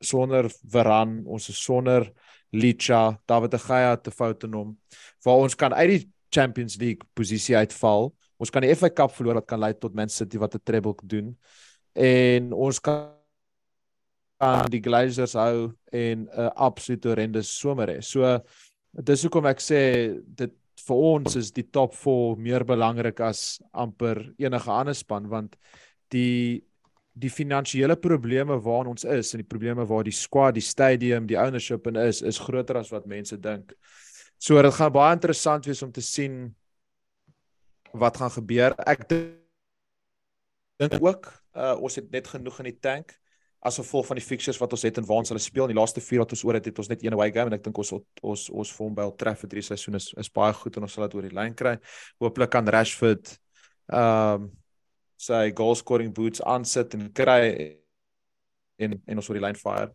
sonder 0.02 0.50
Varane, 0.64 1.24
ons 1.28 1.50
is 1.50 1.60
sonder 1.60 2.08
Licha, 2.54 3.20
David 3.28 3.52
de 3.52 3.60
Gea 3.60 3.98
te 4.02 4.12
fout 4.12 4.44
in 4.44 4.56
hom. 4.58 4.78
Waar 5.26 5.44
ons 5.44 5.56
kan 5.56 5.74
uit 5.74 5.90
die 5.90 6.02
Champions 6.34 6.78
League 6.80 7.06
posisie 7.14 7.58
uitval. 7.58 8.10
Ons 8.40 8.50
kan 8.50 8.64
die 8.64 8.74
FA 8.76 8.90
Cup 8.90 9.14
verloor 9.14 9.42
wat 9.42 9.50
kan 9.50 9.60
lei 9.60 9.74
tot 9.76 9.94
Man 9.94 10.10
City 10.10 10.40
wat 10.40 10.56
'n 10.56 10.64
treble 10.64 10.96
doen. 11.04 11.38
En 11.94 12.54
ons 12.54 12.80
kan 12.80 13.20
kan 14.40 14.70
die 14.72 14.82
Glazers 14.82 15.36
hou 15.36 15.72
en 15.92 16.24
'n 16.24 16.30
uh, 16.32 16.48
absolute 16.56 17.08
horrendous 17.08 17.52
somer 17.60 17.88
hê. 17.88 18.02
So 18.02 18.40
dis 19.04 19.24
hoekom 19.24 19.46
ek 19.46 19.60
sê 19.60 19.82
dit 20.24 20.54
vir 20.88 21.04
ons 21.14 21.36
is 21.40 21.52
die 21.56 21.66
top 21.68 21.94
4 21.98 22.40
meer 22.40 22.66
belangrik 22.68 23.20
as 23.26 23.60
amper 23.72 24.22
enige 24.38 24.72
ander 24.72 24.98
span 24.98 25.30
want 25.32 25.56
die 26.14 26.64
die 27.20 27.32
finansiële 27.32 27.98
probleme 28.00 28.56
waarin 28.64 28.94
ons 28.94 29.04
is 29.04 29.34
en 29.34 29.42
die 29.42 29.50
probleme 29.50 29.84
waar 29.86 30.06
die 30.08 30.16
squad, 30.16 30.56
die 30.56 30.64
stadium, 30.64 31.26
die 31.28 31.38
ownership 31.40 31.88
en 31.90 32.00
is 32.00 32.22
is 32.22 32.40
groter 32.40 32.80
as 32.80 32.92
wat 32.94 33.10
mense 33.10 33.38
dink. 33.38 33.74
So 34.40 34.62
dit 34.64 34.74
gaan 34.74 34.94
baie 34.96 35.18
interessant 35.18 35.68
wees 35.68 35.84
om 35.84 35.92
te 35.92 36.02
sien 36.06 36.56
wat 37.92 38.22
gaan 38.22 38.32
gebeur. 38.32 38.76
Ek 38.88 39.04
dink 40.80 40.96
ook 41.02 41.28
uh, 41.56 41.76
ons 41.76 41.96
het 42.00 42.08
net 42.14 42.30
genoeg 42.32 42.62
in 42.64 42.70
die 42.72 42.80
tank 42.80 43.18
as 43.60 43.76
gevolg 43.82 44.08
van 44.08 44.20
die 44.20 44.24
fixtures 44.24 44.60
wat 44.62 44.72
ons 44.76 44.86
het 44.88 44.98
en 44.98 45.06
waar 45.08 45.20
ons 45.20 45.32
hulle 45.34 45.42
speel 45.44 45.68
in 45.68 45.74
die 45.74 45.80
laaste 45.80 46.02
4 46.04 46.24
wat 46.24 46.32
ons 46.36 46.44
oor 46.48 46.56
het 46.56 46.70
het 46.70 46.80
ons 46.80 46.90
net 46.92 47.04
een 47.04 47.16
away 47.16 47.28
game 47.36 47.52
en 47.52 47.58
ek 47.58 47.66
dink 47.66 47.82
ons 47.84 47.92
ons 47.98 48.46
ons 48.62 48.72
vorm 48.78 48.96
by 48.96 49.04
Old 49.10 49.18
Trafford 49.20 49.52
hierdie 49.52 49.68
seisoen 49.68 50.00
is 50.00 50.14
is 50.22 50.32
baie 50.32 50.56
goed 50.56 50.80
en 50.80 50.88
ons 50.88 50.96
sal 50.96 51.08
dit 51.08 51.18
oor 51.18 51.28
die 51.28 51.36
lyn 51.36 51.58
kry. 51.60 51.76
Hooplik 52.24 52.54
kan 52.56 52.68
Rashford 52.68 53.36
ehm 53.92 54.48
um, 54.48 54.50
sy 55.20 55.50
goal 55.52 55.76
scoring 55.76 56.14
boots 56.16 56.40
aansit 56.48 56.96
en 56.96 57.10
kry 57.12 57.42
en 58.80 58.96
en 58.96 59.20
ons 59.20 59.28
oor 59.30 59.40
die 59.42 59.44
lyn 59.44 59.60
fire. 59.60 59.92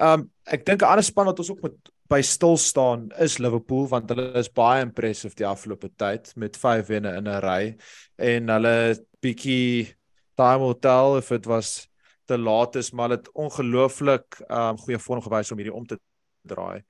Ehm 0.00 0.24
um, 0.24 0.28
ek 0.50 0.66
dink 0.66 0.82
'n 0.82 0.90
ander 0.90 1.06
span 1.06 1.30
wat 1.30 1.38
ons 1.38 1.54
ook 1.54 1.62
met 1.62 1.94
by 2.10 2.20
stil 2.20 2.56
staan 2.60 3.08
is 3.22 3.38
Liverpool 3.38 3.86
want 3.88 4.10
hulle 4.10 4.32
is 4.38 4.50
baie 4.50 4.82
impressive 4.82 5.38
die 5.38 5.46
afgelope 5.46 5.88
tyd 5.96 6.34
met 6.36 6.56
5 6.56 6.90
wenne 6.90 7.14
in 7.16 7.28
'n 7.28 7.40
ry 7.40 7.76
en 8.18 8.48
hulle 8.48 8.76
bietjie 9.22 9.94
time 10.36 10.60
will 10.60 10.74
tell 10.74 11.16
if 11.16 11.30
it 11.30 11.46
was 11.46 11.86
te 12.24 12.38
laat 12.38 12.76
is, 12.76 12.90
maar 12.90 13.08
dit 13.08 13.30
ongelooflik 13.32 14.40
um 14.48 14.78
goeie 14.78 14.98
vorm 14.98 15.22
gewys 15.24 15.52
om 15.52 15.60
hierdie 15.60 15.74
om 15.74 15.86
te 15.86 15.98
draai. 16.42 16.82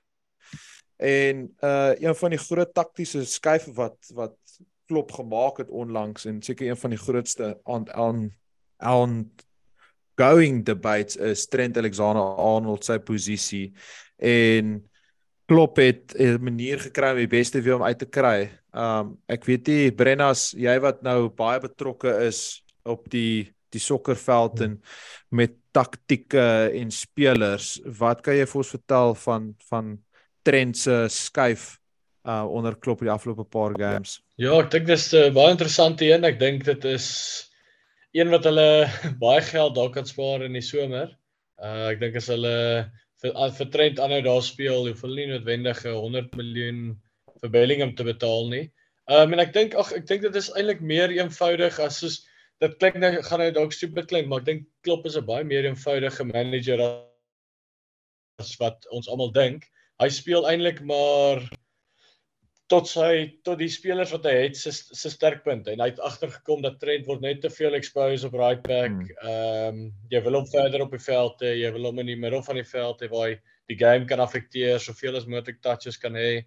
En 0.96 1.48
uh 1.64 1.92
een 1.98 2.14
van 2.14 2.30
die 2.30 2.40
groot 2.40 2.74
taktiese 2.74 3.24
skuif 3.26 3.66
wat 3.74 3.98
wat 4.14 4.36
klop 4.86 5.12
gemaak 5.16 5.58
het 5.62 5.70
onlangs 5.70 6.26
en 6.28 6.42
seker 6.42 6.68
een 6.68 6.80
van 6.80 6.92
die 6.92 7.00
grootste 7.00 7.58
aan 7.64 7.90
aan 7.92 8.30
aan 8.76 9.30
going 10.16 10.64
debates 10.64 11.16
is 11.16 11.46
Trent 11.48 11.76
Alexander-Arnold 11.76 12.85
sy 12.85 12.98
posisie 12.98 13.72
en 14.16 14.82
Klop 15.44 15.76
het 15.76 16.14
'n 16.16 16.40
manier 16.40 16.80
gekry 16.80 17.10
om 17.10 17.16
die 17.16 17.26
beste 17.26 17.60
weer 17.60 17.74
om 17.74 17.82
uit 17.82 17.98
te 17.98 18.06
kry. 18.06 18.50
Um 18.72 19.18
ek 19.28 19.44
weet 19.44 19.66
nie 19.66 19.92
Brennas, 19.92 20.54
jy 20.56 20.80
wat 20.80 21.02
nou 21.02 21.28
baie 21.28 21.60
betrokke 21.60 22.08
is 22.24 22.64
op 22.82 23.10
die 23.10 23.52
die 23.75 23.83
sokkerveld 23.83 24.62
en 24.66 24.79
met 25.35 25.56
taktieke 25.75 26.70
en 26.72 26.90
spelers. 26.94 27.79
Wat 27.98 28.22
kan 28.25 28.37
jy 28.38 28.46
vir 28.46 28.60
ons 28.62 28.75
vertel 28.77 29.16
van 29.27 29.54
van 29.70 29.96
Trent 30.44 30.77
se 30.77 31.06
skuif 31.08 31.79
uh 32.29 32.44
onder 32.48 32.77
klop 32.77 33.00
die 33.04 33.12
afgelope 33.12 33.44
paar 33.44 33.75
games? 33.77 34.18
Ja, 34.40 34.54
ek 34.60 34.70
dink 34.72 34.87
dis 34.87 35.12
'n 35.12 35.31
uh, 35.31 35.35
baie 35.35 35.52
interessante 35.52 36.04
een. 36.04 36.25
Ek 36.25 36.38
dink 36.40 36.64
dit 36.64 36.85
is 36.85 37.08
een 38.12 38.31
wat 38.31 38.44
hulle 38.44 38.88
baie 39.27 39.42
geld 39.42 39.75
dalk 39.75 39.94
kan 39.94 40.06
spaar 40.06 40.44
in 40.44 40.52
die 40.52 40.64
somer. 40.64 41.16
Uh 41.58 41.90
ek 41.92 42.00
dink 42.00 42.16
as 42.16 42.29
hulle 42.33 42.54
vir 43.25 43.50
vir 43.58 43.70
Trent 43.72 44.00
aanhou 44.00 44.22
daar 44.22 44.42
speel, 44.42 44.88
hoef 44.88 45.02
hulle 45.02 45.16
nie 45.16 45.33
noodwendig 45.33 45.85
'n 45.85 45.96
100 45.96 46.37
miljoen 46.37 46.81
vir 47.42 47.50
Bellingham 47.50 47.94
te 47.96 48.04
betaal 48.04 48.48
nie. 48.48 48.70
Um, 49.04 49.35
en 49.37 49.42
ek 49.42 49.52
dink 49.52 49.75
ag 49.77 49.92
ek 49.92 50.06
dink 50.08 50.22
dit 50.25 50.37
is 50.40 50.50
eintlik 50.56 50.81
meer 50.81 51.12
eenvoudig 51.12 51.77
as 51.85 52.00
soos 52.00 52.22
dit 52.63 52.77
klink 52.79 53.00
nou 53.02 53.11
gaan 53.27 53.42
hy 53.42 53.50
dalk 53.55 53.75
super 53.75 54.07
klink, 54.07 54.29
maar 54.29 54.44
ek 54.44 54.48
dink 54.50 54.67
Klopp 54.87 55.07
is 55.07 55.17
'n 55.17 55.27
baie 55.27 55.44
meer 55.44 55.67
eenvoudige 55.67 56.25
manager 56.25 56.81
as 58.38 58.55
wat 58.61 58.87
ons 58.90 59.09
almal 59.09 59.33
dink. 59.33 59.67
Hy 60.00 60.09
speel 60.09 60.46
eintlik 60.50 60.81
maar 60.83 61.42
tot 62.73 62.88
sy 62.88 63.40
tot 63.44 63.59
die 63.61 63.69
spelers 63.69 64.13
wat 64.15 64.25
hy 64.25 64.35
het 64.46 64.57
se 64.57 64.73
se 64.73 65.11
sterkpunte 65.13 65.75
en 65.75 65.83
hy 65.85 65.90
het 65.90 66.00
agtergekom 66.00 66.63
dat 66.65 66.79
Trent 66.81 67.07
word 67.07 67.21
net 67.21 67.42
te 67.42 67.50
veel 67.52 67.77
exposed 67.77 68.25
op 68.29 68.38
right 68.40 68.63
back. 68.65 68.94
Hmm. 68.94 69.11
Ehm 69.29 69.81
um, 69.81 69.81
jy 70.11 70.23
wil 70.25 70.38
hom 70.40 70.46
verder 70.48 70.83
op 70.83 70.94
die 70.96 71.05
veld 71.07 71.44
hê, 71.44 71.55
jy 71.61 71.73
wil 71.77 71.90
hom 71.90 72.00
in 72.02 72.13
die 72.13 72.21
middel 72.21 72.42
van 72.46 72.57
die 72.57 72.69
veld 72.69 73.02
hê 73.05 73.11
waar 73.13 73.29
hy 73.29 73.35
die 73.69 73.79
game 73.81 74.09
kan 74.09 74.21
affekteer, 74.21 74.81
soveel 74.81 75.17
as 75.17 75.29
moontlik 75.29 75.61
touches 75.65 76.00
kan 76.00 76.17
hê 76.17 76.44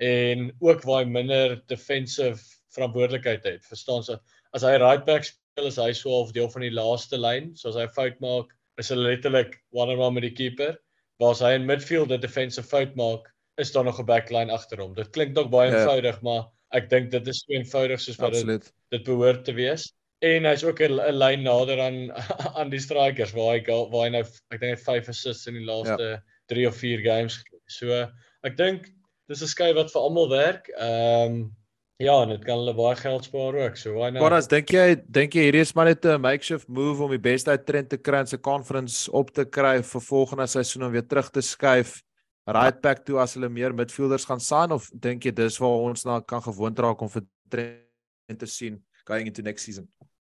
en 0.00 0.50
ook 0.64 0.84
waar 0.88 1.04
hy 1.04 1.10
minder 1.12 1.56
defensive 1.68 2.40
verantwoordelikheid 2.74 3.44
het. 3.44 3.64
Verstaan 3.66 4.04
jy? 4.06 4.16
As 4.56 4.64
hy 4.66 4.76
right 4.78 5.04
back 5.06 5.26
is 5.58 5.76
hy 5.76 5.92
so 5.92 6.10
half 6.14 6.32
deel 6.32 6.48
van 6.48 6.62
die 6.62 6.74
laaste 6.74 7.18
lyn, 7.18 7.54
so 7.56 7.68
as 7.68 7.76
hy 7.76 7.86
fout 7.94 8.20
maak, 8.20 8.54
is 8.78 8.90
hy 8.90 8.96
letterlik 8.96 9.58
one 9.72 9.90
on 9.90 10.00
one 10.00 10.14
met 10.14 10.22
die 10.28 10.34
keeper. 10.36 10.78
Waar 11.20 11.34
as 11.36 11.42
hy 11.44 11.52
in 11.58 11.66
midfield 11.68 12.12
'n 12.12 12.20
defensive 12.20 12.66
fout 12.68 12.96
maak, 12.96 13.28
is 13.58 13.72
daar 13.72 13.84
nog 13.84 14.00
'n 14.00 14.06
backline 14.06 14.52
agter 14.52 14.80
hom. 14.80 14.94
Dit 14.94 15.12
klink 15.12 15.34
dalk 15.34 15.50
baie 15.50 15.70
ja. 15.70 15.80
eenvoudig, 15.80 16.20
yeah. 16.20 16.22
maar 16.22 16.48
ek 16.72 16.88
dink 16.90 17.10
dit 17.10 17.26
is 17.28 17.42
so 17.42 17.52
eenvoudig 17.52 18.00
soos 18.00 18.20
wat 18.22 18.32
dit 18.32 18.72
dit 18.90 19.04
behoort 19.04 19.44
te 19.44 19.52
wees. 19.52 19.92
En 20.22 20.44
hy's 20.44 20.64
ook 20.64 20.80
'n 20.80 20.96
lyn 21.16 21.42
nader 21.42 21.80
aan 21.80 22.10
aan 22.58 22.70
die 22.70 22.80
strikers 22.80 23.32
waar 23.32 23.56
hy 23.56 23.62
waar 23.66 24.04
hy 24.06 24.10
nou 24.16 24.24
ek 24.24 24.60
dink 24.60 24.70
hy 24.70 24.76
het 24.76 24.86
5 24.86 25.08
assists 25.08 25.46
in 25.46 25.54
die 25.54 25.66
laaste 25.66 26.02
yeah. 26.02 26.20
Ja. 26.20 26.54
3 26.54 26.66
of 26.68 26.76
4 26.76 27.02
games. 27.04 27.42
So 27.68 28.06
ek 28.42 28.56
dink 28.56 28.90
dis 29.28 29.42
'n 29.42 29.46
skei 29.50 29.72
wat 29.74 29.92
vir 29.92 30.02
almal 30.02 30.30
werk. 30.30 30.70
Ehm 30.76 31.26
um, 31.26 31.56
ja, 32.00 32.14
en 32.22 32.30
dit 32.32 32.44
kan 32.44 32.60
hulle 32.62 32.74
baie 32.76 32.96
geld 32.96 33.26
spaar 33.28 33.56
ook. 33.58 33.76
So 33.76 33.94
why 33.98 34.08
not? 34.10 34.22
Maar 34.24 34.38
as 34.38 34.48
dink 34.48 34.72
jy 34.72 34.84
dink 35.04 35.34
jy 35.36 35.46
hierdie 35.48 35.64
is 35.66 35.74
maar 35.76 35.90
net 35.90 36.04
'n 36.04 36.20
makeshift 36.20 36.68
move 36.68 37.02
om 37.04 37.10
die 37.10 37.20
beste 37.20 37.50
uit 37.50 37.66
Trent 37.66 37.90
te 37.90 37.98
kry 37.98 38.20
in 38.24 38.26
se 38.26 38.38
conference 38.38 39.10
op 39.12 39.30
te 39.30 39.44
kry 39.44 39.82
vir 39.82 40.00
volgende 40.00 40.46
seisoen 40.46 40.84
om 40.84 40.92
weer 40.92 41.06
terug 41.06 41.30
te 41.30 41.42
skuif 41.42 42.00
right 42.46 42.80
back 42.80 43.04
toe 43.04 43.18
as 43.20 43.34
hulle 43.34 43.48
meer 43.48 43.74
midfielders 43.74 44.24
gaan 44.24 44.40
sign 44.40 44.72
of 44.72 44.90
dink 44.94 45.24
jy 45.24 45.32
dis 45.32 45.58
waar 45.58 45.84
ons 45.90 46.04
na 46.04 46.20
kan 46.20 46.42
gewoond 46.42 46.78
raak 46.78 47.02
om 47.02 47.08
vir 47.08 47.22
Trent 47.48 48.38
te 48.38 48.46
sien 48.46 48.82
going 49.04 49.26
into 49.26 49.42
next 49.42 49.64
season? 49.64 49.88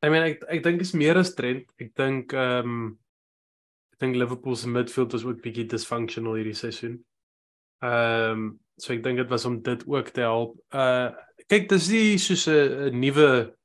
I 0.03 0.09
mean 0.09 0.23
ek 0.23 0.43
ek 0.47 0.63
dink 0.63 0.81
is 0.81 0.93
meer 0.93 1.17
as 1.17 1.33
Trent. 1.33 1.65
Ek 1.81 1.95
dink 1.95 2.33
ehm 2.33 2.69
um, 2.69 2.99
ek 3.95 3.99
dink 3.99 4.15
Liverpool 4.15 4.55
se 4.55 4.69
midfield 4.69 5.13
was 5.13 5.25
ook 5.25 5.41
bietjie 5.41 5.65
dysfunctional 5.71 6.37
hierdie 6.37 6.57
seisoen. 6.57 6.99
Ehm 7.81 8.31
um, 8.31 8.59
so 8.77 8.93
ek 8.93 9.03
dink 9.03 9.17
dit 9.17 9.29
was 9.31 9.45
om 9.45 9.61
dit 9.63 9.87
ook 9.87 10.11
te 10.13 10.21
help. 10.21 10.59
Uh 10.69 11.15
kyk, 11.49 11.69
dis 11.69 11.89
nie 11.89 12.17
soos 12.17 12.47
'n 12.47 12.99
nuwe 12.99 13.55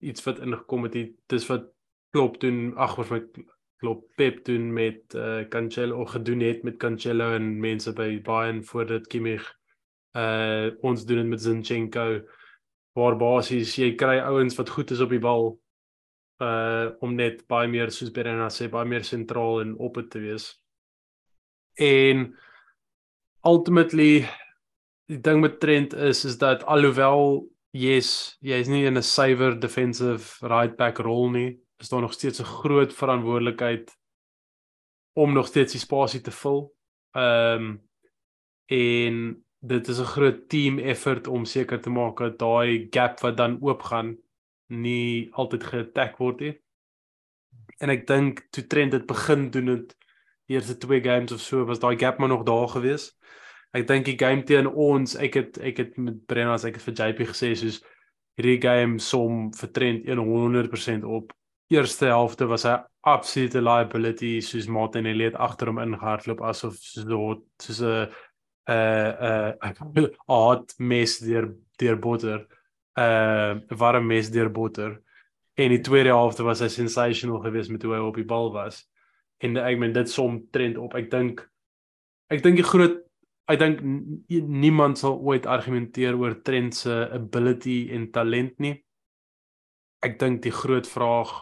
iets 0.00 0.24
wat 0.24 0.40
ingekom 0.40 0.84
het. 0.84 0.96
Dis 1.28 1.46
wat 1.48 1.72
klop 2.12 2.40
doen. 2.40 2.74
Ag, 2.76 2.96
wat 2.96 3.10
my 3.10 3.20
klop 3.80 4.04
Pep 4.16 4.44
doen 4.44 4.72
met 4.72 5.14
uh 5.14 5.48
Cancelo 5.48 6.00
of 6.00 6.10
gedoen 6.10 6.40
het 6.40 6.62
met 6.62 6.76
Cancelo 6.76 7.32
en 7.34 7.60
mense 7.60 7.92
by 7.92 8.20
Bayern 8.22 8.64
voor 8.64 8.86
dit 8.86 9.06
Kimmich. 9.06 9.46
Uh 10.16 10.70
ons 10.80 11.04
doen 11.06 11.16
dit 11.16 11.26
met 11.26 11.42
Zinchenko 11.42 12.20
waar 12.98 13.16
basies 13.16 13.76
jy 13.78 13.94
kry 13.94 14.18
ouens 14.18 14.56
wat 14.58 14.72
goed 14.74 14.90
is 14.90 15.00
op 15.00 15.12
die 15.14 15.22
bal 15.22 15.54
uh 16.42 16.90
om 17.00 17.14
net 17.16 17.46
baie 17.48 17.68
meer 17.70 17.92
soos 17.94 18.12
Berena 18.12 18.50
sê 18.52 18.68
baie 18.68 18.88
meer 18.88 19.04
sentraal 19.06 19.62
en 19.64 19.76
op 19.78 19.96
het 20.00 20.10
te 20.10 20.20
wees. 20.20 20.52
En 21.80 22.34
ultimately 23.46 24.26
die 25.10 25.18
ding 25.20 25.40
met 25.42 25.58
Trent 25.60 25.94
is 25.94 26.24
is 26.24 26.38
dat 26.38 26.64
alhoewel 26.70 27.42
yes, 27.74 28.36
jy 28.40 28.60
is 28.62 28.68
nie 28.70 28.84
in 28.86 28.98
'n 28.98 29.02
suiwer 29.02 29.58
defensive 29.58 30.46
right 30.46 30.76
back 30.76 30.98
rol 30.98 31.30
nie, 31.30 31.58
is 31.78 31.88
daar 31.88 32.00
nog 32.00 32.12
steeds 32.12 32.40
'n 32.40 32.52
groot 32.62 32.92
verantwoordelikheid 32.92 33.96
om 35.12 35.32
nog 35.32 35.46
steeds 35.46 35.72
die 35.72 35.80
spasie 35.80 36.20
te 36.20 36.30
vul. 36.30 36.74
Ehm 37.14 37.64
um, 37.64 37.88
en 38.66 39.44
dit 39.58 39.88
is 39.88 39.98
'n 40.00 40.12
groot 40.14 40.48
team 40.48 40.78
effort 40.78 41.26
om 41.26 41.44
seker 41.44 41.80
te 41.80 41.90
maak 41.90 42.18
dat 42.18 42.38
daai 42.38 42.86
gap 42.90 43.20
wat 43.20 43.36
dan 43.36 43.58
oopgaan 43.60 44.18
nie 44.66 45.28
altyd 45.32 45.64
geattack 45.64 46.16
word 46.18 46.40
nie. 46.40 46.54
En 47.78 47.90
ek 47.90 48.06
dink 48.06 48.46
toe 48.50 48.66
Trent 48.66 48.90
dit 48.90 49.06
begin 49.06 49.50
doen 49.50 49.66
het 49.66 49.96
eerste 50.46 50.76
twee 50.78 51.02
games 51.02 51.32
of 51.32 51.40
so 51.40 51.64
was 51.64 51.78
daai 51.78 51.98
gap 51.98 52.18
maar 52.18 52.28
nog 52.28 52.42
daar 52.42 52.68
gewees. 52.68 53.18
Ek 53.76 53.86
dink 53.86 54.06
die 54.08 54.18
game 54.18 54.42
teen 54.46 54.66
ons, 54.66 55.14
ek 55.14 55.36
het 55.38 55.58
ek 55.62 55.76
het 55.78 55.98
met 55.98 56.18
Brenna 56.26 56.56
as 56.58 56.66
ek 56.66 56.78
het 56.78 56.86
vir 56.88 56.96
JP 56.98 57.28
gesê 57.30 57.52
soos 57.54 57.80
hierdie 58.38 58.60
game 58.62 58.98
som 58.98 59.50
vir 59.54 59.72
Trent 59.76 60.08
100% 60.08 61.04
op. 61.06 61.32
Eerste 61.70 62.10
helfte 62.10 62.48
was 62.50 62.64
hy 62.66 62.78
absolute 63.06 63.62
liability 63.62 64.40
soos 64.42 64.66
Martinelli 64.68 65.28
het 65.28 65.38
agter 65.38 65.70
hom 65.70 65.78
ingehardloop 65.78 66.42
asof 66.42 66.76
soos 66.82 67.06
'n 67.06 68.08
'n 68.68 69.54
'n 69.62 70.02
'n 70.02 70.10
hard 70.28 70.74
mes 70.78 71.18
deur 71.18 71.54
deur 71.78 71.96
botter. 71.96 72.46
'n 72.96 73.02
uh, 73.02 73.78
warm 73.78 74.06
mes 74.06 74.30
deur 74.30 74.50
botter. 74.50 75.00
En 75.54 75.70
die 75.70 75.80
tweede 75.80 76.08
helfte 76.08 76.42
was 76.42 76.60
hy 76.60 76.68
sensational 76.68 77.40
geweest 77.40 77.70
met 77.70 77.82
hoe 77.82 77.94
hy 77.94 78.00
op 78.00 78.16
die 78.16 78.26
bal 78.26 78.52
was 78.52 78.86
en 79.40 79.56
ek 79.56 79.78
meen 79.78 79.92
dit 79.92 80.10
som 80.10 80.40
trend 80.52 80.78
op. 80.78 80.94
Ek 80.94 81.10
dink 81.10 81.44
ek 82.30 82.42
dink 82.42 82.60
die 82.60 82.66
groot 82.66 83.00
ek 83.50 83.58
dink 83.58 83.80
niemand 84.30 85.00
sal 85.00 85.18
ooit 85.18 85.46
argumenteer 85.50 86.16
oor 86.18 86.38
trend 86.46 86.76
se 86.76 86.94
ability 87.16 87.90
en 87.94 88.10
talent 88.14 88.58
nie. 88.62 88.76
Ek 90.06 90.18
dink 90.20 90.42
die 90.44 90.54
groot 90.54 90.88
vraag 90.88 91.32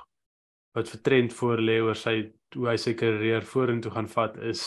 wat 0.77 0.91
vir 0.93 1.03
trend 1.05 1.35
voor 1.37 1.63
lê 1.63 1.79
oor 1.85 1.99
sy 1.99 2.17
hoe 2.57 2.71
hy 2.71 2.77
sy 2.81 2.95
karier 2.97 3.45
vorentoe 3.45 3.93
gaan 3.93 4.09
vat 4.09 4.39
is 4.49 4.63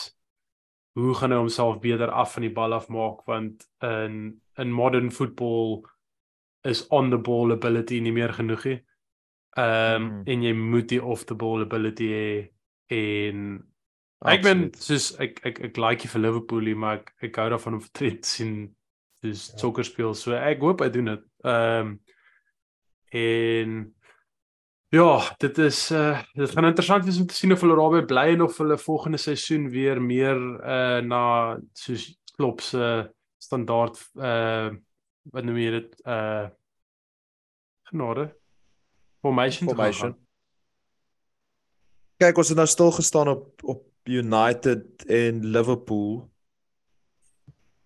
hoe 0.98 1.14
gaan 1.18 1.32
hy 1.32 1.40
homself 1.40 1.80
beter 1.82 2.12
af 2.12 2.36
van 2.36 2.46
die 2.46 2.52
bal 2.54 2.76
af 2.76 2.88
maak 2.92 3.24
want 3.26 3.64
in 3.88 4.38
in 4.60 4.72
modern 4.72 5.10
football 5.10 5.82
is 6.68 6.84
on 6.90 7.10
the 7.10 7.18
ball 7.18 7.52
ability 7.52 8.00
nie 8.00 8.12
meer 8.12 8.32
genoeg 8.36 8.64
nie. 8.68 8.80
Ehm 9.56 9.94
um, 9.96 10.08
mm. 10.08 10.22
en 10.26 10.42
jy 10.46 10.52
moet 10.56 10.88
die 10.88 11.02
off 11.02 11.24
the 11.26 11.34
ball 11.34 11.64
ability 11.64 12.08
hê 12.12 12.28
en 12.92 13.40
ek 14.30 14.44
ben 14.44 14.68
soos 14.78 15.12
ek 15.22 15.40
ek 15.46 15.60
ek 15.68 15.80
like 15.80 16.08
vir 16.08 16.22
Liverpool, 16.22 16.70
maar 16.78 17.00
ek 17.00 17.12
ek 17.28 17.40
hou 17.42 17.48
daarvan 17.54 17.78
om 17.78 17.84
vertrek 17.88 18.24
sien 18.28 18.54
dis 19.22 19.48
ja. 19.50 19.58
sokker 19.58 19.86
speel. 19.86 20.14
So 20.18 20.36
ek 20.36 20.62
hoop 20.62 20.82
hy 20.84 20.90
doen 20.94 21.14
dit. 21.14 21.26
Ehm 21.46 21.92
um, 21.92 21.98
en 23.12 23.72
ja, 24.92 25.08
dit 25.40 25.58
is 25.58 25.90
uh 25.92 26.20
dit 26.36 26.54
gaan 26.54 26.68
interessant 26.70 27.04
wees 27.04 27.20
om 27.20 27.26
te 27.28 27.36
sien 27.36 27.52
of 27.52 27.60
hulle 27.64 27.76
daarby 27.76 28.06
bly 28.08 28.26
en 28.34 28.46
of 28.46 28.56
hulle 28.60 28.78
volgende 28.80 29.20
seisoen 29.20 29.68
weer 29.72 30.00
meer 30.00 30.40
uh 30.60 31.00
na 31.04 31.22
soos 31.76 32.10
Klopp 32.36 32.64
se 32.64 32.88
standaard 33.42 34.00
uh 34.16 34.72
wat 35.32 35.44
noem 35.46 35.60
jy 35.60 35.70
dit 35.76 35.94
uh 36.08 36.48
genade 37.92 38.26
formation 39.22 39.68
formation 39.68 40.14
kyk 42.22 42.38
ons 42.38 42.52
het 42.52 42.58
nou 42.58 42.68
stil 42.70 42.92
gestaan 42.96 43.32
op 43.36 43.64
op 43.74 43.91
United 44.08 45.04
en 45.06 45.42
Liverpool. 45.46 46.22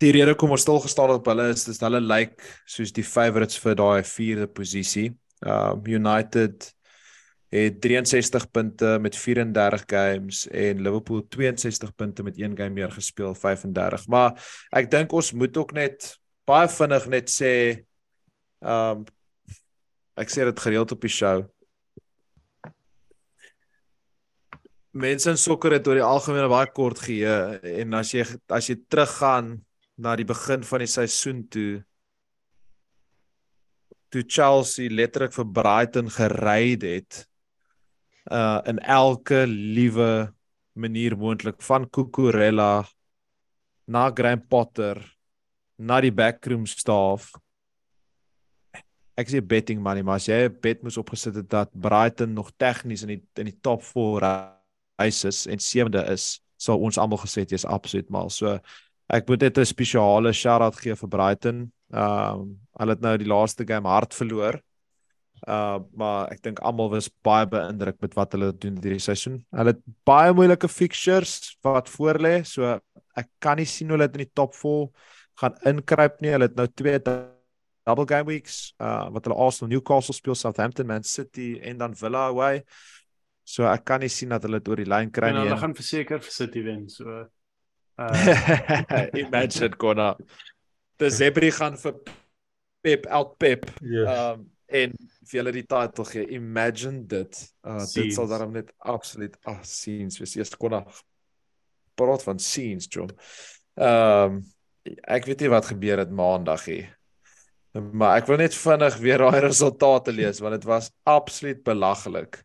Die 0.00 0.12
rede 0.12 0.34
kom 0.36 0.52
ons 0.52 0.64
stil 0.64 0.80
gestaan 0.84 1.14
op 1.14 1.28
hulle 1.30 1.50
is 1.54 1.64
dis 1.68 1.80
hulle 1.80 2.00
lyk 2.04 2.34
like, 2.36 2.48
soos 2.68 2.92
die 2.92 3.04
favourites 3.04 3.60
vir 3.60 3.76
daai 3.78 4.02
vierde 4.04 4.48
posisie. 4.48 5.10
Um 5.44 5.84
United 5.86 6.70
het 7.54 7.80
63 7.80 8.50
punte 8.50 8.98
met 9.00 9.16
34 9.16 9.84
games 9.86 10.44
en 10.48 10.82
Liverpool 10.82 11.22
62 11.28 11.94
punte 11.94 12.22
met 12.22 12.38
een 12.38 12.56
game 12.56 12.74
meer 12.76 12.92
gespeel 12.92 13.34
35. 13.34 14.06
Maar 14.12 14.36
ek 14.76 14.90
dink 14.90 15.12
ons 15.12 15.32
moet 15.32 15.56
ook 15.56 15.72
net 15.76 16.16
baie 16.46 16.68
vinnig 16.68 17.06
net 17.12 17.32
sê 17.32 17.52
um 18.60 19.04
ek 20.16 20.32
sê 20.32 20.46
dit 20.48 20.60
gereeld 20.64 20.92
op 20.92 21.00
die 21.04 21.12
show. 21.12 21.44
Mense 24.96 25.30
in 25.30 25.40
sokker 25.40 25.76
het 25.76 25.88
oor 25.88 25.98
die 26.00 26.06
algemeen 26.06 26.48
baie 26.50 26.70
kort 26.72 27.02
geheue 27.04 27.60
en 27.82 27.96
as 27.98 28.14
jy 28.14 28.24
as 28.52 28.70
jy 28.70 28.78
teruggaan 28.88 29.58
na 30.00 30.16
die 30.16 30.26
begin 30.28 30.64
van 30.64 30.84
die 30.84 30.90
seisoen 30.90 31.44
toe 31.52 31.82
toe 34.12 34.24
Chelsea 34.24 34.92
letterlik 34.92 35.34
vir 35.36 35.48
Brighton 35.58 36.10
gery 36.12 36.76
het 36.80 37.24
uh 38.32 38.60
in 38.72 38.80
elke 38.80 39.44
liewe 39.46 40.32
manier 40.74 41.16
moontlik 41.16 41.60
van 41.62 41.88
Cucurella 41.88 42.86
na 43.86 44.10
Graham 44.10 44.42
Potter 44.48 45.00
na 45.78 46.00
die 46.00 46.12
backroom 46.12 46.66
staff 46.66 47.34
ek 49.16 49.30
sê 49.32 49.40
betting 49.40 49.80
money 49.80 50.02
maar 50.02 50.20
as 50.20 50.28
jy 50.28 50.48
'n 50.48 50.60
bet 50.60 50.82
moes 50.82 51.00
opgesit 51.00 51.36
het 51.36 51.48
dat 51.48 51.70
Brighton 51.72 52.32
nog 52.32 52.52
tegnies 52.56 53.02
in 53.04 53.16
die 53.16 53.22
in 53.36 53.52
die 53.52 53.60
top 53.60 53.82
4 53.82 54.55
ISIS 55.02 55.46
en 55.46 55.58
sewende 55.58 56.02
is, 56.12 56.40
sou 56.56 56.78
ons 56.82 56.98
almal 56.98 57.20
gesê 57.20 57.44
het 57.44 57.52
jy's 57.52 57.66
absoluut 57.68 58.08
mal. 58.10 58.30
So 58.30 58.58
ek 59.12 59.28
moet 59.28 59.42
net 59.42 59.58
'n 59.58 59.64
spesiale 59.64 60.32
shout-out 60.32 60.76
gee 60.76 60.94
vir 60.94 61.08
Brighton. 61.08 61.72
Ehm 61.92 62.40
um, 62.40 62.60
hulle 62.78 62.92
het 62.92 63.00
nou 63.00 63.16
die 63.16 63.28
laaste 63.28 63.64
game 63.64 63.88
hard 63.88 64.14
verloor. 64.14 64.60
Uh 65.44 65.78
maar 65.94 66.32
ek 66.32 66.40
dink 66.42 66.60
almal 66.64 66.90
was 66.90 67.10
baie 67.22 67.46
beïndruk 67.46 68.00
met 68.00 68.14
wat 68.16 68.32
hulle 68.32 68.52
doen 68.56 68.78
hierdie 68.80 69.02
seisoen. 69.02 69.44
Hulle 69.52 69.74
het 69.74 69.82
baie 70.08 70.32
moeilike 70.32 70.68
fixtures 70.68 71.56
wat 71.62 71.90
voorlê, 71.92 72.40
so 72.44 72.78
ek 73.16 73.28
kan 73.38 73.56
nie 73.60 73.68
sien 73.68 73.88
hoe 73.88 73.98
hulle 73.98 74.10
in 74.12 74.24
die 74.24 74.32
top 74.34 74.54
4 74.56 74.88
gaan 75.42 75.56
inkruip 75.68 76.20
nie. 76.20 76.32
Hulle 76.32 76.48
het 76.48 76.56
nou 76.56 76.66
twee 76.72 76.98
double 77.86 78.08
game 78.08 78.26
weeks 78.26 78.74
uh 78.80 79.06
wat 79.12 79.28
hulle 79.28 79.38
Arsenal, 79.38 79.70
Newcastle 79.70 80.16
speel, 80.16 80.34
Southampton, 80.34 80.86
Man 80.86 81.04
City 81.04 81.60
en 81.62 81.78
dan 81.78 81.94
Villa 81.94 82.26
away. 82.32 82.64
So 83.46 83.66
ek 83.70 83.84
kan 83.86 84.02
nie 84.02 84.10
sien 84.10 84.32
dat 84.34 84.42
hulle 84.46 84.58
dit 84.58 84.68
oor 84.72 84.80
die 84.82 84.88
lyn 84.90 85.10
kry 85.14 85.28
En 85.30 85.36
nie. 85.38 85.44
hulle 85.46 85.58
gaan 85.60 85.74
verseker 85.78 86.18
vir 86.24 86.34
City 86.34 86.62
wen. 86.66 86.88
So 86.90 87.24
uh 87.96 88.10
Imagine 89.24 89.76
Kona. 89.80 90.10
Die 91.00 91.10
Zebri 91.14 91.52
gaan 91.54 91.78
vir 91.80 91.94
Pep 92.82 93.06
out 93.10 93.36
Pep. 93.38 93.68
Yes. 93.82 94.10
Um 94.10 94.44
en 94.66 94.96
vir 95.30 95.38
hulle 95.38 95.52
die 95.54 95.62
title 95.70 96.04
gee. 96.10 96.24
Imagine 96.34 97.04
dit. 97.06 97.38
Uh 97.62 97.78
dit 97.84 97.86
sal 97.94 98.26
Scenes. 98.26 98.32
daarom 98.34 98.52
net 98.58 98.72
absoluut 98.82 99.36
ah 99.46 99.60
scenes 99.62 100.18
wees. 100.18 100.34
Eers 100.40 100.56
Kona 100.58 100.82
praat 101.96 102.26
van 102.26 102.38
scenes, 102.42 102.90
Jom. 102.92 103.08
Um 103.78 104.42
ek 105.06 105.24
weet 105.30 105.40
nie 105.46 105.50
wat 105.54 105.70
gebeur 105.70 105.98
het 106.02 106.10
maandag 106.14 106.66
hier. 106.68 106.90
Maar 107.76 108.18
ek 108.20 108.28
wil 108.30 108.38
net 108.40 108.54
vinnig 108.56 108.94
weer 109.02 109.22
daai 109.24 109.40
resultate 109.44 110.12
lees 110.14 110.38
want 110.42 110.54
dit 110.58 110.66
was 110.68 110.90
absoluut 111.06 111.62
belaglik. 111.66 112.38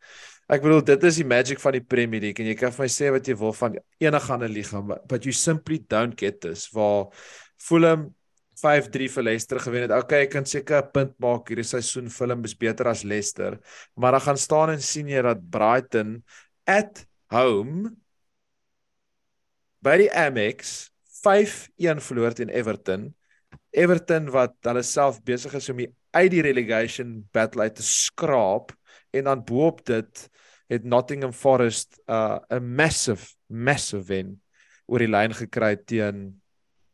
Ek 0.52 0.60
bedoel 0.66 0.82
dit 0.84 1.04
is 1.08 1.18
die 1.22 1.28
magic 1.28 1.62
van 1.64 1.78
die 1.78 1.84
Premier 1.94 2.20
League 2.20 2.44
en 2.44 2.50
jy 2.50 2.58
kan 2.60 2.74
vir 2.76 2.84
my 2.84 2.90
sê 2.92 3.12
wat 3.16 3.28
jy 3.30 3.38
wil 3.40 3.54
van 3.56 3.78
enige 4.04 4.34
ander 4.34 4.52
liga 4.52 4.82
but, 4.84 5.24
you 5.24 5.32
simply 5.32 5.78
don't 5.94 6.18
get 6.20 6.42
this 6.44 6.66
waar 6.76 7.08
Fulham 7.56 8.10
5-3 8.60 9.08
vir 9.14 9.24
Leicester 9.24 9.62
gewen 9.64 9.86
het. 9.88 9.94
Okay, 9.96 10.26
ek 10.26 10.34
kan 10.36 10.46
seker 10.46 10.84
'n 10.84 10.92
punt 10.94 11.14
maak 11.24 11.48
hierdie 11.50 11.66
seisoen 11.66 12.12
Fulham 12.12 12.44
is 12.44 12.54
beter 12.54 12.88
as 12.92 13.04
Leicester, 13.04 13.58
maar 13.96 14.12
dan 14.12 14.22
gaan 14.28 14.38
staan 14.38 14.70
en 14.76 14.82
sien 14.82 15.08
jy 15.08 15.22
dat 15.22 15.40
Brighton 15.50 16.22
at 16.68 17.06
home 17.32 17.96
by 19.82 19.98
die 19.98 20.12
Amex 20.12 20.92
5-1 21.24 22.04
verloor 22.04 22.36
teen 22.36 22.50
Everton. 22.50 23.14
Everton 23.72 24.30
wat 24.36 24.54
hulle 24.68 24.84
self 24.84 25.24
besig 25.24 25.56
is 25.56 25.70
om 25.70 25.78
die 25.78 25.90
uit 26.12 26.32
die 26.32 26.44
relegation 26.44 27.22
battle 27.32 27.64
uit 27.64 27.76
te 27.76 27.84
skraap 27.88 28.76
en 29.16 29.24
dan 29.24 29.44
boop 29.48 29.86
dit 29.88 30.28
het 30.72 30.86
Nottingham 30.88 31.34
Forest 31.36 32.00
'n 32.08 32.40
uh, 32.50 32.60
massive 32.60 33.36
massive 33.48 34.08
wen 34.08 34.40
oor 34.88 35.04
die 35.04 35.12
lyn 35.12 35.36
gekry 35.36 35.76
teen 35.76 36.42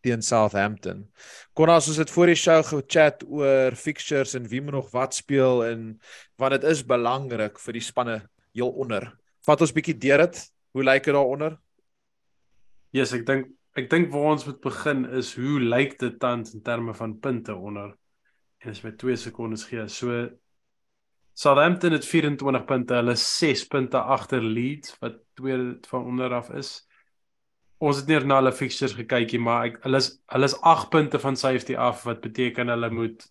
teen 0.01 0.21
Southampton. 0.21 1.05
Kon 1.53 1.69
ons 1.69 1.97
het 1.97 2.09
voor 2.09 2.31
die 2.31 2.35
show 2.35 2.63
gechat 2.63 3.23
oor 3.27 3.75
fixtures 3.75 4.35
en 4.37 4.47
wie 4.47 4.61
moet 4.61 4.73
nog 4.73 4.91
wat 4.91 5.13
speel 5.13 5.65
en 5.65 5.99
want 6.37 6.51
dit 6.51 6.63
is 6.63 6.85
belangrik 6.85 7.59
vir 7.59 7.73
die 7.73 7.83
spanne 7.83 8.21
heel 8.53 8.69
onder. 8.69 9.11
Vat 9.45 9.61
ons 9.61 9.73
bietjie 9.73 9.97
deur 9.97 10.25
dit. 10.25 10.43
Hoe 10.71 10.83
lyk 10.83 11.03
dit 11.03 11.13
daaronder? 11.13 11.57
yes, 12.95 13.13
ek 13.15 13.25
dink 13.27 13.53
ek 13.77 13.89
dink 13.91 14.09
waar 14.13 14.33
ons 14.33 14.45
moet 14.47 14.59
begin 14.63 15.05
is 15.19 15.35
hoe 15.37 15.59
lyk 15.61 15.97
dit 16.01 16.15
tans 16.21 16.55
in 16.55 16.63
terme 16.65 16.95
van 16.97 17.17
punte 17.21 17.53
onder. 17.53 17.91
En 18.63 18.71
as 18.73 18.81
met 18.81 18.97
2 18.97 19.17
sekondes 19.21 19.67
gee, 19.69 19.85
so 19.87 20.23
Southampton 21.37 21.93
het 21.93 22.05
24 22.09 22.65
punte, 22.65 22.95
hulle 22.97 23.13
is 23.13 23.23
6 23.37 23.67
punte 23.69 23.99
agter 24.01 24.41
Leeds 24.41 24.95
wat 25.03 25.19
tweede 25.37 25.77
van 25.89 26.05
onder 26.09 26.33
af 26.33 26.49
is. 26.57 26.71
Ons 27.77 27.99
het 28.01 28.07
nie 28.09 28.17
na 28.25 28.39
hulle 28.39 28.51
fixtures 28.57 28.95
gekykie, 28.97 29.37
maar 29.39 29.67
ek, 29.69 29.75
hulle 29.83 29.99
is 30.01 30.07
hulle 30.33 30.49
is 30.49 30.55
8 30.65 30.89
punte 30.89 31.19
van 31.21 31.35
safety 31.37 31.75
af 31.77 32.03
wat 32.09 32.23
beteken 32.25 32.71
hulle 32.73 32.89
moet 32.89 33.27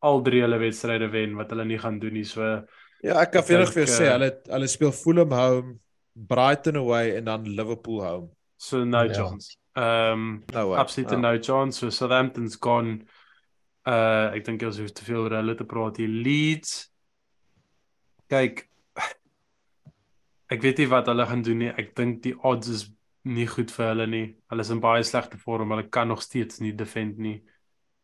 al 0.00 0.22
drie 0.24 0.40
hulle 0.40 0.56
wedstryde 0.62 1.10
wen 1.12 1.34
wat 1.36 1.50
hulle 1.52 1.66
nie 1.68 1.78
gaan 1.78 1.98
doen 2.00 2.16
nie. 2.16 2.24
So 2.24 2.62
Ja, 3.04 3.18
ek 3.22 3.30
kan 3.32 3.44
vinnig 3.44 3.70
vir 3.72 3.84
jou 3.84 3.92
sê 3.92 4.06
eh, 4.08 4.12
hulle 4.14 4.30
hulle 4.52 4.68
speel 4.68 4.92
Fulham 4.92 5.32
home, 5.32 5.78
Brighton 6.16 6.76
away 6.80 7.14
en 7.16 7.24
dan 7.28 7.44
Liverpool 7.44 8.00
home. 8.04 8.28
so 8.56 8.84
no 8.84 9.04
Ja. 9.04 9.12
chance. 9.12 9.56
Ehm 9.76 10.12
um, 10.12 10.44
No 10.52 10.68
way. 10.70 10.78
absolute 10.80 11.12
Ja. 11.14 11.20
no 11.20 11.38
chance. 11.38 11.78
So 11.78 11.90
Southampton's 11.90 12.56
gone. 12.56 13.04
Uh 13.86 14.32
ek 14.34 14.44
dink 14.44 14.62
ons 14.62 14.78
hoef 14.78 14.92
te 14.92 15.04
veel 15.04 15.16
oor 15.26 15.30
hulle 15.36 15.54
te 15.56 15.64
praat 15.64 15.96
hier. 15.96 16.08
Leeds. 16.08 16.89
Kyk. 18.30 18.64
Ek 20.50 20.62
weet 20.64 20.82
nie 20.82 20.88
wat 20.90 21.10
hulle 21.10 21.26
gaan 21.26 21.44
doen 21.46 21.62
nie. 21.64 21.70
Ek 21.78 21.94
dink 21.98 22.22
die 22.24 22.34
odds 22.46 22.70
is 22.70 22.84
nie 23.26 23.46
goed 23.50 23.70
vir 23.74 23.92
hulle 23.92 24.06
nie. 24.10 24.26
Hulle 24.50 24.66
is 24.66 24.72
in 24.74 24.82
baie 24.82 25.02
slegte 25.06 25.38
vorm. 25.38 25.74
Hulle 25.74 25.88
kan 25.92 26.10
nog 26.10 26.22
steeds 26.22 26.62
nie 26.62 26.72
defend 26.74 27.18
nie. 27.18 27.40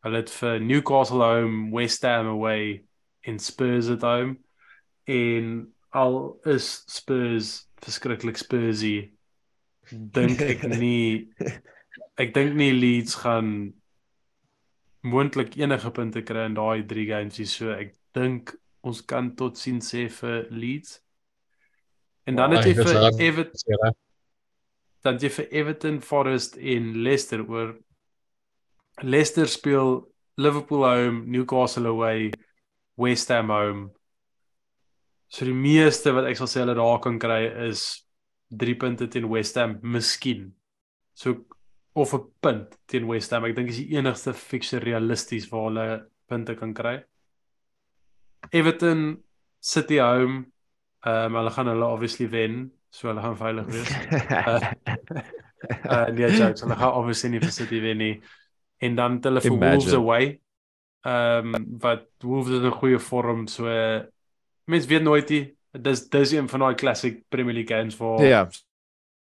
Hulle 0.07 0.23
het 0.23 0.31
vir 0.31 0.61
Newcastle 0.63 1.25
home, 1.25 1.71
West 1.75 2.05
Ham 2.07 2.31
away 2.31 2.85
en 3.27 3.41
Spurs 3.43 3.91
at 3.91 4.07
home. 4.07 4.37
En 5.07 5.73
al 5.97 6.41
is 6.45 6.85
Spurs 6.91 7.67
verskriklik 7.83 8.39
Spursy 8.39 9.13
dink 9.91 10.43
ek 10.43 10.65
nie 10.83 11.31
ek 12.19 12.35
dink 12.35 12.57
nie 12.59 12.73
Leeds 12.75 13.19
gaan 13.23 13.51
moontlik 15.07 15.57
enige 15.61 15.93
punte 15.95 16.25
kry 16.27 16.47
in 16.51 16.57
daai 16.59 16.83
3 16.89 17.07
games 17.11 17.39
hier 17.41 17.51
so 17.51 17.75
ek 17.75 17.95
dink 18.17 18.55
ons 18.87 19.03
kan 19.11 19.33
tot 19.39 19.59
sien 19.59 19.81
sê 19.83 20.07
vir 20.21 20.47
Leeds 20.51 21.01
en 22.27 22.39
dan 22.39 22.55
Wow, 22.55 22.59
het 22.59 22.71
jy 22.71 22.75
vir. 22.83 23.23
Everton 23.29 23.95
dan 25.07 25.19
jy 25.23 25.31
vir 25.31 25.49
Everton 25.61 26.01
Forest 26.03 26.57
en 26.59 26.93
Leicester 27.07 27.45
oor 27.47 27.77
Leicester 29.03 29.47
speel 29.47 30.07
Liverpool 30.37 30.85
home, 30.85 31.27
Newcastle 31.27 31.87
away, 31.87 32.31
West 32.97 33.29
Ham 33.29 33.49
home. 33.49 33.91
So 35.29 35.45
die 35.49 35.57
meeste 35.57 36.13
wat 36.17 36.29
ek 36.29 36.39
sal 36.39 36.51
sê 36.51 36.63
hulle 36.63 36.77
daar 36.77 37.01
kan 37.05 37.19
kry 37.21 37.43
is 37.69 37.85
3 38.53 38.77
punte 38.81 39.09
teen 39.11 39.29
West 39.33 39.57
Ham, 39.61 39.79
miskien. 39.83 40.53
So 41.15 41.45
of 41.97 42.15
'n 42.15 42.25
punt 42.41 42.77
teen 42.87 43.07
West 43.09 43.31
Ham. 43.31 43.45
Ek 43.45 43.57
dink 43.57 43.71
is 43.71 43.81
die 43.81 43.97
enigste 43.97 44.33
fixture 44.35 44.85
realisties 44.85 45.49
waar 45.51 45.69
hulle 45.71 45.87
punte 46.29 46.55
kan 46.55 46.75
kry. 46.75 47.03
Everton 48.51 49.23
City 49.61 49.99
home. 49.99 50.47
Ehm 51.07 51.25
um, 51.35 51.35
hulle 51.41 51.51
gaan 51.51 51.67
hulle 51.71 51.85
obviously 51.87 52.29
wen, 52.31 52.73
so 52.91 53.09
hulle 53.09 53.21
gaan 53.23 53.37
veilig 53.37 53.67
wees. 53.67 53.91
Uh 55.87 56.07
nee, 56.15 56.29
jokes, 56.37 56.61
hulle 56.63 56.77
gaan 56.79 56.93
obviously 56.95 57.31
nie 57.33 57.41
vir 57.43 57.51
City 57.55 57.81
wen 57.83 57.97
nie. 57.99 58.21
En 58.85 58.95
dan 58.99 59.17
hulle 59.25 59.41
vir. 59.41 59.55
Wolves 59.59 59.95
away. 59.97 60.27
Ehm 61.07 61.55
um, 61.55 61.65
wat 61.83 62.05
Wolves 62.23 62.53
is 62.59 62.63
in 62.67 62.75
goeie 62.77 62.99
vorm, 63.03 63.47
so 63.51 63.65
mense 64.71 64.89
weet 64.91 65.03
nooit 65.03 65.31
nie. 65.33 65.43
Dis 65.73 66.05
dis 66.13 66.33
een 66.37 66.49
van 66.49 66.61
daai 66.67 66.75
classic 66.75 67.23
Premier 67.33 67.55
League 67.55 67.73
games 67.77 67.97
waar 67.97 68.23
Ja. 68.25 68.45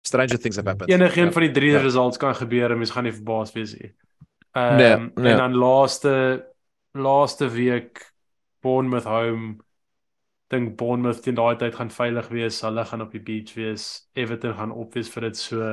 Stranger 0.07 0.39
things 0.41 0.57
have 0.57 0.69
happened. 0.69 0.91
enige 0.91 1.21
een 1.21 1.27
Ja. 1.27 1.33
van 1.33 1.43
die 1.43 1.51
drie 1.51 1.71
Ja. 1.73 1.81
results 1.81 2.17
kan 2.17 2.35
gebeur 2.35 2.71
en 2.71 2.79
mens 2.79 2.91
gaan 2.91 3.05
nie 3.05 3.13
verbaas 3.13 3.53
wees 3.53 3.75
nie. 3.79 3.93
Ehm 4.53 4.77
Nee, 4.77 4.93
um, 4.93 5.11
nee. 5.15 5.33
en 5.33 5.39
dan 5.39 5.55
laaste 5.55 6.47
laaste 6.93 7.49
week 7.49 8.10
Bournemouth 8.63 9.09
home 9.09 9.61
dink 10.51 10.77
Bournemouth 10.77 11.23
teen 11.23 11.39
daai 11.39 11.57
tyd 11.59 11.77
gaan 11.79 11.93
veilig 11.95 12.29
wees. 12.35 12.61
Hulle 12.67 12.85
gaan 12.85 13.05
op 13.05 13.13
die 13.15 13.23
beach 13.23 13.55
wees. 13.55 14.09
Everton 14.19 14.57
gaan 14.59 14.73
op 14.75 14.95
wees 14.95 15.11
vir 15.13 15.29
dit 15.29 15.39
so 15.39 15.73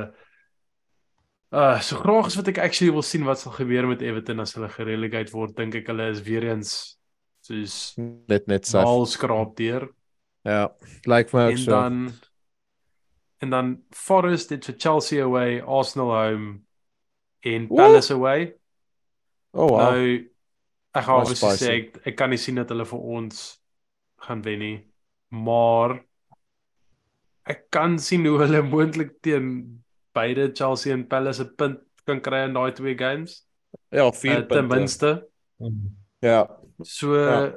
uh 1.48 1.80
so 1.80 1.96
graag 1.96 2.28
as 2.28 2.36
wat 2.36 2.50
ek 2.52 2.58
actually 2.60 2.92
wil 2.92 3.02
sien 3.02 3.24
wat 3.24 3.40
sal 3.40 3.54
gebeur 3.56 3.86
met 3.88 4.02
Everton 4.04 4.40
as 4.44 4.54
hulle 4.54 4.68
gerelegate 4.68 5.32
word. 5.32 5.56
Dink 5.56 5.74
ek 5.80 5.90
hulle 5.90 6.10
is 6.12 6.22
weer 6.26 6.44
eens 6.52 6.98
soos 7.40 7.96
net 7.98 8.46
net 8.46 8.68
so. 8.68 8.82
al 8.84 9.06
skraap 9.08 9.56
deur. 9.56 9.88
Ja. 10.44 10.68
Lyk 11.08 11.32
my 11.32 11.48
ook 11.48 11.56
En 11.56 11.58
so. 11.64 11.70
dan 11.70 12.12
en 13.38 13.50
dan 13.50 13.82
Forest 13.94 14.50
het 14.50 14.64
vir 14.66 14.74
Chelsea 14.78 15.22
away, 15.22 15.60
Arsenal 15.60 16.10
home 16.10 16.60
en! 17.40 17.68
Palace 17.68 18.12
away. 18.14 18.54
Oh 19.52 19.68
wow. 19.68 19.80
Nou 19.80 20.27
ek 20.98 21.04
gaan 21.06 21.20
obviously 21.22 21.56
sê 21.60 21.70
ek, 21.78 21.98
ek 22.06 22.16
kan 22.16 22.30
nie 22.30 22.38
sien 22.40 22.54
dat 22.60 22.68
hulle 22.70 22.84
vir 22.86 23.00
ons 23.18 23.42
gaan 24.26 24.42
wen 24.44 24.58
nie. 24.58 24.76
Maar 25.30 25.98
ek 27.48 27.66
kan 27.74 27.98
sien 27.98 28.26
hoe 28.26 28.38
hulle 28.42 28.62
moontlik 28.74 29.16
teen 29.24 29.82
beide 30.16 30.50
Chelsea 30.54 30.92
en 30.94 31.06
Palace 31.08 31.42
'n 31.44 31.54
punt 31.56 31.80
kan 32.06 32.20
kry 32.20 32.44
in 32.48 32.54
daai 32.54 32.72
twee 32.72 32.94
games. 32.98 33.44
ja, 33.92 34.10
4 34.12 34.30
Uh, 34.30 34.46
ten 34.46 34.68
punte. 34.68 34.74
minste. 34.76 35.28
Ja. 36.22 36.46
So 36.82 37.14
Ja. 37.14 37.52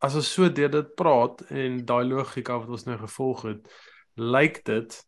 as 0.00 0.14
ons 0.14 0.28
so 0.34 0.48
deur 0.48 0.68
dit 0.68 0.94
praat 0.96 1.40
en 1.50 1.84
daai 1.86 2.04
logika 2.04 2.58
wat 2.58 2.68
ons 2.68 2.84
nou 2.86 2.98
gevolg 2.98 3.42
het, 3.42 3.68
lyk 4.16 4.64
dit 4.64 5.04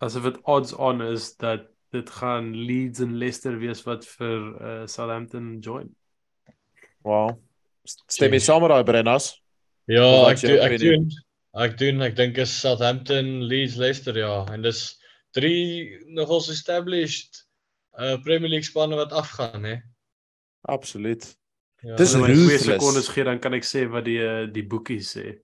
asof 0.00 0.22
dit 0.24 0.38
odds 0.44 0.72
on 0.74 1.00
is 1.02 1.36
dat 1.36 1.68
dit 1.92 2.10
gaan 2.10 2.52
Leeds 2.54 3.00
en 3.00 3.14
Leicester 3.16 3.58
wees 3.58 3.84
wat 3.86 4.04
vir 4.04 4.40
uh, 4.60 4.86
Southampton 4.86 5.58
join. 5.60 5.94
Wow. 7.04 7.34
Stem 8.08 8.32
jy 8.32 8.40
saam 8.40 8.62
met 8.64 8.72
daai 8.72 8.84
Brennas? 8.88 9.34
Ja, 9.90 10.06
ek 10.30 10.40
doen, 10.40 10.58
ek 10.64 10.78
doen. 10.80 11.08
Ek 11.54 11.74
doen, 11.78 12.00
ek 12.02 12.16
dink 12.18 12.38
is 12.40 12.50
Southampton, 12.60 13.44
Leeds, 13.46 13.76
Leicester 13.78 14.16
ja, 14.18 14.42
en 14.50 14.64
dis 14.64 14.80
drie 15.36 16.00
nogals 16.16 16.48
established 16.50 17.44
uh 18.00 18.16
Premier 18.24 18.50
League 18.50 18.66
spanne 18.66 18.96
wat 18.98 19.12
afgaan 19.14 19.66
hè. 19.68 19.76
Absoluut. 20.66 21.26
Ja, 21.84 21.94
Dis 22.00 22.14
2 22.16 22.24
ruthless. 22.26 22.64
sekondes 22.64 23.08
gee 23.12 23.24
dan 23.28 23.38
kan 23.38 23.54
ek 23.54 23.66
sê 23.68 23.84
wat 23.92 24.06
die 24.08 24.18
eh, 24.24 24.46
die 24.50 24.64
boekies 24.66 25.12
sê. 25.18 25.34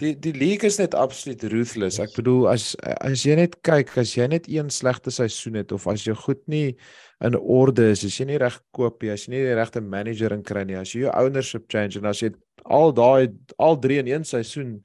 Die 0.00 0.12
die 0.18 0.32
league 0.32 0.66
is 0.68 0.78
net 0.78 0.94
absoluut 0.94 1.42
ruthless. 1.52 1.98
Ek 2.02 2.14
bedoel 2.16 2.48
as 2.52 2.74
as 2.82 3.24
jy 3.26 3.36
net 3.38 3.56
kyk, 3.66 3.96
as 4.00 4.14
jy 4.16 4.26
net 4.30 4.48
een 4.50 4.70
slegte 4.70 5.10
seisoen 5.14 5.58
het 5.60 5.72
of 5.72 5.86
as 5.90 6.04
jy 6.06 6.14
goed 6.14 6.42
nie 6.46 6.76
in 7.24 7.34
orde 7.38 7.90
is, 7.94 8.04
as 8.06 8.18
jy 8.20 8.28
nie 8.30 8.38
reg 8.38 8.60
koop 8.76 9.02
nie, 9.02 9.10
as 9.14 9.26
jy 9.26 9.34
nie 9.34 9.42
die 9.48 9.56
regte 9.58 9.82
manager 9.82 10.34
in 10.36 10.44
kry 10.46 10.64
nie, 10.68 10.78
as 10.78 10.94
jy 10.94 11.06
jou 11.06 11.12
ownership 11.18 11.66
change 11.72 11.98
en 11.98 12.06
as 12.10 12.22
jy 12.22 12.32
al 12.64 12.92
daai 12.94 13.28
al 13.58 13.78
drie 13.80 13.98
in 14.02 14.10
een 14.12 14.24
seisoen 14.28 14.78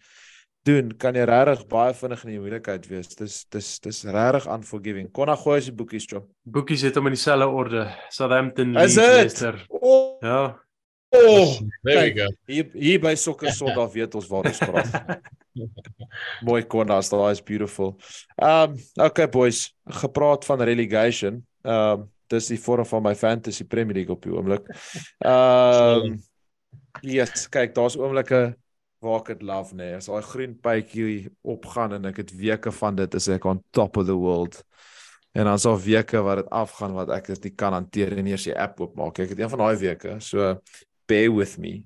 doen, 0.63 0.93
kan 0.97 1.15
jy 1.15 1.25
regtig 1.27 1.65
baie 1.67 1.93
vinnig 1.93 2.21
in 2.23 2.31
die 2.31 2.39
moeilikheid 2.39 2.85
wees. 2.87 3.09
Dis 3.19 3.41
dis 3.51 3.69
dis 3.83 4.03
regtig 4.07 4.47
unforgiving. 4.47 5.09
Konna 5.11 5.35
gooi 5.35 5.57
as 5.59 5.67
die 5.67 5.75
boekies 5.75 6.07
job. 6.07 6.29
Boekies 6.47 6.85
het 6.87 6.95
hom 6.95 7.11
in 7.11 7.17
dieselfde 7.17 7.47
orde. 7.51 7.87
Southampton? 8.09 8.73
Leicester. 8.77 9.59
Oh, 9.69 10.17
Ja. 10.23 10.62
Oh. 11.13 11.59
There 11.83 12.01
we 12.01 12.11
Kyk. 12.11 12.15
go. 12.17 12.27
Hier 12.47 12.69
hier 12.73 13.01
by 13.03 13.13
Sokker 13.19 13.53
Sondag 13.53 13.93
weet 13.93 14.15
ons 14.15 14.27
waar 14.31 14.49
ons 14.49 14.61
praat. 14.63 15.21
Mooi 16.47 16.63
Kondas, 16.69 17.11
daai 17.13 17.31
is 17.35 17.43
beautiful. 17.45 17.95
Um 18.37 18.75
okay 19.01 19.29
boys, 19.29 19.67
gepraat 20.01 20.45
van 20.49 20.65
relegation. 20.65 21.43
Um 21.63 22.09
dis 22.33 22.49
die 22.49 22.57
vorm 22.57 22.87
van 22.89 23.03
my 23.05 23.13
fantasy 23.15 23.65
Premier 23.69 24.01
League 24.01 24.13
op 24.13 24.25
die 24.25 24.33
oomblik. 24.33 24.69
Um 25.21 26.17
yes, 27.05 27.47
kyk, 27.51 27.75
daar's 27.77 27.97
oomblikke 27.99 28.53
waar 29.03 29.19
ek 29.19 29.33
dit 29.33 29.43
love 29.43 29.75
nê. 29.75 29.91
Nee. 29.91 29.99
As 29.99 30.07
daai 30.07 30.23
groen 30.25 30.53
pypjie 30.63 31.27
opgaan 31.53 31.97
en 31.97 32.07
ek 32.09 32.23
het 32.23 32.31
weke 32.39 32.71
van 32.71 32.97
dit 33.01 33.19
is 33.19 33.27
ek 33.35 33.45
on 33.49 33.59
top 33.75 33.99
of 33.99 34.07
the 34.07 34.15
world. 34.17 34.61
En 35.33 35.49
dan 35.49 35.59
so 35.59 35.73
weke 35.81 36.21
wat 36.23 36.43
dit 36.43 36.49
afgaan 36.53 36.93
wat 36.95 37.11
ek 37.15 37.31
dit 37.33 37.49
nie 37.49 37.53
kan 37.57 37.73
hanteer 37.73 38.13
en 38.15 38.27
eers 38.29 38.45
die 38.47 38.55
app 38.55 38.79
oopmaak. 38.83 39.23
Ek 39.25 39.33
het 39.33 39.41
een 39.41 39.51
van 39.51 39.63
daai 39.65 39.77
weke. 39.81 40.17
So 40.21 40.53
bear 41.07 41.31
with 41.31 41.57
me. 41.57 41.83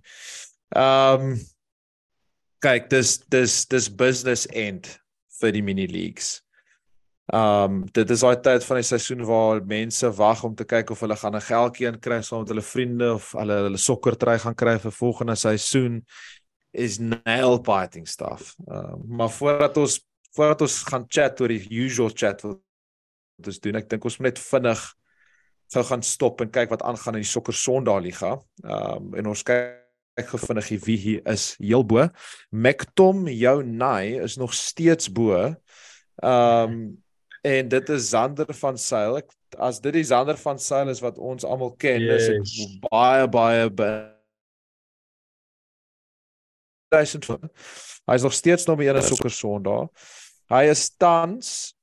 Um 0.76 1.38
kyk, 2.64 2.90
dis 2.90 3.18
dis 3.30 3.66
dis 3.70 3.90
business 3.90 4.48
end 4.52 4.90
vir 5.40 5.54
die 5.56 5.64
mini 5.64 5.88
leagues. 5.88 6.42
Um 7.34 7.84
dit 7.94 8.10
is 8.14 8.24
daai 8.24 8.40
tyd 8.44 8.66
van 8.66 8.80
die 8.80 8.88
seisoen 8.88 9.26
waar 9.28 9.62
mense 9.68 10.10
wag 10.16 10.44
om 10.48 10.56
te 10.56 10.68
kyk 10.68 10.94
of 10.94 11.02
hulle 11.04 11.18
gaan 11.20 11.36
'n 11.36 11.48
geldjie 11.50 11.88
in 11.88 12.00
kry 12.00 12.22
saam 12.22 12.46
met 12.46 12.54
hulle 12.54 12.64
vriende 12.64 13.14
of 13.14 13.32
hulle 13.36 13.58
hulle 13.68 13.78
sokkertry 13.78 14.38
gaan 14.40 14.56
kry 14.56 14.78
vir 14.80 14.92
volgende 14.92 15.36
seisoen 15.36 16.06
is 16.74 17.00
nail 17.00 17.60
biting 17.60 18.08
stuff. 18.08 18.56
Um 18.68 19.04
maar 19.08 19.30
voordat 19.30 19.78
ons 19.78 20.00
voordat 20.36 20.62
ons 20.62 20.84
gaan 20.84 21.06
chat 21.10 21.42
oor 21.42 21.50
die 21.50 21.68
usual 21.70 22.12
chat 22.14 22.42
wat 22.44 23.48
ons 23.48 23.60
doen, 23.60 23.76
ek 23.76 23.90
dink 23.90 24.06
ons 24.06 24.20
moet 24.20 24.32
net 24.32 24.40
vinnig 24.40 24.82
gou 25.74 25.84
gaan 25.84 26.04
stop 26.04 26.42
en 26.42 26.52
kyk 26.54 26.72
wat 26.72 26.84
aangaan 26.88 27.18
in 27.20 27.26
die 27.26 27.30
sokker 27.32 27.56
Sondag 27.56 28.02
liga. 28.06 28.36
Um 28.64 29.14
en 29.18 29.32
ons 29.34 29.44
kyk 29.48 30.30
gou 30.32 30.40
vinnig 30.42 30.70
wie 30.86 30.98
hier 30.98 31.26
is 31.30 31.56
heel 31.60 31.84
bo. 31.86 32.08
Mctom 32.52 33.28
jou 33.32 33.64
Nai 33.64 34.18
is 34.24 34.38
nog 34.38 34.54
steeds 34.54 35.12
bo. 35.12 35.54
Um 36.24 36.98
en 37.48 37.70
dit 37.70 37.90
is 37.90 38.10
Zander 38.10 38.54
van 38.60 38.78
Sail. 38.78 39.20
Ek 39.22 39.32
as 39.64 39.80
dit 39.80 39.94
die 39.96 40.04
Zander 40.08 40.38
van 40.40 40.60
Sail 40.60 40.90
is 40.92 41.02
wat 41.04 41.18
ons 41.18 41.46
almal 41.48 41.76
ken, 41.80 42.02
yes. 42.04 42.28
is 42.28 42.30
ek 42.30 42.44
Yes. 42.44 42.78
baie 42.90 43.28
baie 43.32 43.70
duisend 46.92 47.26
van. 47.26 47.50
Hy 48.08 48.16
is 48.16 48.24
nog 48.24 48.34
steeds 48.34 48.66
nommer 48.66 48.88
1 48.88 48.96
in 48.96 49.04
sokker 49.04 49.32
Sondag. 49.32 49.90
Hy 50.48 50.64
is 50.72 50.88
tans 50.96 51.76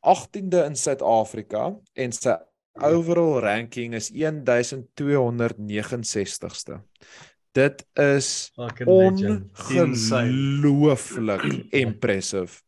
18de 0.00 0.64
in 0.64 0.76
Suid-Afrika 0.76 1.68
en 1.92 2.14
sy 2.16 2.36
overall 2.82 3.40
ranking 3.40 3.94
is 3.94 4.12
1269ste. 4.12 6.80
Dit 7.52 7.86
is 7.98 8.52
ongelooflik 8.84 11.72
impressive. 11.74 12.62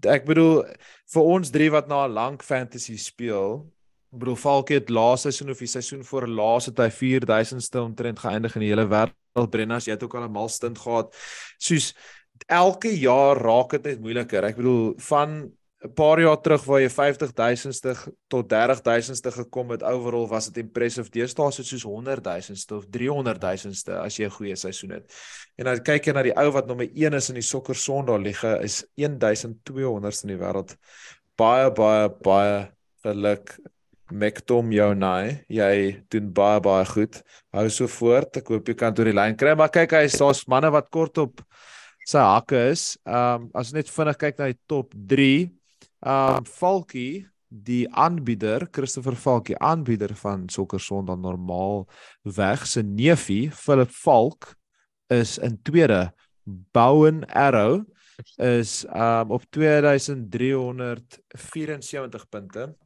Ek 0.00 0.24
bedoel 0.24 0.64
vir 1.12 1.22
ons 1.22 1.50
drie 1.52 1.70
wat 1.72 1.88
na 1.88 2.06
'n 2.06 2.12
lank 2.12 2.42
fantasy 2.42 2.96
speel, 2.96 3.72
bedoel 4.12 4.36
Falkie 4.36 4.78
het 4.78 4.88
laaste 4.88 5.30
seisoen 5.30 5.50
of 5.50 5.58
die 5.58 5.66
seisoen 5.66 6.04
voor 6.04 6.28
laas 6.28 6.66
het 6.66 6.78
hy 6.78 6.90
4000ste 6.90 7.80
omtrent 7.80 8.18
geëindig 8.18 8.54
in 8.56 8.60
die 8.60 8.68
hele 8.72 8.88
wêreld. 8.88 9.50
Brennas, 9.50 9.84
jy 9.88 9.92
het 9.96 10.04
ook 10.04 10.14
al 10.14 10.28
'n 10.28 10.32
malstint 10.32 10.78
gehad. 10.78 11.16
Soos 11.58 11.94
elke 12.46 12.98
jaar 12.98 13.36
raak 13.36 13.70
dit 13.70 13.84
net 13.84 14.00
moeiliker. 14.00 14.44
Ek 14.44 14.56
bedoel 14.56 14.94
van 14.98 15.52
'n 15.82 15.92
paar 15.94 16.20
jaar 16.20 16.38
terug 16.40 16.64
waar 16.64 16.80
jy 16.80 16.88
50000ste 16.90 17.94
tot 18.30 18.48
30000ste 18.48 19.32
gekom 19.34 19.70
het 19.74 19.82
overall 19.82 20.28
was 20.28 20.46
dit 20.50 20.62
impressive. 20.62 21.10
Deesdae 21.10 21.48
is 21.48 21.56
dit 21.56 21.66
soos 21.66 21.86
100000ste 21.86 22.76
of 22.76 22.86
300000ste 22.86 23.98
as 23.98 24.16
jy 24.16 24.26
'n 24.26 24.30
goeie 24.30 24.56
seisoen 24.56 24.90
het. 24.90 25.12
En 25.58 25.64
dan 25.64 25.82
kyk 25.82 26.06
jy 26.06 26.12
na 26.12 26.22
die 26.22 26.36
ou 26.36 26.50
wat 26.52 26.66
nommer 26.66 26.88
1 26.94 27.14
is 27.14 27.28
in 27.28 27.34
die 27.34 27.42
sokker 27.42 27.74
Sondag 27.74 28.20
liga 28.20 28.60
is 28.62 28.84
1200ste 28.96 30.22
in 30.28 30.38
die 30.38 30.44
wêreld. 30.44 30.76
Baie 31.36 31.70
baie 31.70 32.08
baie 32.08 32.72
geluk 33.02 33.58
Mektom 34.12 34.72
jou 34.72 34.94
naai. 34.94 35.44
Jy 35.48 36.04
doen 36.12 36.32
baie 36.32 36.60
baie 36.60 36.84
goed. 36.84 37.22
Hou 37.52 37.68
so 37.68 37.86
voort. 37.86 38.36
Ek 38.36 38.48
hoop 38.48 38.68
jy 38.68 38.74
kan 38.74 38.94
deur 38.94 39.08
die 39.08 39.16
lyn 39.16 39.36
kry, 39.36 39.54
maar 39.56 39.72
kyk 39.72 39.92
hy 39.92 40.06
daar's 40.06 40.46
manne 40.46 40.70
wat 40.70 40.90
kort 40.90 41.18
op 41.18 41.40
sy 42.06 42.18
hakke 42.18 42.70
is. 42.70 42.98
Um 43.06 43.50
as 43.54 43.72
net 43.72 43.88
vinnig 43.88 44.18
kyk 44.20 44.38
na 44.38 44.50
die 44.52 44.58
top 44.68 44.92
3. 44.92 45.61
Um 46.02 46.42
Falkie 46.44 47.30
die 47.46 47.94
aanbieder 47.94 48.66
Christopher 48.70 49.14
Falkie 49.14 49.58
aanbieder 49.58 50.14
van 50.18 50.48
Sokker 50.50 50.80
Sondag 50.80 51.18
normaal 51.22 51.86
weg 52.22 52.66
se 52.66 52.82
neefie 52.82 53.50
Philip 53.54 53.90
Falk 53.90 54.56
is 55.06 55.38
in 55.38 55.62
tweede 55.62 56.12
Bowen 56.72 57.24
Arrow 57.30 57.84
is 58.36 58.84
um 58.90 59.30
op 59.30 59.44
2374 59.50 62.28
punte. 62.28 62.76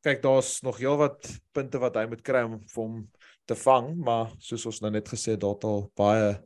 Kyk, 0.00 0.22
daar's 0.22 0.60
nog 0.60 0.76
heelwat 0.80 1.40
punte 1.52 1.78
wat 1.80 1.94
hy 1.96 2.06
moet 2.08 2.22
kry 2.24 2.42
om 2.44 2.60
hom 2.74 3.10
te 3.48 3.54
vang, 3.56 3.96
maar 4.04 4.32
soos 4.38 4.66
ons 4.68 4.80
nou 4.84 4.92
net 4.92 5.08
gesê 5.08 5.30
het, 5.34 5.40
daar 5.40 5.54
het 5.56 5.64
al 5.64 5.92
baie 5.96 6.44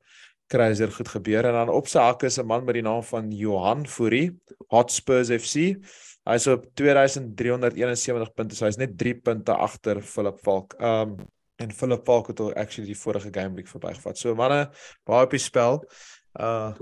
crazier 0.48 0.90
goed 0.92 1.08
gebeur 1.08 1.44
en 1.48 1.52
dan 1.52 1.68
op 1.68 1.86
sy 1.88 1.98
hakke 1.98 2.26
is 2.26 2.38
'n 2.38 2.46
man 2.46 2.64
met 2.64 2.74
die 2.74 2.82
naam 2.82 3.02
van 3.02 3.30
Johan 3.32 3.86
Fourie, 3.86 4.30
Hotspurs 4.68 5.30
FC. 5.30 5.76
Hy's 6.24 6.46
op 6.46 6.64
2371 6.74 8.32
punte, 8.34 8.54
so 8.56 8.64
hy's 8.64 8.76
net 8.78 8.96
3 8.98 9.14
punte 9.14 9.52
agter 9.56 10.00
Philip 10.02 10.38
Falk. 10.42 10.74
Um 10.80 11.16
en 11.56 11.70
Philip 11.70 12.04
Falk 12.04 12.26
het 12.28 12.40
al 12.40 12.52
actually 12.54 12.86
die 12.90 12.98
vorige 12.98 13.30
game 13.32 13.54
week 13.54 13.68
verbygevat. 13.68 14.18
So 14.18 14.34
manne, 14.34 14.70
baie 15.06 15.24
op 15.24 15.30
die 15.30 15.38
spel. 15.38 15.84
Uh 16.40 16.72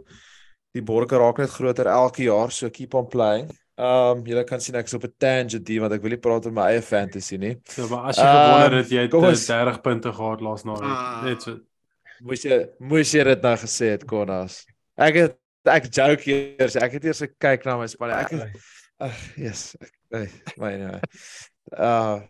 die 0.73 0.81
borge 0.83 1.19
raak 1.21 1.37
net 1.39 1.51
groter 1.51 1.87
elke 1.87 2.23
jaar, 2.23 2.51
so 2.51 2.71
keep 2.71 2.95
on 2.95 3.07
playing. 3.07 3.51
Um 3.77 4.23
julle 4.25 4.45
kan 4.45 4.61
sien 4.61 4.75
ek 4.75 4.87
is 4.87 4.95
op 4.95 5.05
'n 5.05 5.13
tangent 5.19 5.69
hier 5.69 5.81
want 5.81 5.93
ek 5.93 6.01
wil 6.03 6.11
nie 6.11 6.17
praat 6.21 6.47
oor 6.47 6.53
my 6.53 6.63
eie 6.73 6.83
fantasy 6.83 7.37
nie. 7.37 7.57
Ja, 7.77 7.87
maar 7.87 8.09
as 8.09 8.17
jy 8.17 8.23
Ehm, 8.25 8.55
gewonder 8.55 8.79
het 8.79 8.89
jy 8.91 9.01
het 9.03 9.11
kom 9.11 9.25
eh, 9.25 9.29
ons- 9.29 9.47
30 9.47 9.81
punte 9.83 10.13
gehad 10.13 10.41
laas 10.41 10.63
naweek. 10.65 10.83
Ah. 10.83 11.23
Net 11.25 11.43
so. 11.43 11.59
Moes 12.23 12.45
jy 12.47 12.59
moes 12.79 13.11
jy 13.15 13.25
dit 13.27 13.43
nou 13.43 13.55
gesê 13.59 13.93
het 13.97 14.05
Konas. 14.09 14.61
Ek 14.97 15.15
het 15.19 15.39
ek 15.67 15.89
joke 15.95 16.27
eers. 16.31 16.77
Ek 16.79 16.93
het 16.99 17.05
eers 17.09 17.23
gekyk 17.25 17.65
na 17.67 17.77
my 17.81 17.87
span. 17.91 18.11
Ek 18.15 18.31
het 18.31 18.61
ag 19.03 19.17
yes. 19.41 19.73
Ek 19.83 19.91
nee, 20.15 20.29
my 20.63 20.77
nee. 20.79 21.01
Uh 21.79 22.21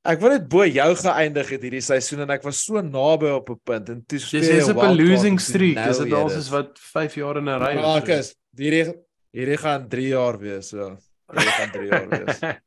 ek 0.00 0.16
wou 0.22 0.30
net 0.32 0.46
bo 0.48 0.64
jou 0.64 0.88
geëindig 0.96 1.48
het 1.52 1.62
hierdie 1.66 1.82
seisoen 1.84 2.22
en 2.24 2.30
ek 2.32 2.42
was 2.46 2.62
so 2.64 2.80
naby 2.80 3.28
op 3.36 3.50
'n 3.52 3.58
punt 3.68 3.88
en 3.92 3.98
toe 4.08 4.18
speel 4.18 4.40
Dis 4.40 4.48
jy 4.50 4.56
is 4.62 4.70
op 4.72 4.80
'n 4.82 4.96
losing 4.96 5.38
streak. 5.38 5.76
nou 5.76 5.90
Is 5.90 5.98
dit 5.98 6.12
al 6.12 6.30
soos 6.30 6.48
wat 6.48 6.78
5 6.78 7.14
jaar 7.20 7.36
in 7.36 7.44
'n 7.48 7.58
ry? 7.60 7.74
of 7.76 7.82
so? 7.84 7.86
Marcus, 7.86 8.34
hierdie 8.56 8.94
hierdie 9.36 9.58
gaan 9.60 9.88
3 9.88 10.08
jaar 10.08 10.38
wees 10.40 10.68
so. 10.72 10.96
Hierdie 11.30 11.52
gaan 11.58 11.70
3 11.70 11.86
jaar 11.92 12.08
wees. 12.08 12.40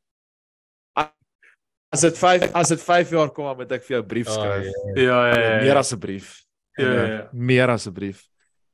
As 1.93 2.01
dit 2.01 2.17
5 2.17 2.53
as 2.57 2.69
dit 2.69 2.81
5 2.81 3.09
jaar 3.13 3.29
kom 3.29 3.45
dan 3.45 3.57
moet 3.57 3.71
ek 3.71 3.83
vir 3.83 3.97
jou 3.97 4.01
'n 4.03 4.07
brief 4.07 4.27
Oh, 4.27 4.33
skryf. 4.33 4.63
yeah. 4.65 5.03
Ja, 5.03 5.27
ja, 5.27 5.39
ja. 5.41 5.57
Meer 5.61 5.73
ja. 5.73 5.77
asseblief. 5.79 6.42
Ja, 6.75 6.91
ja, 6.93 7.05
ja. 7.05 7.29
Meer 7.31 7.69
asseblief. 7.69 8.27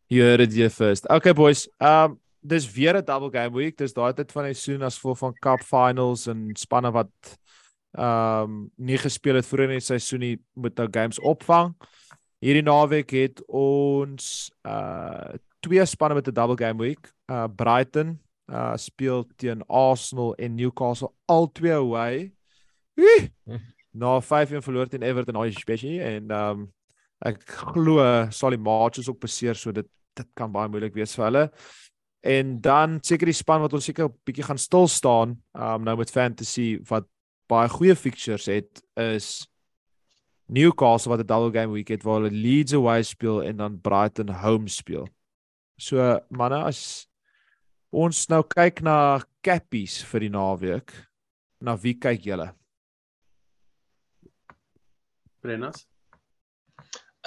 You 0.07 0.23
heard 0.23 0.41
it 0.41 0.53
here 0.53 0.69
first. 0.69 1.07
Okay 1.09 1.33
boys. 1.33 1.67
Um 1.79 2.19
dis 2.41 2.65
weer 2.71 2.95
'n 2.97 3.05
double 3.05 3.29
game 3.29 3.53
week. 3.55 3.77
Dis 3.77 3.93
daai 3.93 4.13
tyd 4.13 4.31
van 4.31 4.45
die 4.45 4.53
seisoen 4.53 4.83
as 4.83 4.97
gevolg 4.97 5.17
van 5.17 5.33
cup 5.33 5.61
finals 5.61 6.27
en 6.27 6.55
spanne 6.55 6.91
wat 6.91 7.11
um 7.97 8.71
nie 8.77 8.97
gespeel 8.97 9.35
het 9.35 9.45
vroeër 9.45 9.69
in 9.69 9.79
die 9.79 9.85
seisoen 9.85 10.19
nie 10.19 10.39
moet 10.55 10.75
nou 10.77 10.87
games 10.91 11.19
opvang. 11.19 11.75
Hierdie 12.39 12.63
naweek 12.63 13.11
het 13.11 13.43
ons 13.47 14.49
uh 14.63 15.35
twee 15.59 15.85
spanne 15.85 16.15
met 16.15 16.27
'n 16.27 16.33
double 16.33 16.57
game 16.57 16.79
week. 16.79 17.11
Uh 17.27 17.47
Brighton 17.47 18.19
uh 18.47 18.77
speel 18.77 19.27
teen 19.37 19.61
Arsenal 19.67 20.33
en 20.35 20.55
Newcastle 20.55 21.11
albei 21.27 21.71
away. 21.71 22.31
Wee! 22.95 23.31
Na 23.91 24.21
5-1 24.21 24.61
verloor 24.63 24.87
teen 24.87 25.03
Everton 25.03 25.33
daai 25.33 25.51
spesie 25.51 26.01
en 26.01 26.31
um 26.31 26.71
ek 27.25 27.43
glo 27.73 27.99
sal 28.31 28.55
die 28.55 28.61
matches 28.61 29.09
ook 29.09 29.19
beseer 29.19 29.55
so 29.55 29.71
dit 29.71 29.87
dit 30.19 30.27
kan 30.35 30.51
baie 30.51 30.67
moeilik 30.67 30.95
wees 30.95 31.13
vir 31.15 31.25
hulle. 31.25 31.45
En 32.27 32.57
dan 32.59 32.97
seker 33.05 33.29
die 33.29 33.37
span 33.37 33.61
wat 33.63 33.73
ons 33.73 33.85
seker 33.85 34.09
'n 34.09 34.17
bietjie 34.25 34.43
gaan 34.43 34.57
stil 34.57 34.87
staan 34.87 35.37
um 35.53 35.83
nou 35.83 35.95
met 35.97 36.11
fantasy 36.11 36.79
wat 36.89 37.07
baie 37.47 37.69
goeie 37.69 37.95
fixtures 37.95 38.45
het 38.45 38.81
is 38.97 39.47
Newcastle 40.49 41.11
wat 41.11 41.19
'n 41.19 41.27
double 41.27 41.51
game 41.51 41.71
week 41.73 41.87
het 41.87 42.03
waar 42.03 42.21
hulle 42.21 42.31
Leeds 42.31 42.73
away 42.73 43.03
speel 43.03 43.43
en 43.43 43.57
dan 43.57 43.81
Brighton 43.81 44.29
home 44.29 44.67
speel. 44.67 45.07
So 45.77 46.19
manne 46.29 46.63
as 46.63 47.07
ons 47.91 48.27
nou 48.29 48.43
kyk 48.43 48.81
na 48.81 49.23
cappies 49.41 50.03
vir 50.03 50.19
die 50.19 50.29
naweek, 50.29 50.91
na 51.61 51.75
wie 51.77 51.93
kyk 51.93 52.21
julle? 52.21 52.53
Brennas. 55.41 55.88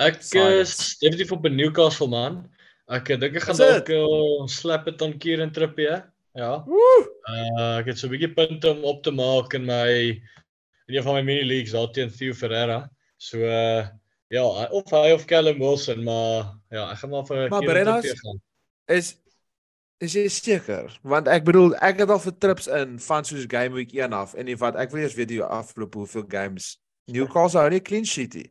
Ek 0.01 0.17
is 0.35 0.97
definitief 1.01 1.33
op 1.33 1.45
'n 1.45 1.55
Newcastle 1.57 2.09
man. 2.09 2.49
Ek 2.89 3.07
dink 3.07 3.37
ek 3.37 3.43
gaan 3.43 3.57
dalk 3.57 3.89
uh, 3.93 4.47
slap 4.49 4.85
dit 4.85 5.03
aan 5.03 5.19
Kieran 5.19 5.53
Trippier. 5.53 6.09
Ja. 6.35 6.63
Woe! 6.65 7.09
Uh 7.29 7.79
ek 7.81 7.87
het 7.93 7.99
so 7.99 8.07
'n 8.07 8.13
bietjie 8.15 8.33
punte 8.35 8.71
om 8.73 8.85
op 8.85 9.03
te 9.03 9.11
maak 9.11 9.53
in 9.55 9.65
my 9.67 9.89
in 10.89 10.97
een 10.97 11.03
van 11.03 11.15
my 11.15 11.23
mini 11.23 11.45
leagues 11.45 11.73
daar 11.73 11.91
teen 11.93 12.11
Theo 12.11 12.33
Ferreira. 12.33 12.89
So 13.19 13.39
uh 13.39 13.87
ja, 14.33 14.45
of 14.71 14.91
hy 14.91 15.13
of 15.13 15.27
Callum 15.27 15.59
Wilson, 15.59 16.03
maar 16.05 16.57
ja, 16.71 16.91
ek 16.93 16.99
gaan 16.99 17.11
maar 17.11 17.27
vir 17.27 17.49
Maar 17.49 17.61
Kieran 17.61 17.75
Brennas- 17.75 18.03
Trippier 18.03 18.21
gaan. 18.25 18.41
Is 18.87 19.17
is 20.01 20.13
jy 20.15 20.29
seker? 20.29 20.99
Want 21.03 21.29
ek 21.29 21.45
bedoel 21.45 21.77
ek 21.77 21.99
het 22.01 22.11
al 22.11 22.19
vir 22.19 22.33
trips 22.39 22.67
in 22.67 22.99
van 22.99 23.25
soos 23.25 23.45
game 23.47 23.75
week 23.77 23.93
1 23.93 24.13
af 24.13 24.35
en 24.35 24.49
wat 24.59 24.75
ek 24.77 24.91
wil 24.91 25.03
eers 25.05 25.15
weet 25.15 25.29
die 25.29 25.43
afloop 25.43 25.95
hoeveel 25.95 26.25
games 26.29 26.79
Newcastle 27.07 27.61
hou 27.61 27.71
nie 27.71 27.81
clean 27.81 28.05
sheet 28.05 28.35
nie. 28.35 28.49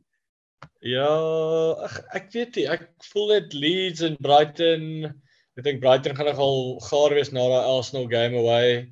Ja, 0.81 1.09
ag 1.85 1.99
ek 2.17 2.31
weet 2.33 2.55
nie, 2.57 2.65
ek 2.69 2.87
voel 3.11 3.27
dit 3.35 3.53
Leeds 3.53 4.01
en 4.05 4.17
Brighton. 4.21 5.11
Ek 5.57 5.63
dink 5.67 5.81
Brighton 5.83 6.15
gaan 6.17 6.29
nogal 6.31 6.79
gaar 6.87 7.13
wees 7.13 7.31
na 7.35 7.43
daai 7.51 7.69
Arsenal 7.77 8.07
game 8.09 8.37
away. 8.39 8.89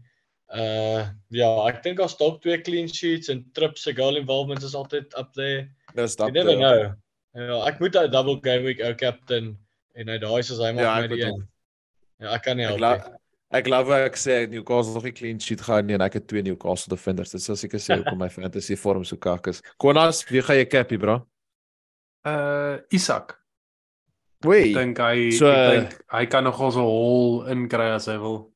Uh 0.50 1.06
ja, 1.34 1.50
ek 1.70 1.84
dink 1.86 1.98
daar's 2.02 2.18
dalk 2.18 2.42
twee 2.42 2.58
clean 2.66 2.90
sheets 2.90 3.30
en 3.30 3.44
Tripp 3.54 3.78
se 3.78 3.94
goal 3.94 4.18
involvement 4.18 4.64
is 4.66 4.76
altyd 4.78 5.14
up 5.18 5.34
there. 5.38 5.70
Dis 5.96 6.18
You 6.18 6.32
never 6.32 6.56
know. 6.58 6.94
Ja, 7.38 7.62
ek 7.70 7.80
moet 7.80 7.96
'n 7.96 8.10
double 8.12 8.40
game 8.42 8.64
week 8.66 8.82
ou 8.82 8.94
captain 8.96 9.58
en 9.96 10.08
hy 10.08 10.18
daai 10.18 10.42
soos 10.44 10.60
hy 10.60 10.72
maak 10.74 10.86
Ja, 10.86 10.96
my 10.98 11.06
ek 11.06 11.10
die 11.14 11.22
een. 11.26 11.48
Ja, 12.20 12.34
ek 12.34 12.44
kan 12.44 12.58
nie 12.58 12.66
Ek 12.66 12.78
help 12.78 12.82
nie. 12.82 13.18
ek 13.52 13.66
glo 13.66 13.94
ek 13.94 14.18
sê 14.18 14.50
Newcastle 14.50 14.94
nog 14.94 15.04
nie 15.04 15.12
clean 15.14 15.40
sheet 15.40 15.62
gehou 15.62 15.82
nie 15.86 15.94
en 15.94 16.02
ek 16.02 16.14
het 16.14 16.28
twee 16.28 16.42
Newcastle 16.42 16.96
defenders. 16.96 17.32
Dit 17.32 17.42
sal 17.42 17.56
seker 17.56 17.80
sê 17.80 17.98
hoekom 17.98 18.18
my 18.18 18.30
fantasy 18.30 18.76
vorm 18.76 19.06
so 19.06 19.18
kak 19.18 19.48
is. 19.48 19.62
Konas, 19.78 20.24
wie 20.30 20.42
gaan 20.42 20.58
jy 20.58 20.66
cappy 20.66 20.98
bro? 20.98 21.26
Uh 22.26 22.80
Isak. 22.92 23.36
Wee. 24.46 24.72
Ek 24.72 24.76
dink 24.76 24.98
hy 25.04 25.32
so- 25.36 25.48
ek 25.52 25.90
dink 25.90 26.02
hy 26.12 26.26
kan 26.26 26.44
nogal 26.44 26.72
so 26.72 26.80
'n 26.80 26.86
hol 26.86 27.46
inkry 27.52 27.90
as 27.96 28.06
hy 28.08 28.18
wil. 28.18 28.52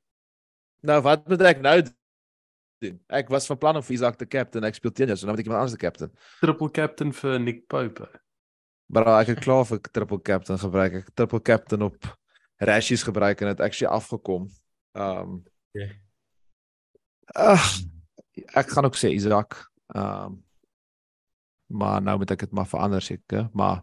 Nou 0.84 1.02
wat 1.02 1.28
moet 1.28 1.42
ek 1.42 1.62
nou 1.62 1.82
doen? 1.82 3.00
Ek 3.10 3.30
was 3.30 3.48
van 3.48 3.58
plan 3.58 3.76
om 3.76 3.82
vir 3.82 3.94
Isak 3.96 4.18
te 4.18 4.26
captain, 4.26 4.64
ek 4.64 4.76
speel 4.76 4.92
teen 4.92 5.08
jou, 5.08 5.16
so 5.18 5.26
nou 5.26 5.34
moet 5.36 5.40
ek 5.40 5.46
iemand 5.48 5.62
anders 5.62 5.78
te 5.78 5.86
captain. 5.86 6.12
Triple 6.42 6.70
captain 6.72 7.12
vir 7.12 7.40
Nick 7.40 7.68
Pope. 7.68 8.08
Maar 8.92 9.22
ek 9.22 9.28
het 9.28 9.40
klaar 9.40 9.64
vir 9.66 9.80
triple 9.80 10.20
captain 10.22 10.58
gebruik. 10.60 10.94
Ek 10.94 11.14
triple 11.16 11.40
captain 11.42 11.82
op 11.82 11.96
Rashies 12.60 13.04
gebruik 13.04 13.42
en 13.42 13.48
dit 13.48 13.60
actually 13.62 13.92
afgekom. 13.94 14.50
Um 14.96 15.44
Ja. 15.74 15.88
Ag 17.36 17.64
ek 18.56 18.70
gaan 18.70 18.86
ook 18.86 18.96
sê 18.96 19.10
Isak. 19.16 19.56
Um 19.96 20.44
maar 21.74 22.02
nou 22.02 22.18
moet 22.22 22.32
ek 22.36 22.46
dit 22.46 22.54
maar 22.54 22.70
verander 22.70 23.02
seker, 23.02 23.50
maar 23.54 23.82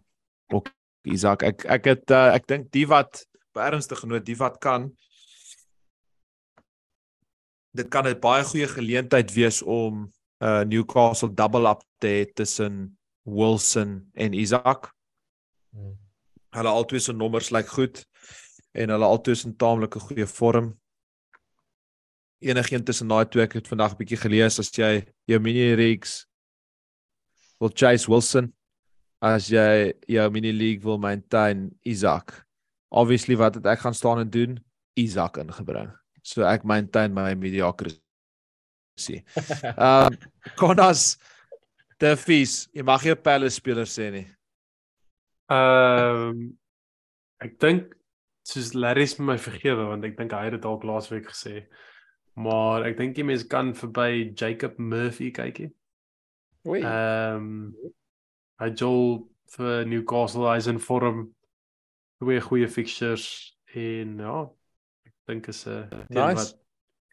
ook 0.53 0.71
Isak. 1.03 1.43
Ek 1.43 1.65
ek 1.65 1.89
het 1.89 2.13
uh, 2.13 2.31
ek 2.35 2.47
dink 2.47 2.71
die 2.75 2.87
wat 2.87 3.25
ernstig 3.57 3.99
genoot, 3.99 4.25
die 4.25 4.37
wat 4.39 4.59
kan 4.63 4.91
dit 7.75 7.87
kan 7.87 8.07
'n 8.07 8.19
baie 8.19 8.43
goeie 8.43 8.67
geleentheid 8.67 9.31
wees 9.33 9.61
om 9.61 10.11
uh, 10.43 10.63
Newcastle 10.63 11.33
double 11.33 11.69
up 11.69 11.83
te 11.99 12.07
hê 12.07 12.33
tussen 12.33 12.97
Wilson 13.23 14.11
en 14.13 14.33
Isak. 14.33 14.91
Hmm. 15.71 15.97
Hulle 16.51 16.69
albei 16.69 16.99
se 16.99 17.13
nommers 17.13 17.51
lyk 17.51 17.67
goed 17.67 18.05
en 18.71 18.89
hulle 18.89 19.05
albei 19.05 19.31
is 19.31 19.45
in 19.45 19.55
taamlike 19.55 19.99
goeie 19.99 20.27
vorm. 20.27 20.73
Enigeen 22.39 22.83
tussen 22.83 23.07
daai 23.07 23.25
twee 23.25 23.43
ek 23.43 23.53
het 23.53 23.67
vandag 23.67 23.93
'n 23.93 23.97
bietjie 23.97 24.19
gelees 24.19 24.59
as 24.59 24.71
jy 24.71 25.05
jou 25.25 25.39
mini 25.39 25.75
leagues 25.75 26.30
wil 27.61 27.69
chase 27.69 28.09
Wilson 28.09 28.49
as 29.21 29.51
jy 29.53 29.93
jou 30.09 30.27
mini 30.33 30.51
league 30.51 30.83
wil 30.83 30.97
maintain 30.97 31.69
Isak. 31.85 32.33
Obviously 32.89 33.37
wat 33.37 33.59
het 33.59 33.67
ek 33.69 33.83
gaan 33.85 33.95
staan 33.95 34.23
en 34.23 34.29
doen? 34.33 34.57
Isak 34.97 35.37
ingebring. 35.37 35.91
So 36.25 36.43
ek 36.45 36.65
maintain 36.65 37.13
my 37.13 37.35
mediocrity. 37.37 38.01
Ehm 39.77 40.17
Konas 40.57 41.15
the 42.01 42.17
fees, 42.17 42.67
jy 42.73 42.83
mag 42.83 43.05
'n 43.05 43.15
Palace 43.21 43.61
speler 43.61 43.85
sê 43.85 44.09
nie. 44.11 44.27
Ehm 45.49 46.57
ek 47.41 47.59
dink 47.61 47.93
soos 48.45 48.73
Larry's 48.73 49.19
my 49.19 49.37
vergewe 49.37 49.85
want 49.87 50.05
ek 50.05 50.17
dink 50.17 50.33
hy 50.33 50.49
het 50.49 50.57
dit 50.57 50.65
dalk 50.65 50.83
laasweek 50.83 51.29
gesê. 51.29 51.65
Maar 52.35 52.89
ek 52.89 52.97
dink 52.97 53.15
die 53.15 53.27
mense 53.27 53.47
kan 53.47 53.73
verby 53.77 54.33
Jacob 54.33 54.79
Murphy 54.79 55.29
kykie. 55.31 55.69
Oei. 56.67 56.81
Ehm 56.81 57.73
hy 58.61 58.69
jol 58.77 59.27
vir 59.55 59.85
Newcastle 59.89 60.49
hy's 60.51 60.67
in 60.69 60.79
vorm. 60.79 61.23
Twee 62.21 62.41
goeie 62.45 62.67
fixtures 62.69 63.25
en 63.73 64.19
ja, 64.21 64.37
ek 65.07 65.15
dink 65.27 65.47
is 65.49 65.65
'n 65.65 65.89
teen 65.89 66.19
Nice. 66.19 66.37
wat 66.37 66.59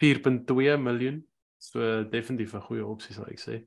4.2 0.02 0.76
miljoen. 0.76 1.24
So 1.58 2.04
definitief 2.04 2.54
'n 2.54 2.66
goeie 2.68 2.84
opsie 2.84 3.14
sal 3.14 3.26
ek 3.32 3.40
sê. 3.40 3.64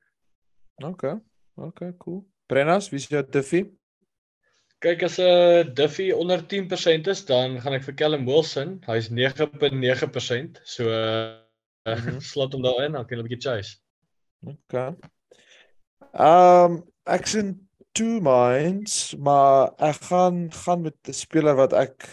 Okay. 0.83 1.17
Okay, 1.57 1.93
cool. 1.97 2.25
Brennas, 2.47 2.89
wie 2.89 2.97
is 2.97 3.07
jou 3.07 3.23
Duffy? 3.23 3.65
Kyk 4.81 5.03
as 5.03 5.17
'n 5.19 5.23
uh, 5.23 5.73
Duffy 5.73 6.11
onder 6.11 6.41
10% 6.41 7.07
is, 7.07 7.25
dan 7.25 7.59
gaan 7.61 7.73
ek 7.73 7.83
vir 7.83 7.95
Callum 7.95 8.25
Wilson. 8.25 8.79
Hy's 8.87 9.09
9.9%. 9.09 10.61
So 10.63 10.89
uh, 10.89 11.37
mm 11.85 11.97
-hmm. 11.97 12.19
slot 12.19 12.53
hom 12.53 12.61
daarin, 12.61 12.91
dan 12.91 13.05
kan 13.05 13.17
jy 13.17 13.23
'n 13.23 13.27
bietjie 13.27 13.41
chase. 13.49 13.77
Okay. 14.45 14.95
Ehm 16.11 16.71
um, 16.71 16.79
ek 17.07 17.27
sien 17.27 17.53
two 17.95 18.19
minds, 18.23 19.15
maar 19.15 19.71
ek 19.79 20.03
gaan 20.09 20.51
gaan 20.51 20.81
met 20.81 20.95
'n 21.07 21.13
speler 21.13 21.55
wat 21.55 21.73
ek 21.73 22.07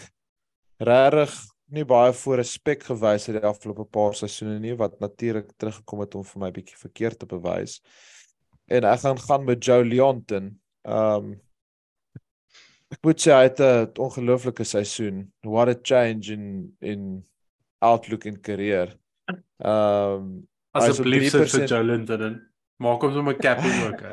regtig 0.79 1.33
nie 1.69 1.85
baie 1.85 2.13
voor 2.13 2.39
respek 2.39 2.83
gewys 2.83 3.27
het 3.27 3.37
die 3.37 3.45
afgelope 3.45 3.85
paar 3.85 4.15
seisoene 4.15 4.59
nie 4.59 4.73
wat 4.75 4.99
natuurlik 4.99 5.51
teruggekom 5.57 5.99
het 5.99 6.15
om 6.15 6.23
vir 6.23 6.41
my 6.41 6.51
bietjie 6.51 6.77
verkeerd 6.77 7.19
te 7.19 7.25
bewys. 7.25 7.81
En 8.67 8.83
ek 8.83 8.99
gaan 8.99 9.19
gaan 9.19 9.45
met 9.45 9.63
Joe 9.65 9.85
Leonton. 9.85 10.59
Ehm 10.87 11.15
um, 11.15 11.41
ek 12.89 13.03
moet 13.05 13.21
sê 13.21 13.31
hy 13.35 13.43
het 13.43 13.59
'n 13.59 13.99
ongelooflike 13.99 14.63
seisoen. 14.63 15.31
What 15.43 15.69
a 15.69 15.75
change 15.81 16.31
in 16.33 16.75
in 16.79 17.25
outlook 17.79 18.25
in 18.25 18.41
career. 18.41 18.97
Ehm 19.59 20.15
um, 20.23 20.47
Asseblief 20.71 21.31
sit 21.31 21.51
vir 21.51 21.67
3%. 21.67 21.69
Jolinton 21.69 22.21
in. 22.21 22.48
Maak 22.79 23.01
hom 23.03 23.11
sommer 23.11 23.35
capping 23.35 23.81
ook. 23.89 24.03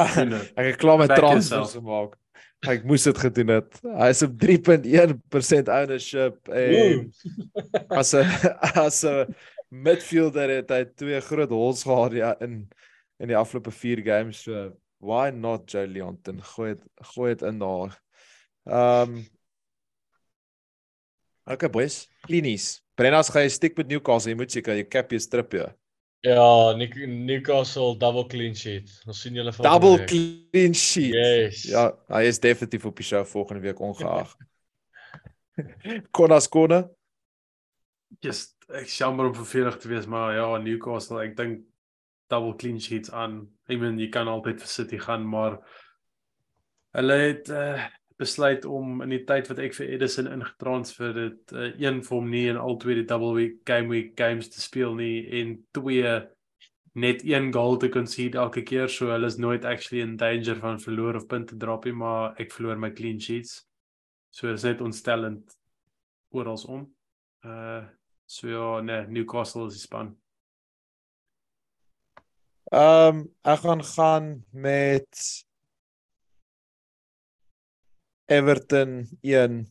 Ek 0.56 0.70
het 0.70 0.78
klaar 0.80 1.02
Back 1.02 1.18
transfers 1.20 1.74
gemaak. 1.76 2.16
Ek 2.64 2.86
moes 2.88 3.04
dit 3.04 3.18
gedoen 3.20 3.52
het. 3.58 3.76
Hy 3.84 4.08
is 4.14 4.22
op 4.24 4.38
3.1% 4.40 5.68
ownership 5.74 6.48
en 6.48 7.04
as 7.92 8.14
'n 8.16 8.24
as 8.86 9.04
'n 9.04 9.36
midfielder 9.68 10.54
het 10.56 10.72
hy 10.72 10.82
twee 10.96 11.20
groot 11.20 11.52
hols 11.52 11.84
gehad 11.84 12.16
ja, 12.16 12.32
in 12.40 12.64
in 13.20 13.28
die 13.28 13.36
afgelope 13.36 13.70
4 13.70 14.00
games. 14.00 14.42
So 14.48 14.72
why 14.98 15.30
not 15.30 15.70
Joe 15.70 15.86
Leonton? 15.86 16.40
Gooi 16.42 16.74
dit 16.74 16.84
gooi 17.12 17.34
dit 17.34 17.42
in 17.42 17.58
daar. 17.60 18.00
Ehm 18.64 19.16
um, 19.16 19.24
Okay 21.46 21.70
boys, 21.70 22.08
Klinies. 22.26 22.80
Brennas 22.98 23.28
gaan 23.30 23.44
jy 23.44 23.50
stiek 23.54 23.76
met 23.78 23.86
Newcastle. 23.86 24.32
Jy 24.32 24.38
moet 24.40 24.50
seker 24.50 24.74
jy 24.74 24.86
cap 24.90 25.12
jy 25.12 25.20
strip 25.22 25.52
jy. 25.54 25.62
Ja, 25.62 25.85
Nick- 26.78 26.96
Newcastle 27.06 27.94
double 28.00 28.26
clean 28.26 28.54
sheet. 28.56 28.90
Ons 29.06 29.20
sien 29.22 29.34
julle 29.36 29.52
volgende 29.52 29.78
Double 29.78 29.98
week. 30.00 30.08
clean 30.50 30.74
sheet. 30.74 31.14
Yes. 31.14 31.62
Ja, 31.70 31.90
hy 32.08 32.22
is 32.26 32.40
definitief 32.42 32.84
op 32.88 32.96
die 32.98 33.04
show 33.06 33.22
volgende 33.26 33.62
week 33.62 33.80
ongeag. 33.80 34.32
Konas 36.16 36.48
kone. 36.52 36.82
Just 38.24 38.54
ek 38.74 38.88
jammer 38.90 39.28
om 39.30 39.34
vervelig 39.36 39.76
te 39.78 39.88
wees, 39.88 40.06
maar 40.10 40.34
ja, 40.34 40.46
Newcastle, 40.58 41.20
ek 41.22 41.36
dink 41.38 41.60
double 42.32 42.56
clean 42.58 42.80
sheets 42.82 43.12
aan. 43.14 43.44
Ek 43.70 43.78
meen 43.82 43.98
jy 44.02 44.08
kan 44.14 44.28
altyd 44.30 44.58
vir 44.62 44.70
City 44.72 44.98
gaan, 45.02 45.22
maar 45.30 45.60
hulle 46.96 47.16
het 47.22 47.50
uh, 47.52 47.84
besluit 48.20 48.64
om 48.64 49.02
in 49.04 49.12
die 49.12 49.24
tyd 49.28 49.48
wat 49.50 49.58
ek 49.60 49.74
vir 49.76 49.90
Edison 49.96 50.28
ingetransfer 50.30 51.18
het, 51.18 51.52
uh, 51.52 51.68
een 51.80 52.00
vir 52.06 52.16
hom 52.16 52.30
nie 52.32 52.46
en 52.50 52.60
al 52.60 52.78
twee 52.80 52.96
die 52.98 53.08
double 53.08 53.34
week 53.36 53.60
game 53.68 53.92
week 53.92 54.14
games 54.18 54.48
te 54.52 54.60
speel 54.60 54.96
nie 54.98 55.26
en 55.40 55.56
twee 55.76 56.16
net 56.96 57.24
een 57.24 57.50
goal 57.52 57.76
te 57.76 57.90
concede 57.92 58.38
elke 58.40 58.62
keer, 58.64 58.88
so 58.88 59.10
hulle 59.12 59.28
is 59.28 59.36
nooit 59.36 59.64
actually 59.68 60.00
in 60.00 60.16
danger 60.16 60.56
van 60.62 60.80
verloor 60.80 61.18
of 61.18 61.26
punte 61.28 61.56
drop 61.60 61.84
nie, 61.84 61.92
maar 61.92 62.38
ek 62.40 62.54
verloor 62.56 62.80
my 62.80 62.90
clean 62.96 63.20
sheets. 63.20 63.66
So 64.32 64.48
dit 64.48 64.56
is 64.56 64.64
net 64.64 64.80
ontstellend 64.80 65.56
oral 66.32 66.60
om. 66.72 66.86
Uh 67.44 67.84
so 68.26 68.48
ja, 68.50 68.80
nee, 68.82 69.04
Newcastle 69.06 69.68
is 69.68 69.76
die 69.76 69.84
span. 69.84 70.16
Ehm 72.72 73.20
um, 73.20 73.20
ek 73.46 73.60
gaan 73.62 73.84
gaan 73.84 74.30
met 74.50 75.45
Everton 78.26 79.06
1 79.22 79.66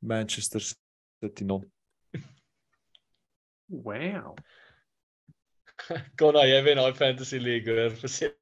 Manchester 0.00 0.60
City 0.60 1.44
0. 1.44 1.64
Wow. 3.68 4.34
Konna, 6.20 6.44
jy 6.48 6.60
wen 6.64 6.80
daai 6.80 6.94
fantasy 6.96 7.38
league 7.42 7.68
hoor. 7.68 7.92
Verseker. 8.00 8.36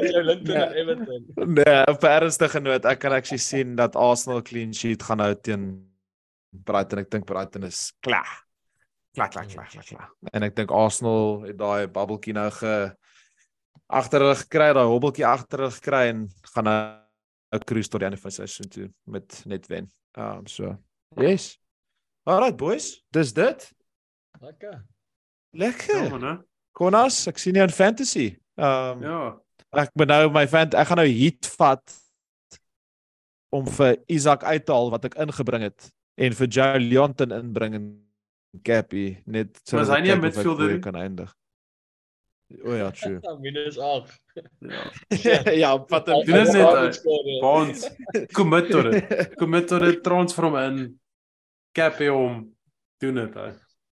Jy 0.00 0.22
Linton 0.22 0.56
en 0.56 0.74
Everton. 0.82 1.26
Nee, 1.56 1.78
op 1.90 2.04
ernstige 2.06 2.60
noot, 2.62 2.86
ek 2.86 3.02
kan 3.02 3.14
actually 3.16 3.42
sien 3.42 3.74
dat 3.78 3.98
Arsenal 3.98 4.42
clean 4.46 4.74
sheet 4.76 5.02
gaan 5.06 5.22
hou 5.24 5.34
teen 5.34 5.66
Brighton. 6.66 7.02
Ek 7.02 7.10
dink 7.10 7.26
Brighton 7.26 7.66
is 7.66 7.90
klaar. 8.04 8.49
Klaar, 9.14 9.28
klaar, 9.28 9.46
klaar, 9.50 9.68
klaar, 9.72 9.84
klaar. 9.84 10.10
En 10.32 10.44
ek 10.46 10.54
dink 10.54 10.70
Arsenal 10.70 11.40
het 11.48 11.56
daai 11.58 11.88
bubbeltjie 11.90 12.34
nou 12.36 12.46
ge 12.54 12.74
agter 13.90 14.22
hulle 14.22 14.36
gekry, 14.38 14.68
daai 14.76 14.86
hobbeltjie 14.86 15.26
agter 15.26 15.64
hulle 15.64 15.74
gekry 15.74 16.02
en 16.12 16.28
gaan 16.54 16.68
'n 16.68 17.00
'n 17.58 17.64
cruise 17.66 17.90
tot 17.90 18.00
die 18.00 18.06
einde 18.06 18.20
van 18.20 18.30
die 18.30 18.36
seisoen 18.36 18.68
toe 18.70 18.86
met 19.06 19.42
net 19.46 19.66
wen. 19.66 19.90
Um 20.16 20.46
so. 20.46 20.76
Yes. 21.16 21.58
Alright 22.24 22.56
boys, 22.56 23.02
dis 23.10 23.32
dit. 23.32 23.72
Lekker. 24.40 24.84
Lekker. 25.52 26.04
Ja, 26.04 26.18
man? 26.18 26.44
Konas, 26.72 27.26
ek 27.26 27.38
sien 27.38 27.54
jou 27.54 27.64
in 27.64 27.74
fantasy. 27.74 28.36
Um 28.56 29.02
Ja. 29.02 29.38
ek 29.72 29.90
moet 29.94 30.08
nou 30.08 30.30
my 30.30 30.46
fan 30.46 30.70
ek 30.74 30.86
gaan 30.86 30.98
nou 30.98 31.06
heat 31.06 31.46
vat 31.58 31.96
om 33.52 33.66
vir 33.66 33.96
Isak 34.08 34.44
uit 34.44 34.64
te 34.66 34.72
haal 34.72 34.90
wat 34.90 35.04
ek 35.04 35.14
ingebring 35.14 35.62
het 35.62 35.90
en 36.18 36.32
vir 36.32 36.46
Joe 36.46 36.78
Leonton 36.78 37.32
inbring 37.32 37.74
in 37.74 38.09
Cappy 38.62 39.22
net 39.24 39.60
Maar 39.72 39.80
is 39.80 39.86
dat 39.86 39.96
hy 39.96 40.02
nie 40.02 40.10
'n 40.10 40.16
ek 40.16 40.20
kyk 40.20 40.22
of 40.22 40.24
ek 40.24 40.34
midfielder 40.34 40.66
voor 40.66 40.72
nie? 40.72 40.80
kan 40.80 40.96
eindig. 40.96 41.34
O 42.64 42.74
ja, 42.74 42.90
true. 42.90 43.20
Minus 43.44 43.78
8. 43.78 44.10
Ja. 44.58 45.52
ja, 45.62 45.84
wat 45.88 46.08
'n 46.08 46.24
Doen 46.24 46.44
dit 46.44 46.52
net, 46.52 46.94
score, 46.94 47.30
ja. 47.30 47.40
Bonds. 47.40 47.90
Commit 48.32 48.70
tot 48.70 48.90
dit. 48.90 49.34
Commit 49.40 49.68
tot 49.68 49.80
dit 49.80 50.02
transfer 50.02 50.44
hom 50.44 50.56
in. 50.56 51.00
Cap 51.72 51.98
hom. 51.98 52.56
Doen 52.98 53.14
dit. 53.14 53.36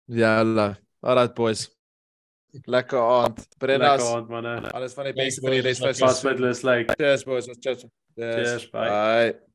Ja, 0.05 0.45
la. 0.45 0.77
Alright 1.01 1.35
boys. 1.35 1.71
Lekker 2.69 2.99
aand. 3.01 3.39
Lekker 3.39 3.59
Brennas. 3.59 4.03
aand 4.13 4.29
manne. 4.29 4.71
Alles 4.71 4.93
van 4.93 5.09
die 5.09 5.15
beste 5.17 5.41
vir 5.41 5.51
die 5.57 5.63
boys. 5.63 5.81
res 5.81 6.21
van 6.21 6.37
die 6.37 6.53
like. 6.69 6.95
Cheers 6.99 7.25
boys. 7.25 7.49
Cheers. 7.61 7.87
Cheers, 8.15 8.71
bye. 8.71 8.89
Bye. 8.89 9.52